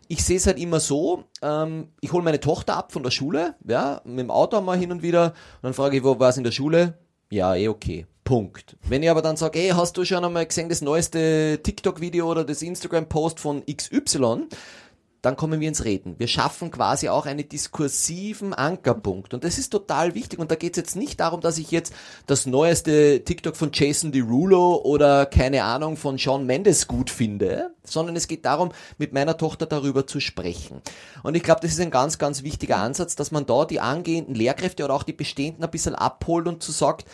[0.09, 3.55] ich sehe es halt immer so, ähm, ich hole meine Tochter ab von der Schule,
[3.67, 6.37] ja, mit dem Auto mal hin und wieder und dann frage ich, wo war es
[6.37, 6.99] in der Schule?
[7.31, 8.07] Ja, eh okay.
[8.31, 8.77] Punkt.
[8.89, 12.45] Wenn ich aber dann sage, hey, hast du schon einmal gesehen das neueste TikTok-Video oder
[12.45, 14.47] das Instagram-Post von XY?
[15.23, 16.15] dann kommen wir ins Reden.
[16.17, 19.35] Wir schaffen quasi auch einen diskursiven Ankerpunkt.
[19.35, 20.39] Und das ist total wichtig.
[20.39, 21.93] Und da geht es jetzt nicht darum, dass ich jetzt
[22.27, 28.17] das neueste TikTok von Jason Derulo oder keine Ahnung von Sean Mendes gut finde, sondern
[28.17, 30.81] es geht darum, mit meiner Tochter darüber zu sprechen.
[31.23, 34.35] Und ich glaube, das ist ein ganz, ganz wichtiger Ansatz, dass man da die angehenden
[34.35, 37.05] Lehrkräfte oder auch die bestehenden ein bisschen abholt und zu so sagt,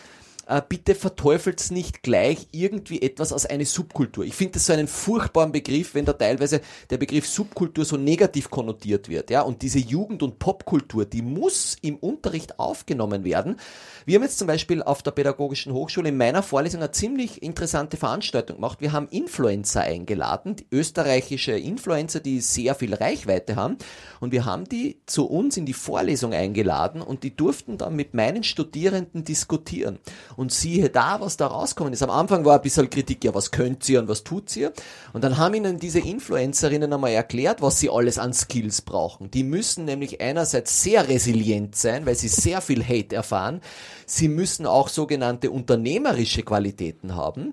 [0.47, 4.25] äh, bitte verteufelt's nicht gleich irgendwie etwas als eine Subkultur.
[4.25, 6.61] Ich finde das so einen furchtbaren Begriff, wenn da teilweise
[6.91, 9.31] der Begriff Subkultur so negativ konnotiert wird.
[9.31, 13.57] Ja, und diese Jugend- und Popkultur, die muss im Unterricht aufgenommen werden.
[14.05, 17.97] Wir haben jetzt zum Beispiel auf der Pädagogischen Hochschule in meiner Vorlesung eine ziemlich interessante
[17.97, 18.81] Veranstaltung gemacht.
[18.81, 23.79] Wir haben Influencer eingeladen, die österreichische Influencer, die sehr viel Reichweite haben.
[24.21, 28.15] Und wir haben die zu uns in die Vorlesung eingeladen und die durften dann mit
[28.15, 29.99] meinen Studierenden diskutieren.
[30.37, 32.03] Und siehe da, was da rauskommen ist.
[32.03, 34.73] Am Anfang war ein bisschen Kritik, ja, was könnt ihr und was tut ihr?
[35.13, 39.31] Und dann haben ihnen diese Influencerinnen einmal erklärt, was sie alles an Skills brauchen.
[39.31, 43.61] Die müssen nämlich einerseits sehr resilient sein, weil sie sehr viel Hate erfahren.
[44.07, 47.53] Sie müssen auch sogenannte unternehmerische Qualitäten haben.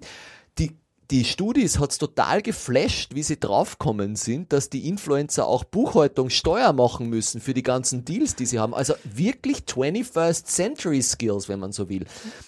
[1.14, 6.74] Die Studis hat's total geflasht, wie sie draufkommen sind, dass die Influencer auch Buchhaltung, Steuer
[6.74, 8.74] machen müssen für die ganzen Deals, die sie haben.
[8.74, 12.06] Also wirklich 21st Century Skills, wenn man so will.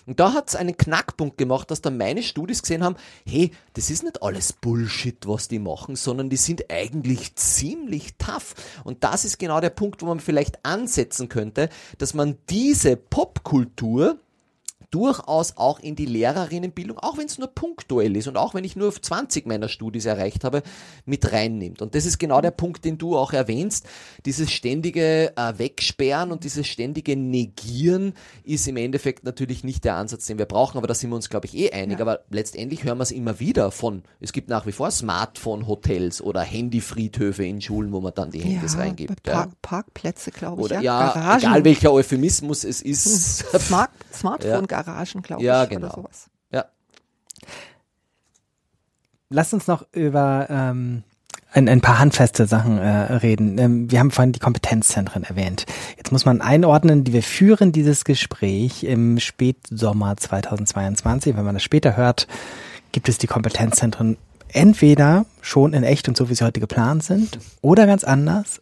[0.08, 4.02] Und da hat's einen Knackpunkt gemacht, dass dann meine Studis gesehen haben, hey, das ist
[4.02, 8.56] nicht alles Bullshit, was die machen, sondern die sind eigentlich ziemlich tough.
[8.84, 11.70] Und das ist genau der Punkt, wo man vielleicht ansetzen könnte,
[12.00, 14.18] dass man diese Popkultur,
[14.92, 18.76] durchaus auch in die Lehrerinnenbildung, auch wenn es nur punktuell ist und auch wenn ich
[18.76, 20.64] nur 20 meiner Studis erreicht habe,
[21.06, 21.82] mit reinnimmt.
[21.82, 23.88] Und das ist genau der Punkt, den du auch erwähnst.
[24.26, 28.14] Dieses ständige äh, Wegsperren und dieses ständige Negieren
[28.44, 31.30] ist im Endeffekt natürlich nicht der Ansatz, den wir brauchen, aber da sind wir uns,
[31.30, 32.00] glaube ich, eh einig.
[32.00, 32.06] Ja.
[32.06, 36.42] Aber letztendlich hören wir es immer wieder von, es gibt nach wie vor Smartphone-Hotels oder
[36.42, 39.24] Handyfriedhöfe in Schulen, wo man dann die Handys ja, reingibt.
[39.24, 39.56] Park, ja.
[39.62, 40.66] Parkplätze, glaube ich.
[40.66, 41.40] Oder ja, Garagen.
[41.40, 43.40] egal welcher Euphemismus es ist.
[43.60, 45.70] Smart, Smartphone Garagen, glaube ja, ich.
[45.70, 45.88] Genau.
[45.88, 46.30] Oder sowas.
[46.52, 46.66] Ja.
[49.30, 51.04] Lass uns noch über ähm,
[51.52, 53.58] ein, ein paar handfeste Sachen äh, reden.
[53.58, 55.66] Ähm, wir haben vorhin die Kompetenzzentren erwähnt.
[55.98, 61.36] Jetzt muss man einordnen, die wir führen dieses Gespräch im Spätsommer 2022.
[61.36, 62.28] Wenn man das später hört,
[62.92, 64.18] gibt es die Kompetenzzentren
[64.50, 68.62] entweder schon in echt und so, wie sie heute geplant sind, oder ganz anders,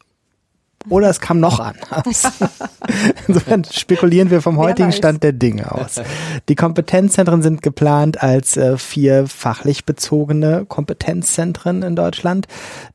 [0.90, 2.32] oder es kam noch anders.
[3.28, 6.02] Insofern spekulieren wir vom heutigen Stand der Dinge aus.
[6.50, 12.48] Die Kompetenzzentren sind geplant als äh, vier fachlich bezogene Kompetenzzentren in Deutschland,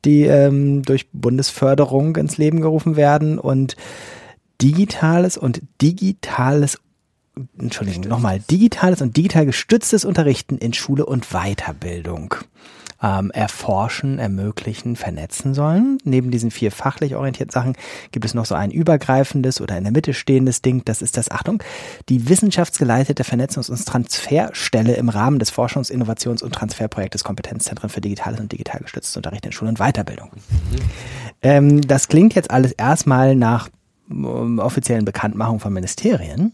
[0.04, 3.76] die ähm, durch Bundesförderung ins Leben gerufen werden und
[4.60, 6.78] digitales und digitales
[7.58, 12.34] Entschuldigung, nochmal, digitales und digital gestütztes Unterrichten in Schule und Weiterbildung
[13.02, 15.98] ähm, erforschen, ermöglichen, vernetzen sollen.
[16.04, 17.76] Neben diesen vier fachlich orientierten Sachen
[18.10, 20.82] gibt es noch so ein übergreifendes oder in der Mitte stehendes Ding.
[20.84, 21.62] Das ist das, Achtung,
[22.08, 28.40] die wissenschaftsgeleitete Vernetzungs- und Transferstelle im Rahmen des Forschungs-, Innovations- und Transferprojektes Kompetenzzentren für digitales
[28.40, 30.30] und digital gestütztes Unterricht in Schule und Weiterbildung.
[31.42, 33.68] Ähm, das klingt jetzt alles erstmal nach
[34.10, 36.52] ähm, offiziellen Bekanntmachung von Ministerien.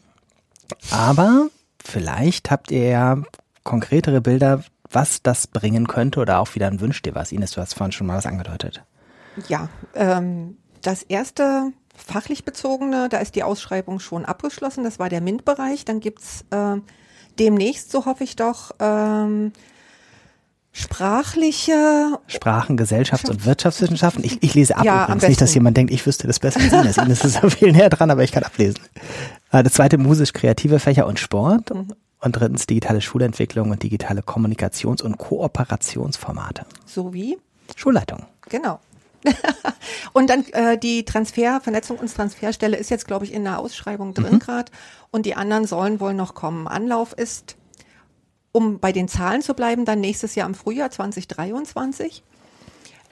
[0.90, 1.48] Aber
[1.82, 3.22] vielleicht habt ihr ja
[3.62, 4.62] konkretere Bilder,
[4.94, 7.32] was das bringen könnte oder auch wieder ein Wünsch dir was.
[7.32, 8.82] Ines, du hast vorhin schon mal was angedeutet.
[9.48, 15.20] Ja, ähm, das erste fachlich bezogene, da ist die Ausschreibung schon abgeschlossen, das war der
[15.20, 15.84] MINT-Bereich.
[15.84, 16.76] Dann gibt's äh,
[17.38, 19.52] demnächst, so hoffe ich doch, ähm,
[20.72, 24.24] sprachliche Sprachen, Gesellschafts- und Wirtschaftswissenschaften.
[24.24, 26.72] Ich, ich lese ab ja, übrigens nicht, dass jemand denkt, ich wüsste das besser als
[26.72, 26.98] Ines.
[26.98, 28.80] Ines ist so viel näher dran, aber ich kann ablesen.
[29.52, 31.70] Äh, das zweite musisch-kreative Fächer und Sport.
[32.24, 36.64] Und drittens digitale Schulentwicklung und digitale Kommunikations- und Kooperationsformate.
[36.86, 37.36] Sowie?
[37.76, 38.24] Schulleitung.
[38.48, 38.80] Genau.
[40.14, 44.14] und dann äh, die Transfer, Vernetzung und Transferstelle ist jetzt, glaube ich, in der Ausschreibung
[44.14, 44.38] drin mhm.
[44.38, 44.72] gerade.
[45.10, 46.66] Und die anderen sollen wohl noch kommen.
[46.66, 47.56] Anlauf ist,
[48.52, 52.22] um bei den Zahlen zu bleiben, dann nächstes Jahr im Frühjahr 2023.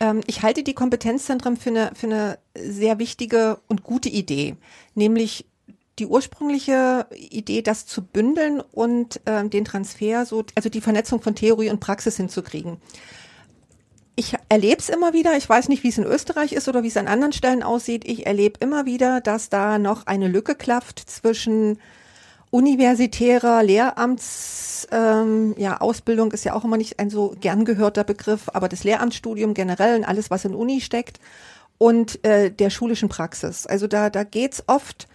[0.01, 4.57] Ähm, ich halte die Kompetenzzentren für eine, für eine sehr wichtige und gute Idee,
[4.95, 5.45] nämlich
[5.99, 11.35] die ursprüngliche Idee, das zu bündeln und ähm, den Transfer, so, also die Vernetzung von
[11.35, 12.79] Theorie und Praxis hinzukriegen.
[14.15, 16.89] Ich erlebe es immer wieder, ich weiß nicht, wie es in Österreich ist oder wie
[16.89, 20.99] es an anderen Stellen aussieht, ich erlebe immer wieder, dass da noch eine Lücke klafft
[20.99, 21.79] zwischen
[22.51, 25.79] universitärer Lehramts, ähm, ja,
[26.33, 30.05] ist ja auch immer nicht ein so gern gehörter Begriff, aber das Lehramtsstudium generell und
[30.05, 31.19] alles, was in Uni steckt
[31.79, 33.67] und äh, der schulischen Praxis.
[33.67, 35.09] Also da, da geht's oft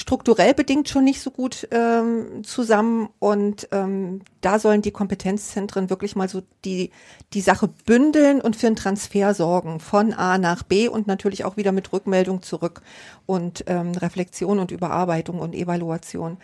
[0.00, 6.16] strukturell bedingt schon nicht so gut ähm, zusammen und ähm, da sollen die Kompetenzzentren wirklich
[6.16, 6.90] mal so die
[7.34, 11.58] die Sache bündeln und für einen Transfer sorgen von A nach B und natürlich auch
[11.58, 12.80] wieder mit Rückmeldung zurück
[13.26, 16.38] und ähm, Reflexion und Überarbeitung und Evaluation.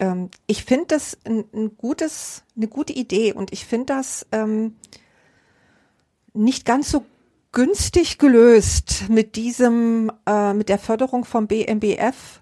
[0.00, 4.74] Ähm, ich finde das ein, ein gutes eine gute Idee und ich finde das ähm,
[6.32, 7.04] nicht ganz so
[7.52, 12.40] günstig gelöst mit diesem äh, mit der Förderung vom BMBF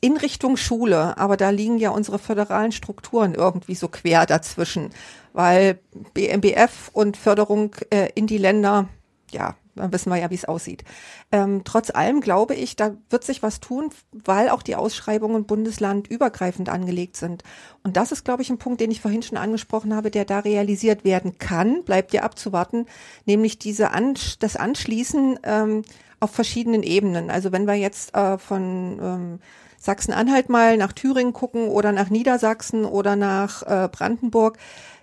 [0.00, 4.90] in Richtung Schule, aber da liegen ja unsere föderalen Strukturen irgendwie so quer dazwischen,
[5.32, 5.78] weil
[6.14, 8.88] BMBF und Förderung äh, in die Länder,
[9.30, 10.84] ja, dann wissen wir ja, wie es aussieht.
[11.32, 16.68] Ähm, trotz allem glaube ich, da wird sich was tun, weil auch die Ausschreibungen bundeslandübergreifend
[16.68, 17.42] angelegt sind.
[17.82, 20.40] Und das ist, glaube ich, ein Punkt, den ich vorhin schon angesprochen habe, der da
[20.40, 22.86] realisiert werden kann, bleibt ja abzuwarten,
[23.26, 25.82] nämlich diese An das Anschließen ähm,
[26.20, 27.30] auf verschiedenen Ebenen.
[27.30, 29.38] Also wenn wir jetzt äh, von ähm,
[29.80, 34.58] Sachsen-Anhalt mal nach Thüringen gucken oder nach Niedersachsen oder nach äh, Brandenburg,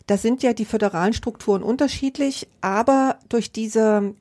[0.05, 4.13] da sind ja die föderalen Strukturen unterschiedlich, aber durch diese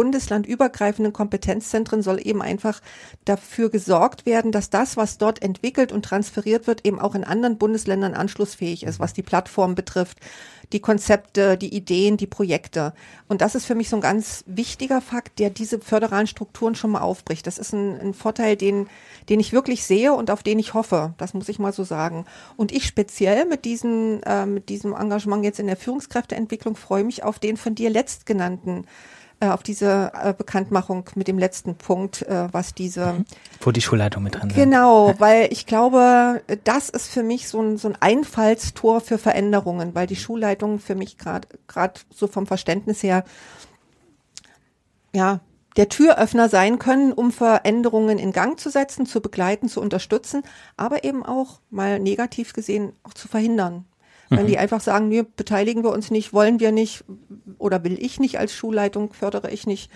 [0.00, 2.80] bundeslandübergreifenden Kompetenzzentren soll eben einfach
[3.26, 7.58] dafür gesorgt werden, dass das, was dort entwickelt und transferiert wird, eben auch in anderen
[7.58, 10.16] Bundesländern anschlussfähig ist, was die Plattform betrifft,
[10.72, 12.94] die Konzepte, die Ideen, die Projekte.
[13.28, 16.92] Und das ist für mich so ein ganz wichtiger Fakt, der diese föderalen Strukturen schon
[16.92, 17.46] mal aufbricht.
[17.46, 18.88] Das ist ein, ein Vorteil, den,
[19.28, 21.12] den ich wirklich sehe und auf den ich hoffe.
[21.18, 22.24] Das muss ich mal so sagen.
[22.56, 27.22] Und ich speziell mit, diesen, äh, mit diesem Engagement jetzt in der Führungskräfteentwicklung freue mich
[27.22, 28.86] auf den von dir letztgenannten
[29.48, 33.24] auf diese äh, Bekanntmachung mit dem letzten Punkt, äh, was diese mhm.
[33.60, 34.54] wo die Schulleitung mit drin sind.
[34.54, 39.94] Genau, weil ich glaube, das ist für mich so ein, so ein Einfallstor für Veränderungen,
[39.94, 43.24] weil die Schulleitung für mich gerade gerade so vom Verständnis her
[45.14, 45.40] ja
[45.76, 50.42] der Türöffner sein können, um Veränderungen in Gang zu setzen, zu begleiten, zu unterstützen,
[50.76, 53.86] aber eben auch mal negativ gesehen auch zu verhindern.
[54.30, 54.60] Wenn die mhm.
[54.60, 57.04] einfach sagen, nee, beteiligen wir uns nicht, wollen wir nicht
[57.58, 59.90] oder will ich nicht als Schulleitung, fördere ich nicht,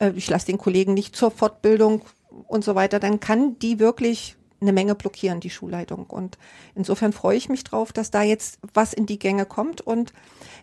[0.00, 2.02] äh, ich lasse den Kollegen nicht zur Fortbildung
[2.48, 6.06] und so weiter, dann kann die wirklich eine Menge blockieren, die Schulleitung.
[6.06, 6.38] Und
[6.74, 9.80] insofern freue ich mich drauf, dass da jetzt was in die Gänge kommt.
[9.80, 10.12] Und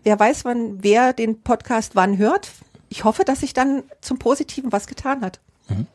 [0.03, 2.51] wer weiß, wann, wer den Podcast wann hört.
[2.89, 5.39] Ich hoffe, dass sich dann zum Positiven was getan hat.
[5.69, 5.87] Mhm.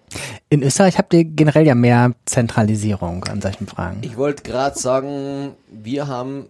[0.49, 3.99] In Österreich habt ihr generell ja mehr Zentralisierung an solchen Fragen.
[4.03, 6.47] Ich wollte gerade sagen, wir haben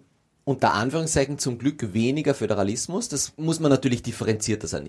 [0.48, 3.10] unter Anführungszeichen zum Glück weniger Föderalismus.
[3.10, 4.88] Das muss man natürlich differenzierter sein.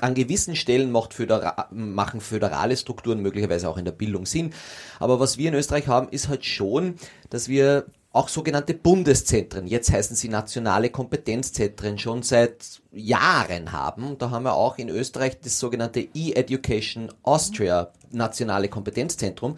[0.00, 4.52] An gewissen Stellen macht Födera machen föderale Strukturen möglicherweise auch in der Bildung Sinn.
[5.00, 6.96] Aber was wir in Österreich haben, ist halt schon,
[7.30, 14.18] dass wir auch sogenannte Bundeszentren, jetzt heißen sie nationale Kompetenzzentren, schon seit Jahren haben.
[14.18, 19.56] Da haben wir auch in Österreich das sogenannte E-Education Austria nationale Kompetenzzentrum,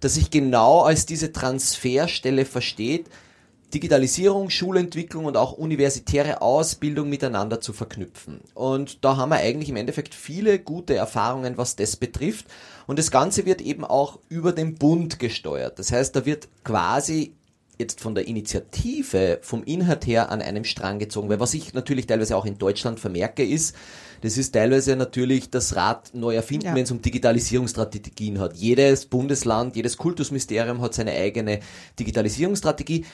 [0.00, 3.06] das sich genau als diese Transferstelle versteht,
[3.74, 8.40] Digitalisierung, Schulentwicklung und auch universitäre Ausbildung miteinander zu verknüpfen.
[8.54, 12.46] Und da haben wir eigentlich im Endeffekt viele gute Erfahrungen, was das betrifft.
[12.86, 15.78] Und das Ganze wird eben auch über den Bund gesteuert.
[15.78, 17.34] Das heißt, da wird quasi
[17.78, 21.28] jetzt von der Initiative, vom Inhalt her an einem Strang gezogen.
[21.28, 23.74] Weil was ich natürlich teilweise auch in Deutschland vermerke, ist,
[24.22, 26.74] das ist teilweise natürlich das Rad neu erfinden, ja.
[26.74, 28.56] wenn es um Digitalisierungsstrategien hat.
[28.56, 31.60] Jedes Bundesland, jedes Kultusministerium hat seine eigene
[31.98, 33.04] Digitalisierungsstrategie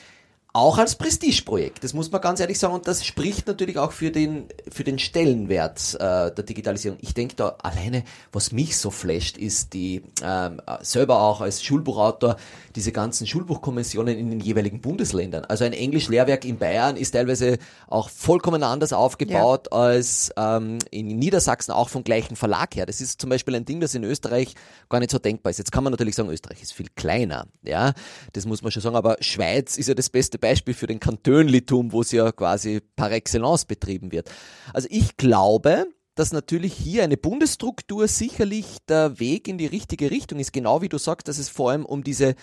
[0.53, 1.83] auch als Prestigeprojekt.
[1.83, 2.75] Das muss man ganz ehrlich sagen.
[2.75, 6.99] Und das spricht natürlich auch für den, für den Stellenwert äh, der Digitalisierung.
[7.01, 12.37] Ich denke da alleine, was mich so flasht, ist die ähm, selber auch als Schulbuchautor
[12.75, 15.45] diese ganzen Schulbuchkommissionen in den jeweiligen Bundesländern.
[15.45, 19.77] Also ein Englisch-Lehrwerk in Bayern ist teilweise auch vollkommen anders aufgebaut ja.
[19.77, 22.85] als ähm, in Niedersachsen, auch vom gleichen Verlag her.
[22.85, 24.55] Das ist zum Beispiel ein Ding, das in Österreich
[24.89, 25.57] gar nicht so denkbar ist.
[25.57, 27.47] Jetzt kann man natürlich sagen, Österreich ist viel kleiner.
[27.63, 27.93] Ja,
[28.33, 28.95] das muss man schon sagen.
[28.95, 33.11] Aber Schweiz ist ja das beste Beispiel für den Kantönlitum, wo es ja quasi par
[33.11, 34.29] excellence betrieben wird.
[34.73, 40.39] Also ich glaube, dass natürlich hier eine Bundesstruktur sicherlich der Weg in die richtige Richtung
[40.39, 42.35] ist, genau wie du sagst, dass es vor allem um diese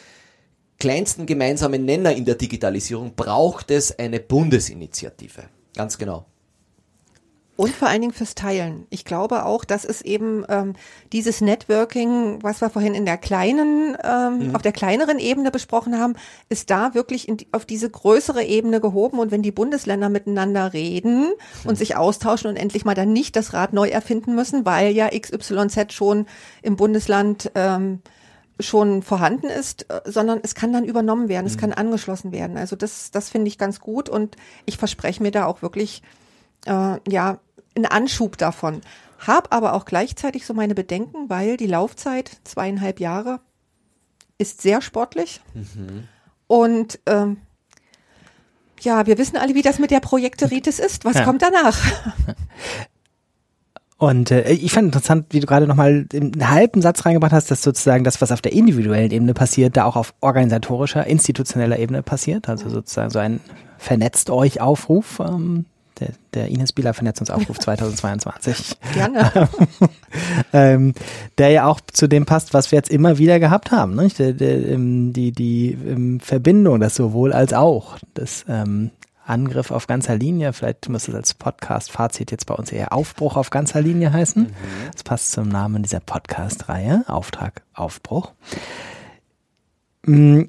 [0.79, 5.45] kleinsten gemeinsamen Nenner in der Digitalisierung braucht es eine Bundesinitiative.
[5.77, 6.27] Ganz genau.
[7.61, 8.87] Und vor allen Dingen fürs Teilen.
[8.89, 10.73] Ich glaube auch, dass es eben ähm,
[11.13, 14.57] dieses Networking, was wir vorhin in der kleinen, ähm, mhm.
[14.57, 16.15] auf der kleineren Ebene besprochen haben,
[16.49, 19.19] ist da wirklich in, auf diese größere Ebene gehoben.
[19.19, 21.69] Und wenn die Bundesländer miteinander reden mhm.
[21.69, 25.11] und sich austauschen und endlich mal dann nicht das Rad neu erfinden müssen, weil ja
[25.11, 26.25] XYZ schon
[26.63, 28.01] im Bundesland ähm,
[28.59, 31.51] schon vorhanden ist, äh, sondern es kann dann übernommen werden, mhm.
[31.51, 32.57] es kann angeschlossen werden.
[32.57, 36.01] Also das, das finde ich ganz gut und ich verspreche mir da auch wirklich
[36.67, 37.39] äh, ja
[37.75, 38.81] einen Anschub davon.
[39.19, 43.41] Hab aber auch gleichzeitig so meine Bedenken, weil die Laufzeit zweieinhalb Jahre
[44.39, 45.41] ist sehr sportlich.
[45.55, 46.09] Mhm.
[46.47, 47.37] Und ähm,
[48.81, 51.05] ja, wir wissen alle, wie das mit der Projekteritis ist.
[51.05, 51.25] Was ja.
[51.25, 51.79] kommt danach?
[53.99, 57.63] Und äh, ich fand interessant, wie du gerade nochmal einen halben Satz reingebracht hast, dass
[57.63, 62.49] sozusagen das, was auf der individuellen Ebene passiert, da auch auf organisatorischer, institutioneller Ebene passiert.
[62.49, 63.41] Also sozusagen so ein
[63.77, 65.21] Vernetzt euch Aufruf.
[65.21, 65.67] Ähm,
[66.01, 68.77] der, der Ines Bieler Vernetzungsaufruf 2022.
[68.95, 69.49] Gerne.
[70.53, 70.95] ähm,
[71.39, 73.95] der ja auch zu dem passt, was wir jetzt immer wieder gehabt haben.
[73.95, 74.09] Ne?
[74.09, 77.99] Die, die, die, ähm, Verbindung, das sowohl als auch.
[78.15, 78.91] Das ähm,
[79.31, 80.53] Angriff auf ganzer Linie.
[80.53, 84.43] Vielleicht muss es als Podcast-Fazit jetzt bei uns eher Aufbruch auf ganzer Linie heißen.
[84.45, 84.91] Mhm.
[84.93, 87.05] Das passt zum Namen dieser Podcast-Reihe.
[87.07, 88.33] Auftrag, Aufbruch.
[90.05, 90.45] Mm,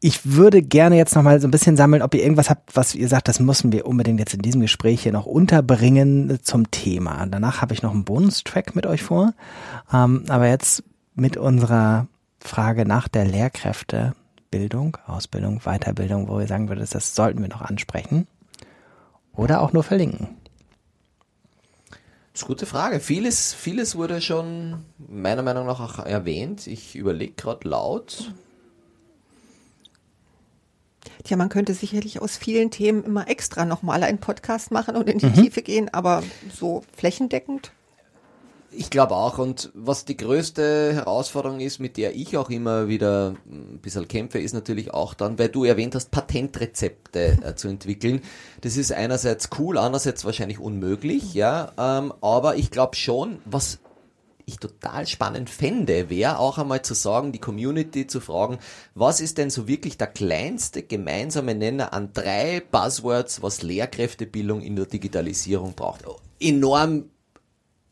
[0.00, 3.08] ich würde gerne jetzt nochmal so ein bisschen sammeln, ob ihr irgendwas habt, was ihr
[3.08, 7.26] sagt, das müssen wir unbedingt jetzt in diesem Gespräch hier noch unterbringen zum Thema.
[7.26, 9.34] Danach habe ich noch einen Bonustrack mit euch vor.
[9.92, 10.82] Ähm, aber jetzt
[11.14, 12.06] mit unserer
[12.40, 18.26] Frage nach der Lehrkräftebildung, Ausbildung, Weiterbildung, wo ihr sagen würdet, das sollten wir noch ansprechen?
[19.34, 20.28] Oder auch nur verlinken?
[22.32, 23.00] Das ist eine gute Frage.
[23.00, 26.66] Vieles, vieles wurde schon meiner Meinung nach auch erwähnt.
[26.66, 28.32] Ich überlege gerade laut.
[31.24, 35.18] Tja, man könnte sicherlich aus vielen Themen immer extra nochmal einen Podcast machen und in
[35.18, 35.34] die mhm.
[35.34, 36.22] Tiefe gehen, aber
[36.52, 37.72] so flächendeckend
[38.72, 39.38] ich glaube auch.
[39.38, 44.38] Und was die größte Herausforderung ist, mit der ich auch immer wieder ein bisschen kämpfe,
[44.38, 48.22] ist natürlich auch dann, weil du erwähnt hast, Patentrezepte äh, zu entwickeln.
[48.60, 51.72] Das ist einerseits cool, andererseits wahrscheinlich unmöglich, ja.
[51.78, 53.80] Ähm, aber ich glaube schon, was
[54.50, 58.58] ich total spannend fände, wäre auch einmal zu sagen, die Community zu fragen,
[58.94, 64.76] was ist denn so wirklich der kleinste gemeinsame Nenner an drei Buzzwords, was Lehrkräftebildung in
[64.76, 66.04] der Digitalisierung braucht?
[66.38, 67.04] Enorm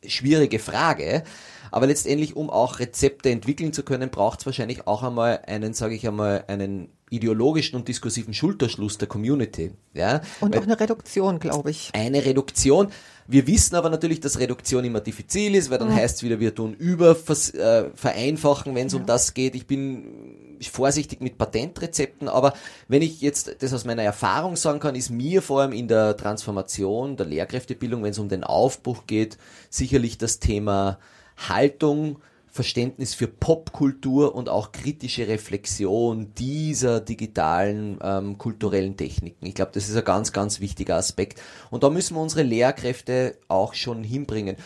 [0.07, 1.25] schwierige Frage.
[1.71, 5.95] Aber letztendlich, um auch Rezepte entwickeln zu können, braucht es wahrscheinlich auch einmal einen, sage
[5.95, 9.73] ich einmal, einen ideologischen und diskursiven Schulterschluss der Community.
[9.93, 10.23] Ja?
[10.41, 11.91] Und Weil auch eine Reduktion, glaube ich.
[11.95, 12.89] Eine Reduktion.
[13.31, 15.97] Wir wissen aber natürlich, dass Reduktion immer diffizil ist, weil dann ja.
[15.97, 19.01] heißt es wieder, wir tun über äh, vereinfachen, wenn es ja.
[19.01, 19.55] um das geht.
[19.55, 22.55] Ich bin vorsichtig mit Patentrezepten, aber
[22.89, 26.17] wenn ich jetzt das aus meiner Erfahrung sagen kann, ist mir vor allem in der
[26.17, 29.37] Transformation der Lehrkräftebildung, wenn es um den Aufbruch geht,
[29.69, 30.99] sicherlich das Thema
[31.37, 32.21] Haltung,
[32.59, 39.47] Verständnis für Popkultur und auch kritische Reflexion dieser digitalen ähm, kulturellen Techniken.
[39.47, 41.41] Ich glaube, das ist ein ganz, ganz wichtiger Aspekt.
[41.71, 44.57] Und da müssen wir unsere Lehrkräfte auch schon hinbringen.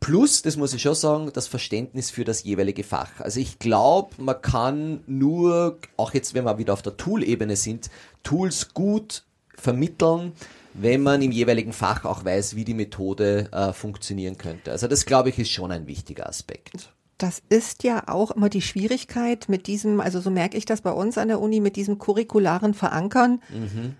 [0.00, 3.20] Plus, das muss ich schon sagen, das Verständnis für das jeweilige Fach.
[3.20, 7.90] Also ich glaube, man kann nur, auch jetzt, wenn wir wieder auf der Tool-Ebene sind,
[8.22, 9.24] Tools gut
[9.56, 10.32] vermitteln,
[10.72, 14.72] wenn man im jeweiligen Fach auch weiß, wie die Methode äh, funktionieren könnte.
[14.72, 16.88] Also das, glaube ich, ist schon ein wichtiger Aspekt.
[17.22, 20.90] Das ist ja auch immer die Schwierigkeit mit diesem, also so merke ich das bei
[20.90, 23.40] uns an der Uni, mit diesem curricularen Verankern.
[23.48, 23.94] Mhm.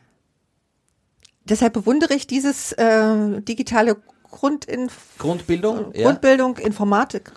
[1.44, 3.96] Deshalb bewundere ich dieses äh, digitale
[4.28, 6.66] Grundinf Grundbildung, Grundbildung, ja.
[6.66, 7.30] Informatik.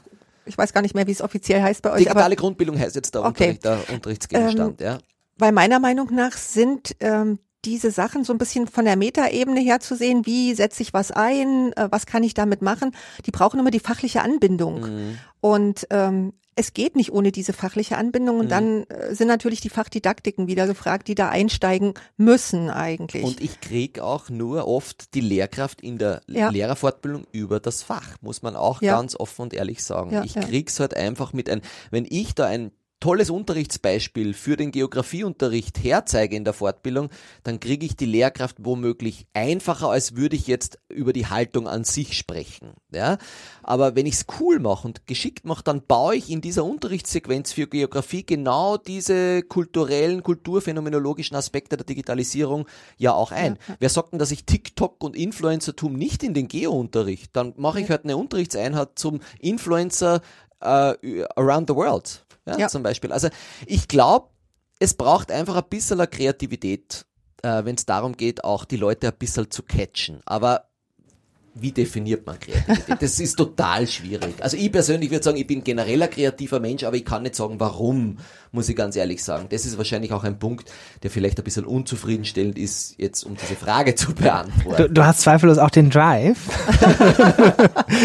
[0.45, 1.99] Ich weiß gar nicht mehr, wie es offiziell heißt bei euch.
[1.99, 3.49] Digitale Grundbildung heißt jetzt der, okay.
[3.49, 4.98] Unterricht, der Unterrichtsgegenstand, ähm, ja.
[5.38, 9.80] Weil meiner Meinung nach sind ähm, diese Sachen so ein bisschen von der Metaebene her
[9.80, 12.92] zu sehen, wie setze ich was ein, äh, was kann ich damit machen,
[13.26, 14.82] die brauchen immer die fachliche Anbindung.
[14.82, 15.18] Mhm.
[15.42, 18.50] Und ähm, es geht nicht ohne diese fachliche Anbindung und mhm.
[18.50, 23.24] dann äh, sind natürlich die Fachdidaktiken wieder gefragt, die da einsteigen müssen eigentlich.
[23.24, 26.50] Und ich krieg auch nur oft die Lehrkraft in der ja.
[26.50, 28.96] Lehrerfortbildung über das Fach, muss man auch ja.
[28.96, 30.12] ganz offen und ehrlich sagen.
[30.12, 31.62] Ja, ich krieg's halt einfach mit ein,
[31.92, 32.72] wenn ich da ein
[33.06, 37.11] tolles Unterrichtsbeispiel für den Geografieunterricht herzeige in der Fortbildung,
[37.44, 41.84] dann kriege ich die Lehrkraft womöglich einfacher, als würde ich jetzt über die Haltung an
[41.84, 42.69] sich sprechen.
[42.91, 43.19] Ja?
[43.61, 47.52] Aber wenn ich es cool mache und geschickt mache, dann baue ich in dieser Unterrichtssequenz
[47.52, 52.65] für Geografie genau diese kulturellen, kulturphänomenologischen Aspekte der Digitalisierung
[52.98, 53.60] ja auch ein.
[53.68, 53.76] Ja.
[53.82, 57.36] Wer sagt denn, dass ich TikTok und Influencertum nicht in den Geo-Unterricht?
[57.36, 60.22] Dann mache ich halt eine Unterrichtseinheit zum Influencer
[60.64, 60.94] uh,
[61.36, 62.68] around the world ja, ja.
[62.68, 63.12] zum Beispiel.
[63.12, 63.30] Also
[63.66, 64.30] ich glaube,
[64.80, 67.06] es braucht einfach ein bisschen Kreativität,
[67.42, 70.22] äh, wenn es darum geht, auch die Leute ein bisschen zu catchen.
[70.26, 70.66] Aber
[71.58, 73.02] wie definiert man Kreativität?
[73.02, 74.36] Das ist total schwierig.
[74.42, 77.36] Also ich persönlich würde sagen, ich bin generell ein kreativer Mensch, aber ich kann nicht
[77.36, 78.18] sagen, warum,
[78.56, 79.45] muss ich ganz ehrlich sagen.
[79.49, 80.72] Das ist wahrscheinlich auch ein Punkt,
[81.03, 84.84] der vielleicht ein bisschen unzufriedenstellend ist, jetzt um diese Frage zu beantworten.
[84.84, 86.38] Du, du hast zweifellos auch den Drive.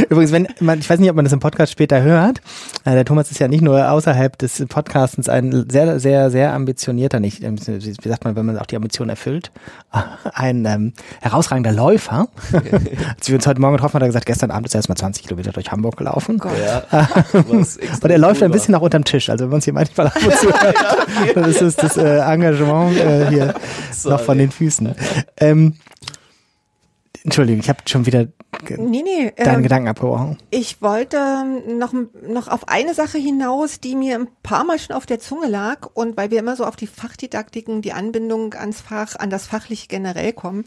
[0.11, 2.41] Übrigens, wenn man, ich weiß nicht, ob man das im Podcast später hört,
[2.85, 7.21] äh, der Thomas ist ja nicht nur außerhalb des Podcastens ein sehr, sehr, sehr ambitionierter,
[7.21, 9.53] nicht, ähm, wie sagt man, wenn man auch die Ambition erfüllt,
[10.35, 12.29] ein ähm, herausragender Läufer.
[13.17, 14.89] Als wir uns heute Morgen getroffen haben, hat er gesagt, gestern Abend ist er erst
[14.89, 16.43] mal 20 Kilometer durch Hamburg gelaufen.
[16.61, 17.09] Ja,
[17.49, 19.31] und er läuft ein bisschen nach unterm Tisch.
[19.31, 23.29] Also wenn man uns hier manchmal ab und hört, dann ist das äh, Engagement äh,
[23.29, 23.55] hier
[23.93, 24.15] Sorry.
[24.15, 24.95] noch von den Füßen.
[25.39, 25.77] Ähm,
[27.23, 28.29] Entschuldigung, ich habe schon wieder
[28.69, 30.39] nee, nee, deine ähm, Gedanken abgebrochen.
[30.51, 31.93] Ich wollte noch,
[32.27, 35.89] noch auf eine Sache hinaus, die mir ein paar Mal schon auf der Zunge lag
[35.93, 39.89] und weil wir immer so auf die Fachdidaktiken, die Anbindung ans Fach, an das Fachliche
[39.89, 40.65] generell kommen.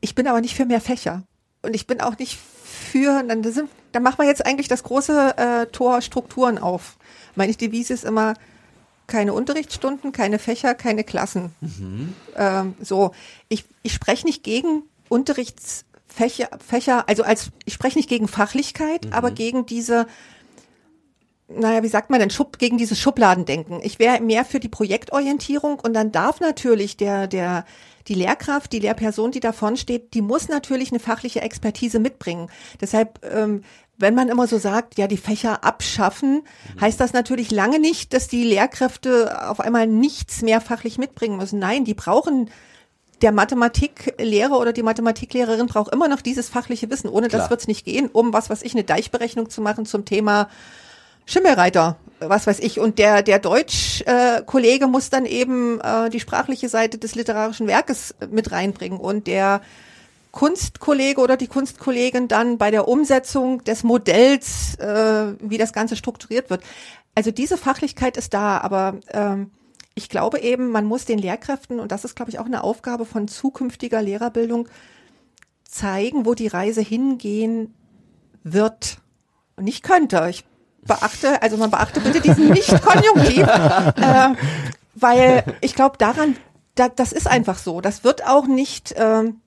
[0.00, 1.24] Ich bin aber nicht für mehr Fächer.
[1.62, 5.34] Und ich bin auch nicht für, dann, sind, dann machen wir jetzt eigentlich das große
[5.36, 6.97] äh, Tor Strukturen auf.
[7.38, 8.34] Meine Devise ist immer,
[9.06, 11.52] keine Unterrichtsstunden, keine Fächer, keine Klassen.
[11.60, 12.12] Mhm.
[12.36, 13.12] Ähm, so,
[13.48, 19.12] ich, ich spreche nicht gegen Unterrichtsfächer, Fächer, also als ich spreche nicht gegen Fachlichkeit, mhm.
[19.14, 20.06] aber gegen diese
[21.50, 23.80] naja, wie sagt man denn, Schub, gegen dieses Schubladendenken.
[23.82, 27.64] Ich wäre mehr für die Projektorientierung und dann darf natürlich der, der,
[28.06, 32.50] die Lehrkraft, die Lehrperson, die davon steht, die muss natürlich eine fachliche Expertise mitbringen.
[32.82, 33.62] Deshalb, ähm,
[33.98, 36.42] wenn man immer so sagt, ja, die Fächer abschaffen,
[36.80, 41.58] heißt das natürlich lange nicht, dass die Lehrkräfte auf einmal nichts mehr fachlich mitbringen müssen.
[41.58, 42.48] Nein, die brauchen
[43.22, 47.10] der Mathematiklehrer oder die Mathematiklehrerin braucht immer noch dieses fachliche Wissen.
[47.10, 47.42] Ohne Klar.
[47.42, 50.48] das wird es nicht gehen, um was weiß ich, eine Deichberechnung zu machen zum Thema
[51.26, 52.78] Schimmelreiter, was weiß ich.
[52.78, 58.14] Und der, der Deutsch-Kollege äh, muss dann eben äh, die sprachliche Seite des literarischen Werkes
[58.30, 58.98] mit reinbringen.
[58.98, 59.60] Und der
[60.32, 66.50] Kunstkollege oder die Kunstkollegin dann bei der Umsetzung des Modells, äh, wie das Ganze strukturiert
[66.50, 66.62] wird.
[67.14, 69.50] Also diese Fachlichkeit ist da, aber ähm,
[69.94, 73.04] ich glaube eben, man muss den Lehrkräften, und das ist, glaube ich, auch eine Aufgabe
[73.04, 74.68] von zukünftiger Lehrerbildung,
[75.64, 77.74] zeigen, wo die Reise hingehen
[78.44, 78.98] wird.
[79.56, 80.28] Und nicht könnte.
[80.30, 80.44] Ich
[80.82, 84.34] beachte, also man beachte bitte diesen Nicht-Konjunktiv, äh,
[84.94, 86.36] weil ich glaube daran,
[86.74, 87.80] da, das ist einfach so.
[87.80, 89.40] Das wird auch nicht ähm,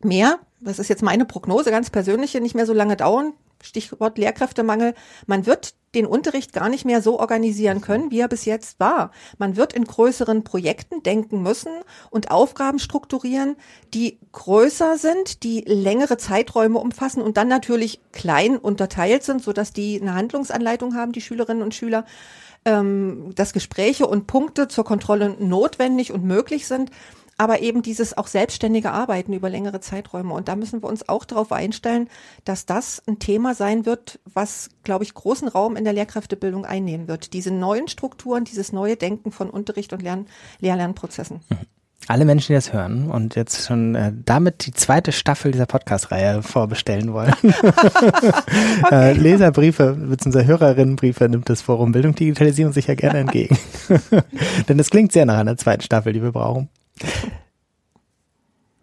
[0.00, 3.32] mehr, das ist jetzt meine Prognose, ganz persönliche, nicht mehr so lange dauern.
[3.62, 4.94] Stichwort Lehrkräftemangel.
[5.26, 9.10] Man wird den Unterricht gar nicht mehr so organisieren können, wie er bis jetzt war.
[9.38, 11.72] Man wird in größeren Projekten denken müssen
[12.10, 13.56] und Aufgaben strukturieren,
[13.94, 20.00] die größer sind, die längere Zeiträume umfassen und dann natürlich klein unterteilt sind, sodass die
[20.00, 22.04] eine Handlungsanleitung haben, die Schülerinnen und Schüler,
[22.64, 26.90] ähm, dass Gespräche und Punkte zur Kontrolle notwendig und möglich sind
[27.38, 30.34] aber eben dieses auch selbstständige Arbeiten über längere Zeiträume.
[30.34, 32.08] Und da müssen wir uns auch darauf einstellen,
[32.44, 37.08] dass das ein Thema sein wird, was, glaube ich, großen Raum in der Lehrkräftebildung einnehmen
[37.08, 37.32] wird.
[37.32, 40.26] Diese neuen Strukturen, dieses neue Denken von Unterricht und Lern
[40.58, 41.40] Lehr-Lernprozessen.
[42.08, 46.42] Alle Menschen, die das hören und jetzt schon äh, damit die zweite Staffel dieser Podcast-Reihe
[46.42, 47.34] vorbestellen wollen.
[48.90, 50.44] äh, Leserbriefe bzw.
[50.44, 53.58] Hörerinnenbriefe nimmt das Forum Bildung Digitalisierung sicher gerne entgegen.
[54.68, 56.70] Denn das klingt sehr nach einer zweiten Staffel, die wir brauchen.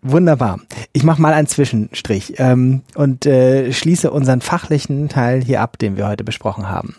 [0.07, 0.59] Wunderbar.
[0.93, 5.97] Ich mache mal einen Zwischenstrich ähm, und äh, schließe unseren fachlichen Teil hier ab, den
[5.97, 6.95] wir heute besprochen haben.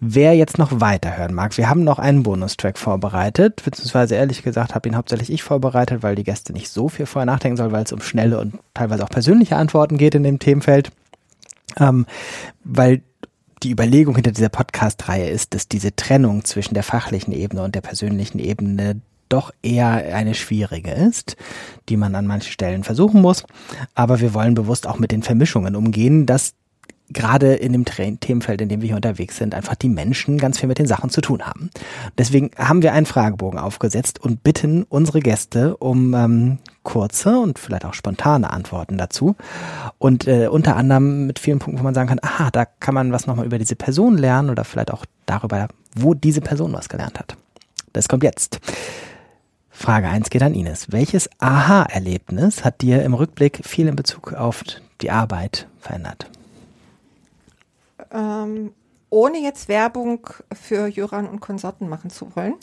[0.00, 4.88] Wer jetzt noch weiterhören mag, wir haben noch einen Bonustrack vorbereitet, beziehungsweise ehrlich gesagt habe
[4.88, 7.92] ihn hauptsächlich ich vorbereitet, weil die Gäste nicht so viel vorher nachdenken sollen, weil es
[7.92, 10.92] um schnelle und teilweise auch persönliche Antworten geht in dem Themenfeld.
[11.78, 12.06] Ähm,
[12.64, 13.02] weil
[13.62, 17.80] die Überlegung hinter dieser Podcast-Reihe ist, dass diese Trennung zwischen der fachlichen Ebene und der
[17.80, 21.36] persönlichen Ebene doch eher eine schwierige ist,
[21.88, 23.44] die man an manchen Stellen versuchen muss.
[23.94, 26.54] Aber wir wollen bewusst auch mit den Vermischungen umgehen, dass
[27.10, 30.68] gerade in dem Themenfeld, in dem wir hier unterwegs sind, einfach die Menschen ganz viel
[30.68, 31.70] mit den Sachen zu tun haben.
[32.16, 37.84] Deswegen haben wir einen Fragebogen aufgesetzt und bitten unsere Gäste um ähm, kurze und vielleicht
[37.84, 39.36] auch spontane Antworten dazu.
[39.98, 43.12] Und äh, unter anderem mit vielen Punkten, wo man sagen kann, aha, da kann man
[43.12, 47.18] was nochmal über diese Person lernen oder vielleicht auch darüber, wo diese Person was gelernt
[47.18, 47.36] hat.
[47.92, 48.60] Das kommt jetzt.
[49.74, 50.92] Frage 1 geht an Ines.
[50.92, 54.62] Welches Aha-Erlebnis hat dir im Rückblick viel in Bezug auf
[55.00, 56.30] die Arbeit verändert?
[58.10, 58.72] ähm,
[59.10, 62.54] ohne jetzt Werbung für Jöran und Konsorten machen zu wollen,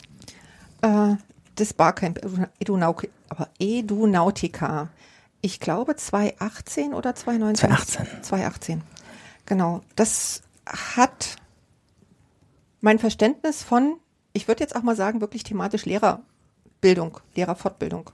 [0.82, 1.16] äh,
[1.54, 2.20] das Barcamp
[2.58, 4.88] Edunau- aber Edunautica.
[5.42, 7.70] Ich glaube 2018 oder 2019?
[7.70, 8.22] 2018.
[8.22, 8.82] 2018.
[9.46, 9.82] Genau.
[9.96, 11.36] Das hat
[12.80, 13.96] mein Verständnis von,
[14.32, 15.84] ich würde jetzt auch mal sagen, wirklich thematisch
[16.82, 18.10] Lehrerbildung, Lehrerfortbildung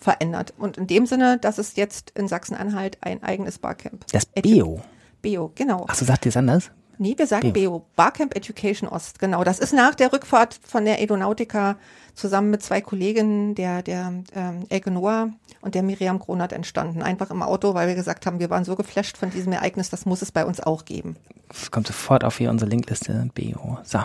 [0.00, 0.54] verändert.
[0.58, 4.06] Und in dem Sinne, dass es jetzt in Sachsen-Anhalt ein eigenes Barcamp.
[4.12, 4.80] Das Bio.
[5.22, 5.86] Bio, genau.
[5.88, 6.70] Ach so, sagt ihr es anders?
[6.96, 7.70] Nee, wir sagen Bio.
[7.70, 9.42] BEO, Barcamp Education Ost, genau.
[9.42, 11.76] Das ist nach der Rückfahrt von der Edonautica
[12.14, 15.30] zusammen mit zwei Kolleginnen, der, der ähm, Elke Noah
[15.60, 17.02] und der Miriam Kronert entstanden.
[17.02, 20.06] Einfach im Auto, weil wir gesagt haben, wir waren so geflasht von diesem Ereignis, das
[20.06, 21.16] muss es bei uns auch geben.
[21.50, 23.28] Es kommt sofort auf hier unsere Linkliste.
[23.34, 23.78] Bio.
[23.82, 24.00] So.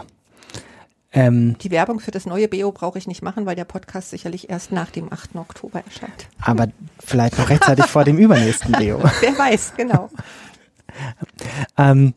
[1.11, 4.49] Ähm, Die Werbung für das neue BEO brauche ich nicht machen, weil der Podcast sicherlich
[4.49, 5.35] erst nach dem 8.
[5.35, 6.27] Oktober erscheint.
[6.41, 6.67] aber
[6.99, 8.99] vielleicht noch rechtzeitig vor dem übernächsten Bio.
[9.21, 10.09] Wer weiß, genau.
[11.77, 12.13] Ähm,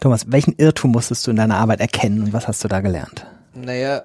[0.00, 3.26] Thomas, welchen Irrtum musstest du in deiner Arbeit erkennen und was hast du da gelernt?
[3.54, 4.04] Naja,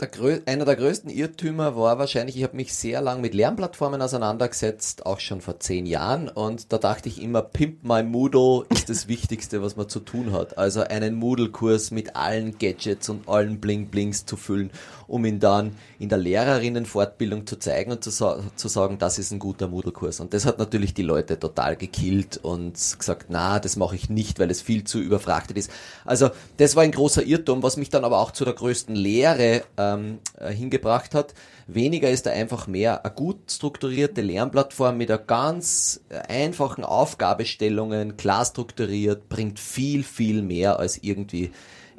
[0.00, 0.10] der
[0.46, 5.18] einer der größten Irrtümer war wahrscheinlich, ich habe mich sehr lang mit Lernplattformen auseinandergesetzt, auch
[5.18, 6.28] schon vor zehn Jahren.
[6.28, 10.32] Und da dachte ich immer, Pimp My Moodle ist das Wichtigste, was man zu tun
[10.32, 10.56] hat.
[10.56, 14.70] Also einen Moodle-Kurs mit allen Gadgets und allen Bling-Blings zu füllen,
[15.08, 19.40] um ihn dann in der Lehrerinnenfortbildung zu zeigen und zu, zu sagen, das ist ein
[19.40, 20.20] guter Moodle-Kurs.
[20.20, 24.38] Und das hat natürlich die Leute total gekillt und gesagt, na, das mache ich nicht,
[24.38, 25.72] weil es viel zu überfrachtet ist.
[26.04, 29.62] Also das war ein großer Irrtum, was mich dann aber auch zu der größten Lehre
[29.76, 31.34] äh, ähm, äh, hingebracht hat.
[31.66, 38.16] Weniger ist da einfach mehr eine gut strukturierte Lernplattform mit einer ganz äh, einfachen Aufgabestellungen,
[38.16, 41.50] klar strukturiert, bringt viel, viel mehr als irgendwie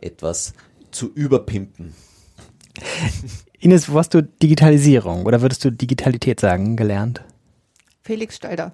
[0.01, 0.53] etwas
[0.91, 1.93] zu überpimpen.
[3.59, 7.21] Ines, wo hast du Digitalisierung oder würdest du Digitalität sagen, gelernt?
[8.01, 8.71] Felix Stalder.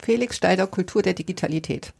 [0.00, 1.92] Felix Stalder, Kultur der Digitalität.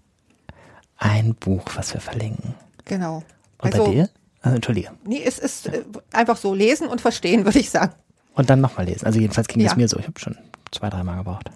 [0.96, 2.54] Ein Buch, was wir verlinken.
[2.84, 3.22] Genau.
[3.58, 4.10] Und bei dir?
[4.42, 4.90] Also, Entschuldige.
[5.06, 5.82] Nee, es ist äh,
[6.12, 7.92] einfach so lesen und verstehen, würde ich sagen.
[8.34, 9.06] Und dann nochmal lesen.
[9.06, 9.76] Also jedenfalls ging es Ja.
[9.76, 9.98] mir so.
[9.98, 10.36] Ich habe schon
[10.72, 11.50] zwei, dreimal gebraucht.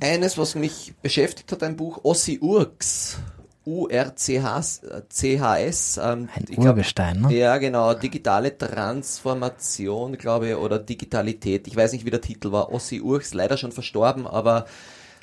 [0.00, 3.18] Eines, was mich beschäftigt hat, ein Buch Ossi Urks.
[3.66, 4.80] U-R-C-H-S.
[6.02, 7.34] Ähm, Ein ich glaub- Urgestein, ne?
[7.34, 7.92] Ja, genau.
[7.94, 11.66] Digitale Transformation, glaube ich, oder Digitalität.
[11.66, 12.72] Ich weiß nicht, wie der Titel war.
[12.72, 14.66] Ossi Urks, leider schon verstorben, aber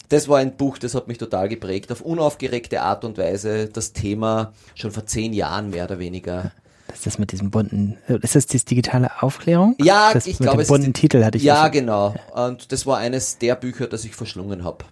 [0.10, 1.92] das war ein Buch, das hat mich total geprägt.
[1.92, 6.52] Auf unaufgeregte Art und Weise das Thema schon vor zehn Jahren mehr oder weniger.
[6.88, 9.76] Das ist das mit diesem bunten, ist das die digitale Aufklärung?
[9.80, 12.16] Ja, das ich mit glaube, dem es bunten ist Titel hatte ich Ja, genau.
[12.34, 14.86] Und das war eines der Bücher, das ich verschlungen habe.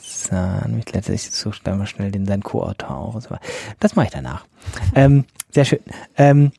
[0.00, 3.14] So, nämlich letztlich suche ich mal schnell den seinen Co-Autor auf.
[3.14, 3.42] und so weiter.
[3.80, 4.46] Das mache ich danach.
[4.94, 5.80] ähm, sehr schön.
[6.16, 6.52] Ähm,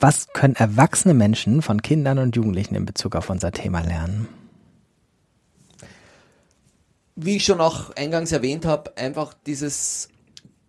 [0.00, 4.26] was können erwachsene Menschen von Kindern und Jugendlichen in Bezug auf unser Thema lernen?
[7.16, 10.08] Wie ich schon auch eingangs erwähnt habe, einfach dieses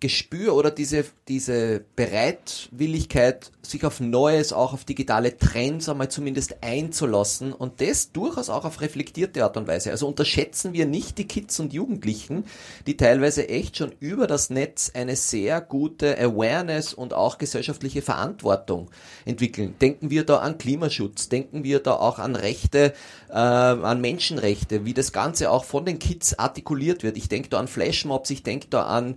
[0.04, 7.54] Gespür oder diese, diese Bereitwilligkeit, sich auf Neues, auch auf digitale Trends einmal zumindest einzulassen
[7.54, 9.92] und das durchaus auch auf reflektierte Art und Weise.
[9.92, 12.44] Also unterschätzen wir nicht die Kids und Jugendlichen,
[12.86, 18.92] die teilweise echt schon über das Netz eine sehr gute Awareness und auch gesellschaftliche Verantwortung
[19.24, 19.76] entwickeln.
[19.80, 22.94] Denken wir da an Klimaschutz, denken wir da auch an Rechte,
[23.30, 27.16] äh, an Menschenrechte, wie das Ganze auch von den Kids artikuliert wird.
[27.16, 29.16] Ich denke da an Flashmobs, ich denke da an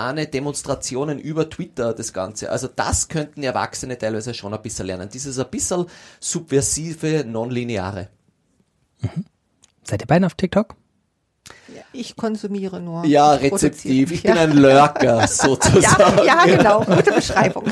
[0.00, 2.50] spontane Demonstrationen über Twitter, das Ganze.
[2.50, 5.08] Also das könnten Erwachsene teilweise schon ein bisschen lernen.
[5.12, 5.86] Dieses ein bisschen
[6.18, 8.08] subversive, nonlineare.
[9.84, 10.74] Seid ihr beiden auf TikTok?
[11.74, 13.04] Ja, Ich konsumiere nur.
[13.04, 14.12] Ja, Ich rezeptiv.
[14.12, 14.32] Ich ja.
[14.32, 16.18] bin ein Lurker, sozusagen.
[16.18, 16.84] Ja, ja, genau.
[16.84, 17.64] Gute Beschreibung.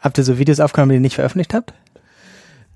[0.00, 1.72] Habt ihr so Videos aufgenommen, die ihr nicht veröffentlicht habt?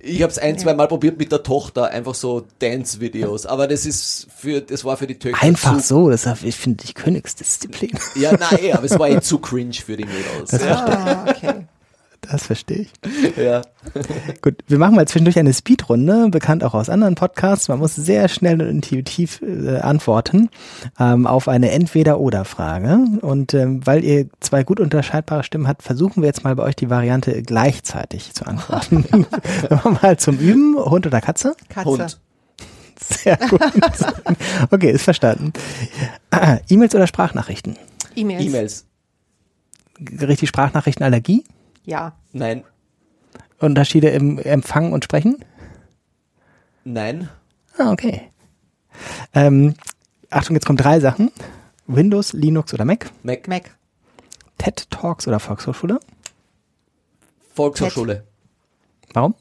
[0.03, 3.45] Ich habe es ein, zwei Mal probiert mit der Tochter, einfach so Dance-Videos.
[3.45, 6.57] Aber das ist für, das war für die Töchter Einfach zu, so, das ist, ich
[6.57, 7.99] finde die Königsdisziplin.
[8.15, 10.53] Ja, nein, aber es war eh zu cringe für die Mädels.
[10.53, 11.67] Ja, Ah, okay.
[12.31, 12.93] Das verstehe ich.
[13.36, 13.62] ja.
[14.43, 17.69] Gut, wir machen mal zwischendurch eine Speedrunde, bekannt auch aus anderen Podcasts.
[17.69, 20.48] Man muss sehr schnell und intuitiv äh, antworten
[21.01, 22.98] ähm, auf eine Entweder-Oder-Frage.
[23.20, 26.77] Und ähm, weil ihr zwei gut unterscheidbare Stimmen habt, versuchen wir jetzt mal bei euch
[26.77, 29.27] die Variante gleichzeitig zu antworten.
[30.02, 31.57] mal zum Üben, Hund oder Katze?
[31.69, 31.89] Katze.
[31.89, 32.20] Hund.
[33.02, 33.61] Sehr gut.
[34.70, 35.52] Okay, ist verstanden.
[36.31, 37.77] Ah, E-Mails oder Sprachnachrichten?
[38.15, 38.44] E-Mails.
[38.44, 38.85] E-Mails.
[40.20, 41.44] Richtig Sprachnachrichtenallergie?
[41.91, 42.12] Ja.
[42.33, 42.62] Nein.
[43.59, 45.45] Unterschiede im Empfangen und Sprechen?
[46.85, 47.29] Nein.
[47.77, 48.31] Ah, okay.
[49.35, 49.75] Ähm,
[50.31, 51.33] Achtung, jetzt kommen drei Sachen.
[51.89, 53.11] Windows, Linux oder Mac?
[53.25, 53.49] Mac.
[53.49, 53.77] Mac.
[54.57, 55.99] TED Talks oder Volkshochschule?
[57.55, 58.25] Volkshochschule.
[59.12, 59.35] Warum?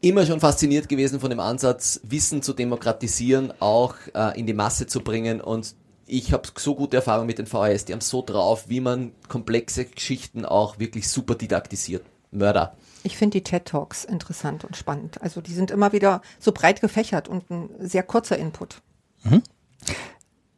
[0.00, 4.88] Immer schon fasziniert gewesen von dem Ansatz, Wissen zu demokratisieren, auch äh, in die Masse
[4.88, 5.76] zu bringen und
[6.06, 9.84] ich habe so gute Erfahrungen mit den VHS, die haben so drauf, wie man komplexe
[9.84, 12.04] Geschichten auch wirklich super didaktisiert.
[12.30, 12.76] Mörder.
[13.02, 15.22] Ich finde die TED Talks interessant und spannend.
[15.22, 18.82] Also die sind immer wieder so breit gefächert und ein sehr kurzer Input.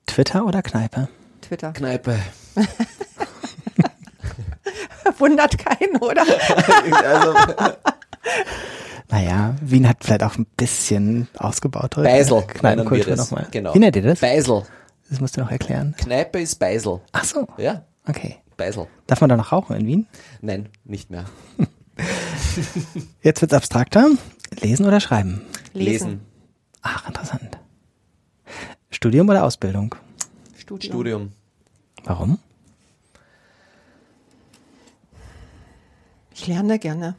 [0.07, 1.09] Twitter oder Kneipe?
[1.43, 1.73] Twitter.
[1.73, 2.19] Kneipe.
[5.19, 6.23] Wundert keinen, oder?
[7.05, 7.35] also,
[9.11, 12.09] Naja, Wien hat vielleicht auch ein bisschen ausgebaut heute.
[12.09, 13.47] Beisel Kneipenkultur nochmal.
[13.51, 13.75] Genau.
[13.75, 14.21] Wie nennt ihr das?
[14.21, 14.65] Beisel.
[15.11, 15.95] Das musst du noch erklären.
[15.99, 17.01] Kneipe ist Beisel.
[17.13, 18.37] Ach so, Ja, okay.
[18.57, 18.89] Beisel.
[19.07, 20.07] Darf man da noch rauchen in Wien?
[20.41, 21.25] Nein, nicht mehr.
[23.23, 24.07] Jetzt wird's abstrakter.
[24.61, 25.43] Lesen oder schreiben?
[25.73, 26.21] Lesen.
[26.83, 27.59] Ach, interessant.
[28.91, 29.95] Studium oder Ausbildung?
[30.57, 30.93] Studium.
[30.93, 31.33] Studium.
[32.05, 32.39] Warum?
[36.35, 37.17] Ich lerne gerne.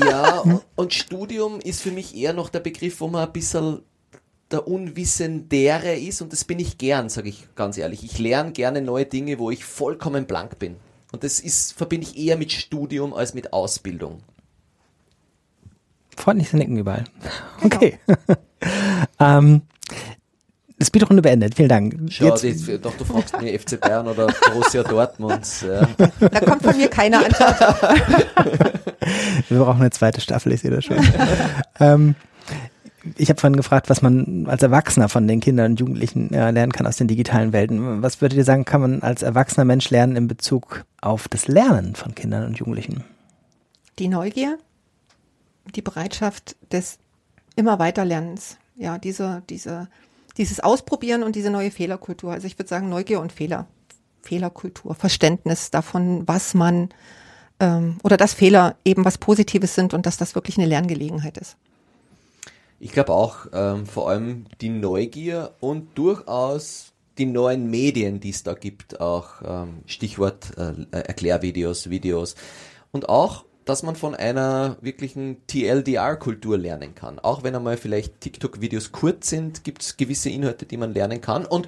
[0.00, 0.42] Ja,
[0.76, 3.80] und Studium ist für mich eher noch der Begriff, wo man ein bisschen
[4.50, 8.04] der Unwissendere ist und das bin ich gern, sage ich ganz ehrlich.
[8.04, 10.76] Ich lerne gerne neue Dinge, wo ich vollkommen blank bin.
[11.12, 14.20] Und das ist, verbinde ich eher mit Studium als mit Ausbildung.
[16.16, 17.04] Freundliches Nicken überall.
[17.62, 17.98] Okay.
[19.20, 19.62] ähm,
[20.82, 21.54] Speedrunde beendet.
[21.54, 21.96] Vielen Dank.
[22.10, 25.46] Schau, Jetzt, die, doch du fragst mir FC Bayern oder Borussia Dortmund.
[25.66, 25.88] Ja.
[26.28, 27.82] Da kommt von mir keine Antwort.
[29.48, 30.98] wir brauchen eine zweite Staffel, ich sehe das schon.
[31.80, 32.14] ähm,
[33.16, 36.72] ich habe vorhin gefragt, was man als Erwachsener von den Kindern und Jugendlichen äh, lernen
[36.72, 38.02] kann aus den digitalen Welten.
[38.02, 41.94] Was würdet ihr sagen, kann man als erwachsener Mensch lernen in Bezug auf das Lernen
[41.94, 43.04] von Kindern und Jugendlichen?
[43.98, 44.58] Die Neugier,
[45.74, 46.98] die Bereitschaft des
[47.56, 48.58] immer weiterlernens.
[48.76, 49.88] Ja, diese, diese,
[50.36, 52.32] dieses Ausprobieren und diese neue Fehlerkultur.
[52.32, 53.66] Also ich würde sagen Neugier und Fehler.
[54.22, 56.90] Fehlerkultur, Verständnis davon, was man
[57.60, 61.56] ähm, oder dass Fehler eben was Positives sind und dass das wirklich eine Lerngelegenheit ist.
[62.86, 68.44] Ich glaube auch ähm, vor allem die Neugier und durchaus die neuen Medien, die es
[68.44, 72.36] da gibt, auch ähm, Stichwort äh, Erklärvideos, Videos
[72.92, 77.18] und auch dass man von einer wirklichen TLDR-Kultur lernen kann.
[77.18, 81.44] Auch wenn einmal vielleicht TikTok-Videos kurz sind, gibt es gewisse Inhalte, die man lernen kann.
[81.44, 81.66] Und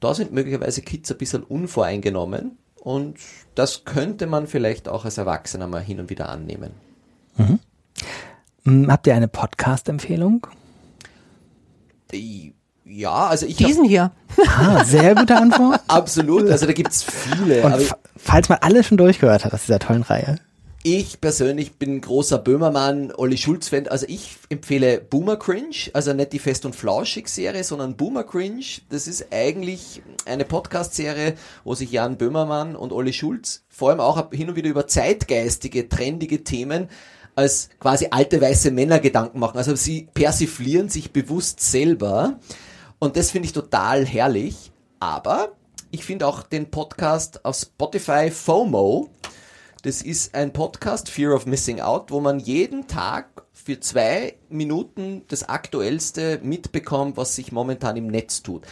[0.00, 2.56] da sind möglicherweise Kids ein bisschen unvoreingenommen.
[2.76, 3.18] Und
[3.54, 6.70] das könnte man vielleicht auch als Erwachsener mal hin und wieder annehmen.
[7.36, 7.58] Mhm.
[8.66, 10.46] Hm, habt ihr eine Podcast-Empfehlung?
[12.84, 13.56] Ja, also ich.
[13.56, 14.12] Diesen hier.
[14.46, 15.80] Ah, sehr gute Antwort.
[15.88, 17.62] Absolut, also da gibt's viele.
[17.62, 20.38] Und falls man alles schon durchgehört hat aus dieser tollen Reihe.
[20.86, 23.88] Ich persönlich bin großer Böhmermann, Olli Schulz-Fan.
[23.88, 28.64] Also ich empfehle Boomer Cringe, also nicht die Fest- und Flauschig-Serie, sondern Boomer Cringe.
[28.90, 34.30] Das ist eigentlich eine Podcast-Serie, wo sich Jan Böhmermann und Olli Schulz vor allem auch
[34.30, 36.88] hin und wieder über zeitgeistige, trendige Themen
[37.34, 39.58] als quasi alte weiße Männer Gedanken machen.
[39.58, 42.38] Also sie persiflieren sich bewusst selber.
[42.98, 44.72] Und das finde ich total herrlich.
[45.00, 45.52] Aber
[45.90, 49.10] ich finde auch den Podcast auf Spotify FOMO,
[49.84, 55.22] das ist ein Podcast, Fear of Missing Out, wo man jeden Tag für zwei Minuten
[55.28, 58.62] das Aktuellste mitbekommt, was sich momentan im Netz tut.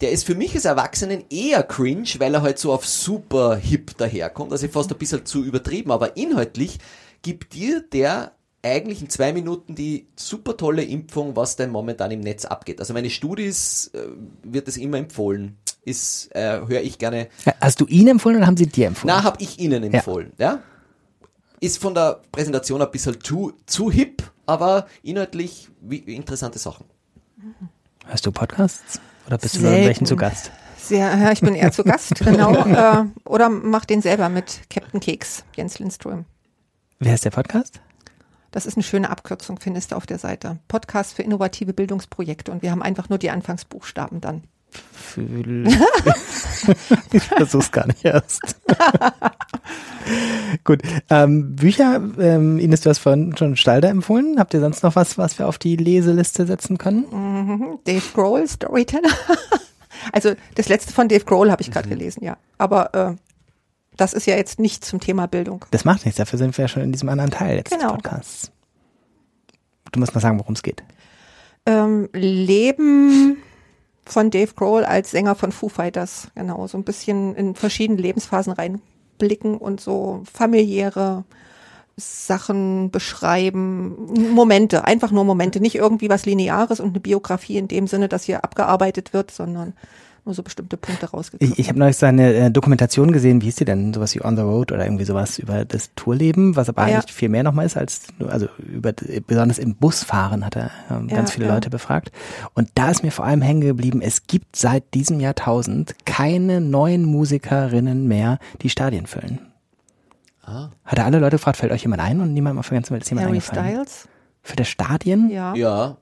[0.00, 3.98] Der ist für mich als Erwachsenen eher cringe, weil er halt so auf super hip
[3.98, 6.78] daherkommt, also fast ein bisschen zu übertrieben, aber inhaltlich
[7.22, 8.32] gibt dir der
[8.64, 12.78] eigentlich in zwei Minuten die super tolle Impfung, was denn momentan im Netz abgeht.
[12.78, 14.06] Also meine Studis äh,
[14.44, 17.28] wird es immer empfohlen ist, äh, höre ich gerne.
[17.60, 19.14] Hast du ihn empfohlen oder haben sie dir empfohlen?
[19.14, 20.52] Na, habe ich ihnen empfohlen, ja.
[20.52, 20.62] ja.
[21.60, 26.86] Ist von der Präsentation ein bisschen zu, zu hip, aber inhaltlich wie, interessante Sachen.
[28.06, 29.00] Hörst du Podcasts?
[29.26, 29.68] Oder bist Selten.
[29.68, 30.50] du bei welchen zu Gast?
[30.76, 32.52] Sehr, ja, ich bin eher zu Gast, genau.
[32.66, 36.24] äh, oder mach den selber mit Captain Keks, Jens Lindström.
[37.04, 37.80] Wer ist der Podcast?
[38.52, 40.60] Das ist eine schöne Abkürzung, findest du auf der Seite.
[40.68, 44.44] Podcast für innovative Bildungsprojekte und wir haben einfach nur die Anfangsbuchstaben dann.
[47.12, 48.60] ich versuch's gar nicht erst.
[50.62, 50.82] Gut.
[51.10, 54.38] Ähm, Bücher, ähm, Ines, du hast vorhin schon Stalder empfohlen.
[54.38, 57.06] Habt ihr sonst noch was, was wir auf die Leseliste setzen können?
[57.10, 57.78] Mhm.
[57.82, 59.10] Dave Grohl, Storyteller.
[60.12, 61.94] also das letzte von Dave Grohl habe ich gerade mhm.
[61.94, 62.36] gelesen, ja.
[62.58, 63.16] Aber äh,
[63.96, 65.64] das ist ja jetzt nicht zum Thema Bildung.
[65.70, 67.88] Das macht nichts, dafür sind wir ja schon in diesem anderen Teil jetzt genau.
[67.88, 68.52] des Podcasts.
[69.92, 70.82] Du musst mal sagen, worum es geht.
[71.66, 73.36] Ähm, Leben
[74.04, 76.28] von Dave Grohl als Sänger von Foo Fighters.
[76.34, 81.24] Genau, so ein bisschen in verschiedene Lebensphasen reinblicken und so familiäre
[81.96, 87.86] Sachen beschreiben, Momente, einfach nur Momente, nicht irgendwie was Lineares und eine Biografie in dem
[87.86, 89.74] Sinne, dass hier abgearbeitet wird, sondern
[90.24, 91.52] nur so bestimmte Punkte rausgekommen.
[91.52, 93.92] Ich, ich habe neulich so eine äh, Dokumentation gesehen, wie hieß die denn?
[93.92, 96.98] Sowas wie On the Road oder irgendwie sowas über das Tourleben, was aber ja.
[96.98, 98.92] eigentlich viel mehr nochmal ist als, also über,
[99.26, 101.54] besonders im Busfahren hat er ähm, ja, ganz viele ja.
[101.54, 102.12] Leute befragt.
[102.54, 107.04] Und da ist mir vor allem hängen geblieben, es gibt seit diesem Jahrtausend keine neuen
[107.04, 109.40] Musikerinnen mehr, die Stadien füllen.
[110.44, 110.70] Ah.
[110.84, 112.20] Hat er alle Leute gefragt, fällt euch jemand ein?
[112.20, 113.70] Und niemand auf der ganzen Welt ist jemand Harry eingefallen.
[113.70, 114.08] Styles?
[114.42, 115.30] Für das Stadien?
[115.30, 115.54] Ja.
[115.54, 115.96] Ja.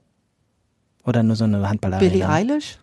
[1.04, 2.00] Oder nur so eine Handballerei?
[2.00, 2.78] Billie Eilish?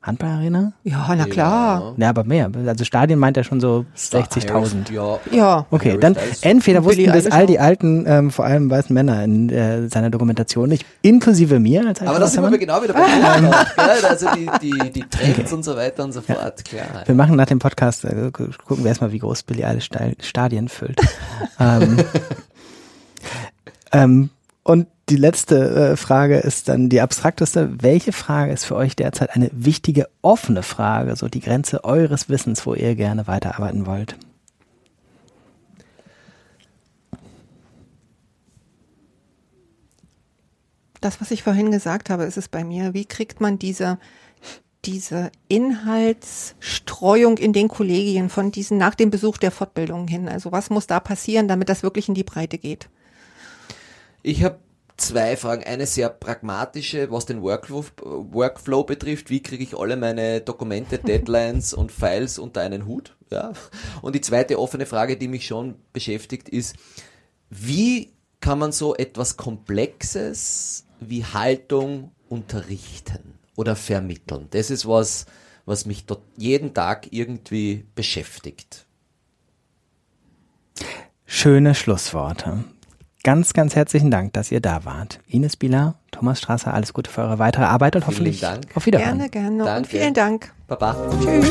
[0.00, 0.72] Handballarena?
[0.84, 1.94] Ja, na klar.
[1.96, 2.50] Ja, aber mehr.
[2.66, 4.92] Also Stadien meint er schon so 60.000.
[4.92, 5.18] Ja.
[5.32, 5.66] ja.
[5.70, 9.88] Okay, dann entweder wussten das all die alten, ähm, vor allem weißen Männer in äh,
[9.88, 11.84] seiner Dokumentation nicht, inklusive mir.
[11.86, 13.00] Als aber das sind wir genau wieder bei
[13.80, 15.54] Podcast, Also die, die, die Trends okay.
[15.54, 16.62] und so weiter und so fort.
[16.72, 16.84] Ja.
[16.84, 17.02] Klar.
[17.06, 21.00] Wir machen nach dem Podcast, äh, gucken wir erstmal, wie groß Billy alle Stadien füllt.
[21.60, 21.98] ähm,
[23.92, 24.30] ähm,
[24.62, 27.82] und die letzte äh, Frage ist dann die abstrakteste.
[27.82, 32.66] Welche Frage ist für euch derzeit eine wichtige offene Frage, so die Grenze eures Wissens,
[32.66, 34.16] wo ihr gerne weiterarbeiten wollt?
[41.00, 42.92] Das, was ich vorhin gesagt habe, ist es bei mir.
[42.92, 43.98] Wie kriegt man diese,
[44.84, 50.28] diese Inhaltsstreuung in den Kollegien von diesen nach dem Besuch der Fortbildung hin?
[50.28, 52.88] Also was muss da passieren, damit das wirklich in die Breite geht?
[54.24, 54.58] Ich habe
[54.98, 55.64] zwei Fragen.
[55.64, 59.30] Eine sehr pragmatische, was den Workflow, Workflow betrifft.
[59.30, 63.16] Wie kriege ich alle meine Dokumente, Deadlines und Files unter einen Hut?
[63.30, 63.52] Ja.
[64.02, 66.76] Und die zweite offene Frage, die mich schon beschäftigt, ist,
[67.48, 74.46] wie kann man so etwas Komplexes wie Haltung unterrichten oder vermitteln.
[74.50, 75.26] Das ist was,
[75.64, 78.86] was mich dort jeden Tag irgendwie beschäftigt.
[81.26, 82.64] Schöne Schlussworte.
[83.24, 85.18] Ganz, ganz herzlichen Dank, dass ihr da wart.
[85.28, 88.64] Ines Bieler, Thomas Strasser, alles Gute für eure weitere Arbeit und hoffentlich Dank.
[88.74, 89.18] auf Wiedersehen.
[89.18, 89.64] Gerne, gerne.
[89.64, 89.78] Danke.
[89.78, 90.52] Und vielen Dank.
[90.68, 90.94] Baba.
[91.22, 91.50] Tschüss.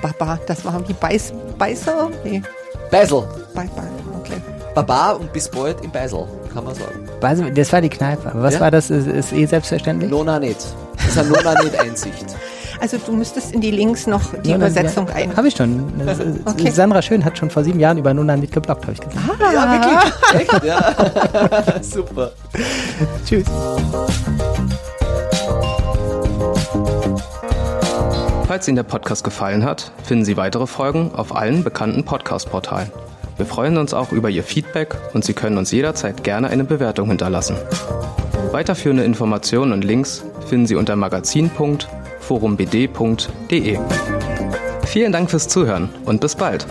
[0.00, 2.10] Baba, das waren die Beiß, Beißer?
[2.24, 2.42] Nee,
[2.90, 3.22] Beisel.
[3.54, 3.84] bye, bye.
[4.20, 4.40] Okay.
[4.74, 7.48] Baba und bis bald im Beisel, kann man sagen.
[7.48, 8.30] Ich- Das war die Kneipe.
[8.34, 8.60] Was Ja.
[8.60, 8.88] war das?
[8.90, 10.10] Ist, ist eh selbstverständlich?
[10.10, 10.64] Nona nicht.
[10.96, 12.24] Das ist eine Nona nicht Einsicht.
[12.80, 15.36] Also du müsstest in die Links noch die Übersetzung ein.
[15.36, 15.92] Habe ich schon.
[16.44, 16.70] Okay.
[16.70, 19.20] Sandra Schön hat schon vor sieben Jahren über Nunanit geblockt, habe ich gesehen.
[19.52, 20.12] Ja, wirklich.
[20.54, 21.82] Echt, ja.
[21.82, 22.32] Super.
[23.26, 23.44] Tschüss.
[28.46, 32.90] Falls Ihnen der Podcast gefallen hat, finden Sie weitere Folgen auf allen bekannten Podcast-Portalen.
[33.36, 37.08] Wir freuen uns auch über Ihr Feedback und Sie können uns jederzeit gerne eine Bewertung
[37.08, 37.56] hinterlassen.
[38.50, 40.96] Weiterführende Informationen und Links finden Sie unter
[42.30, 43.78] magazin.forumbd.de.
[44.86, 46.66] Vielen Dank fürs Zuhören und bis bald.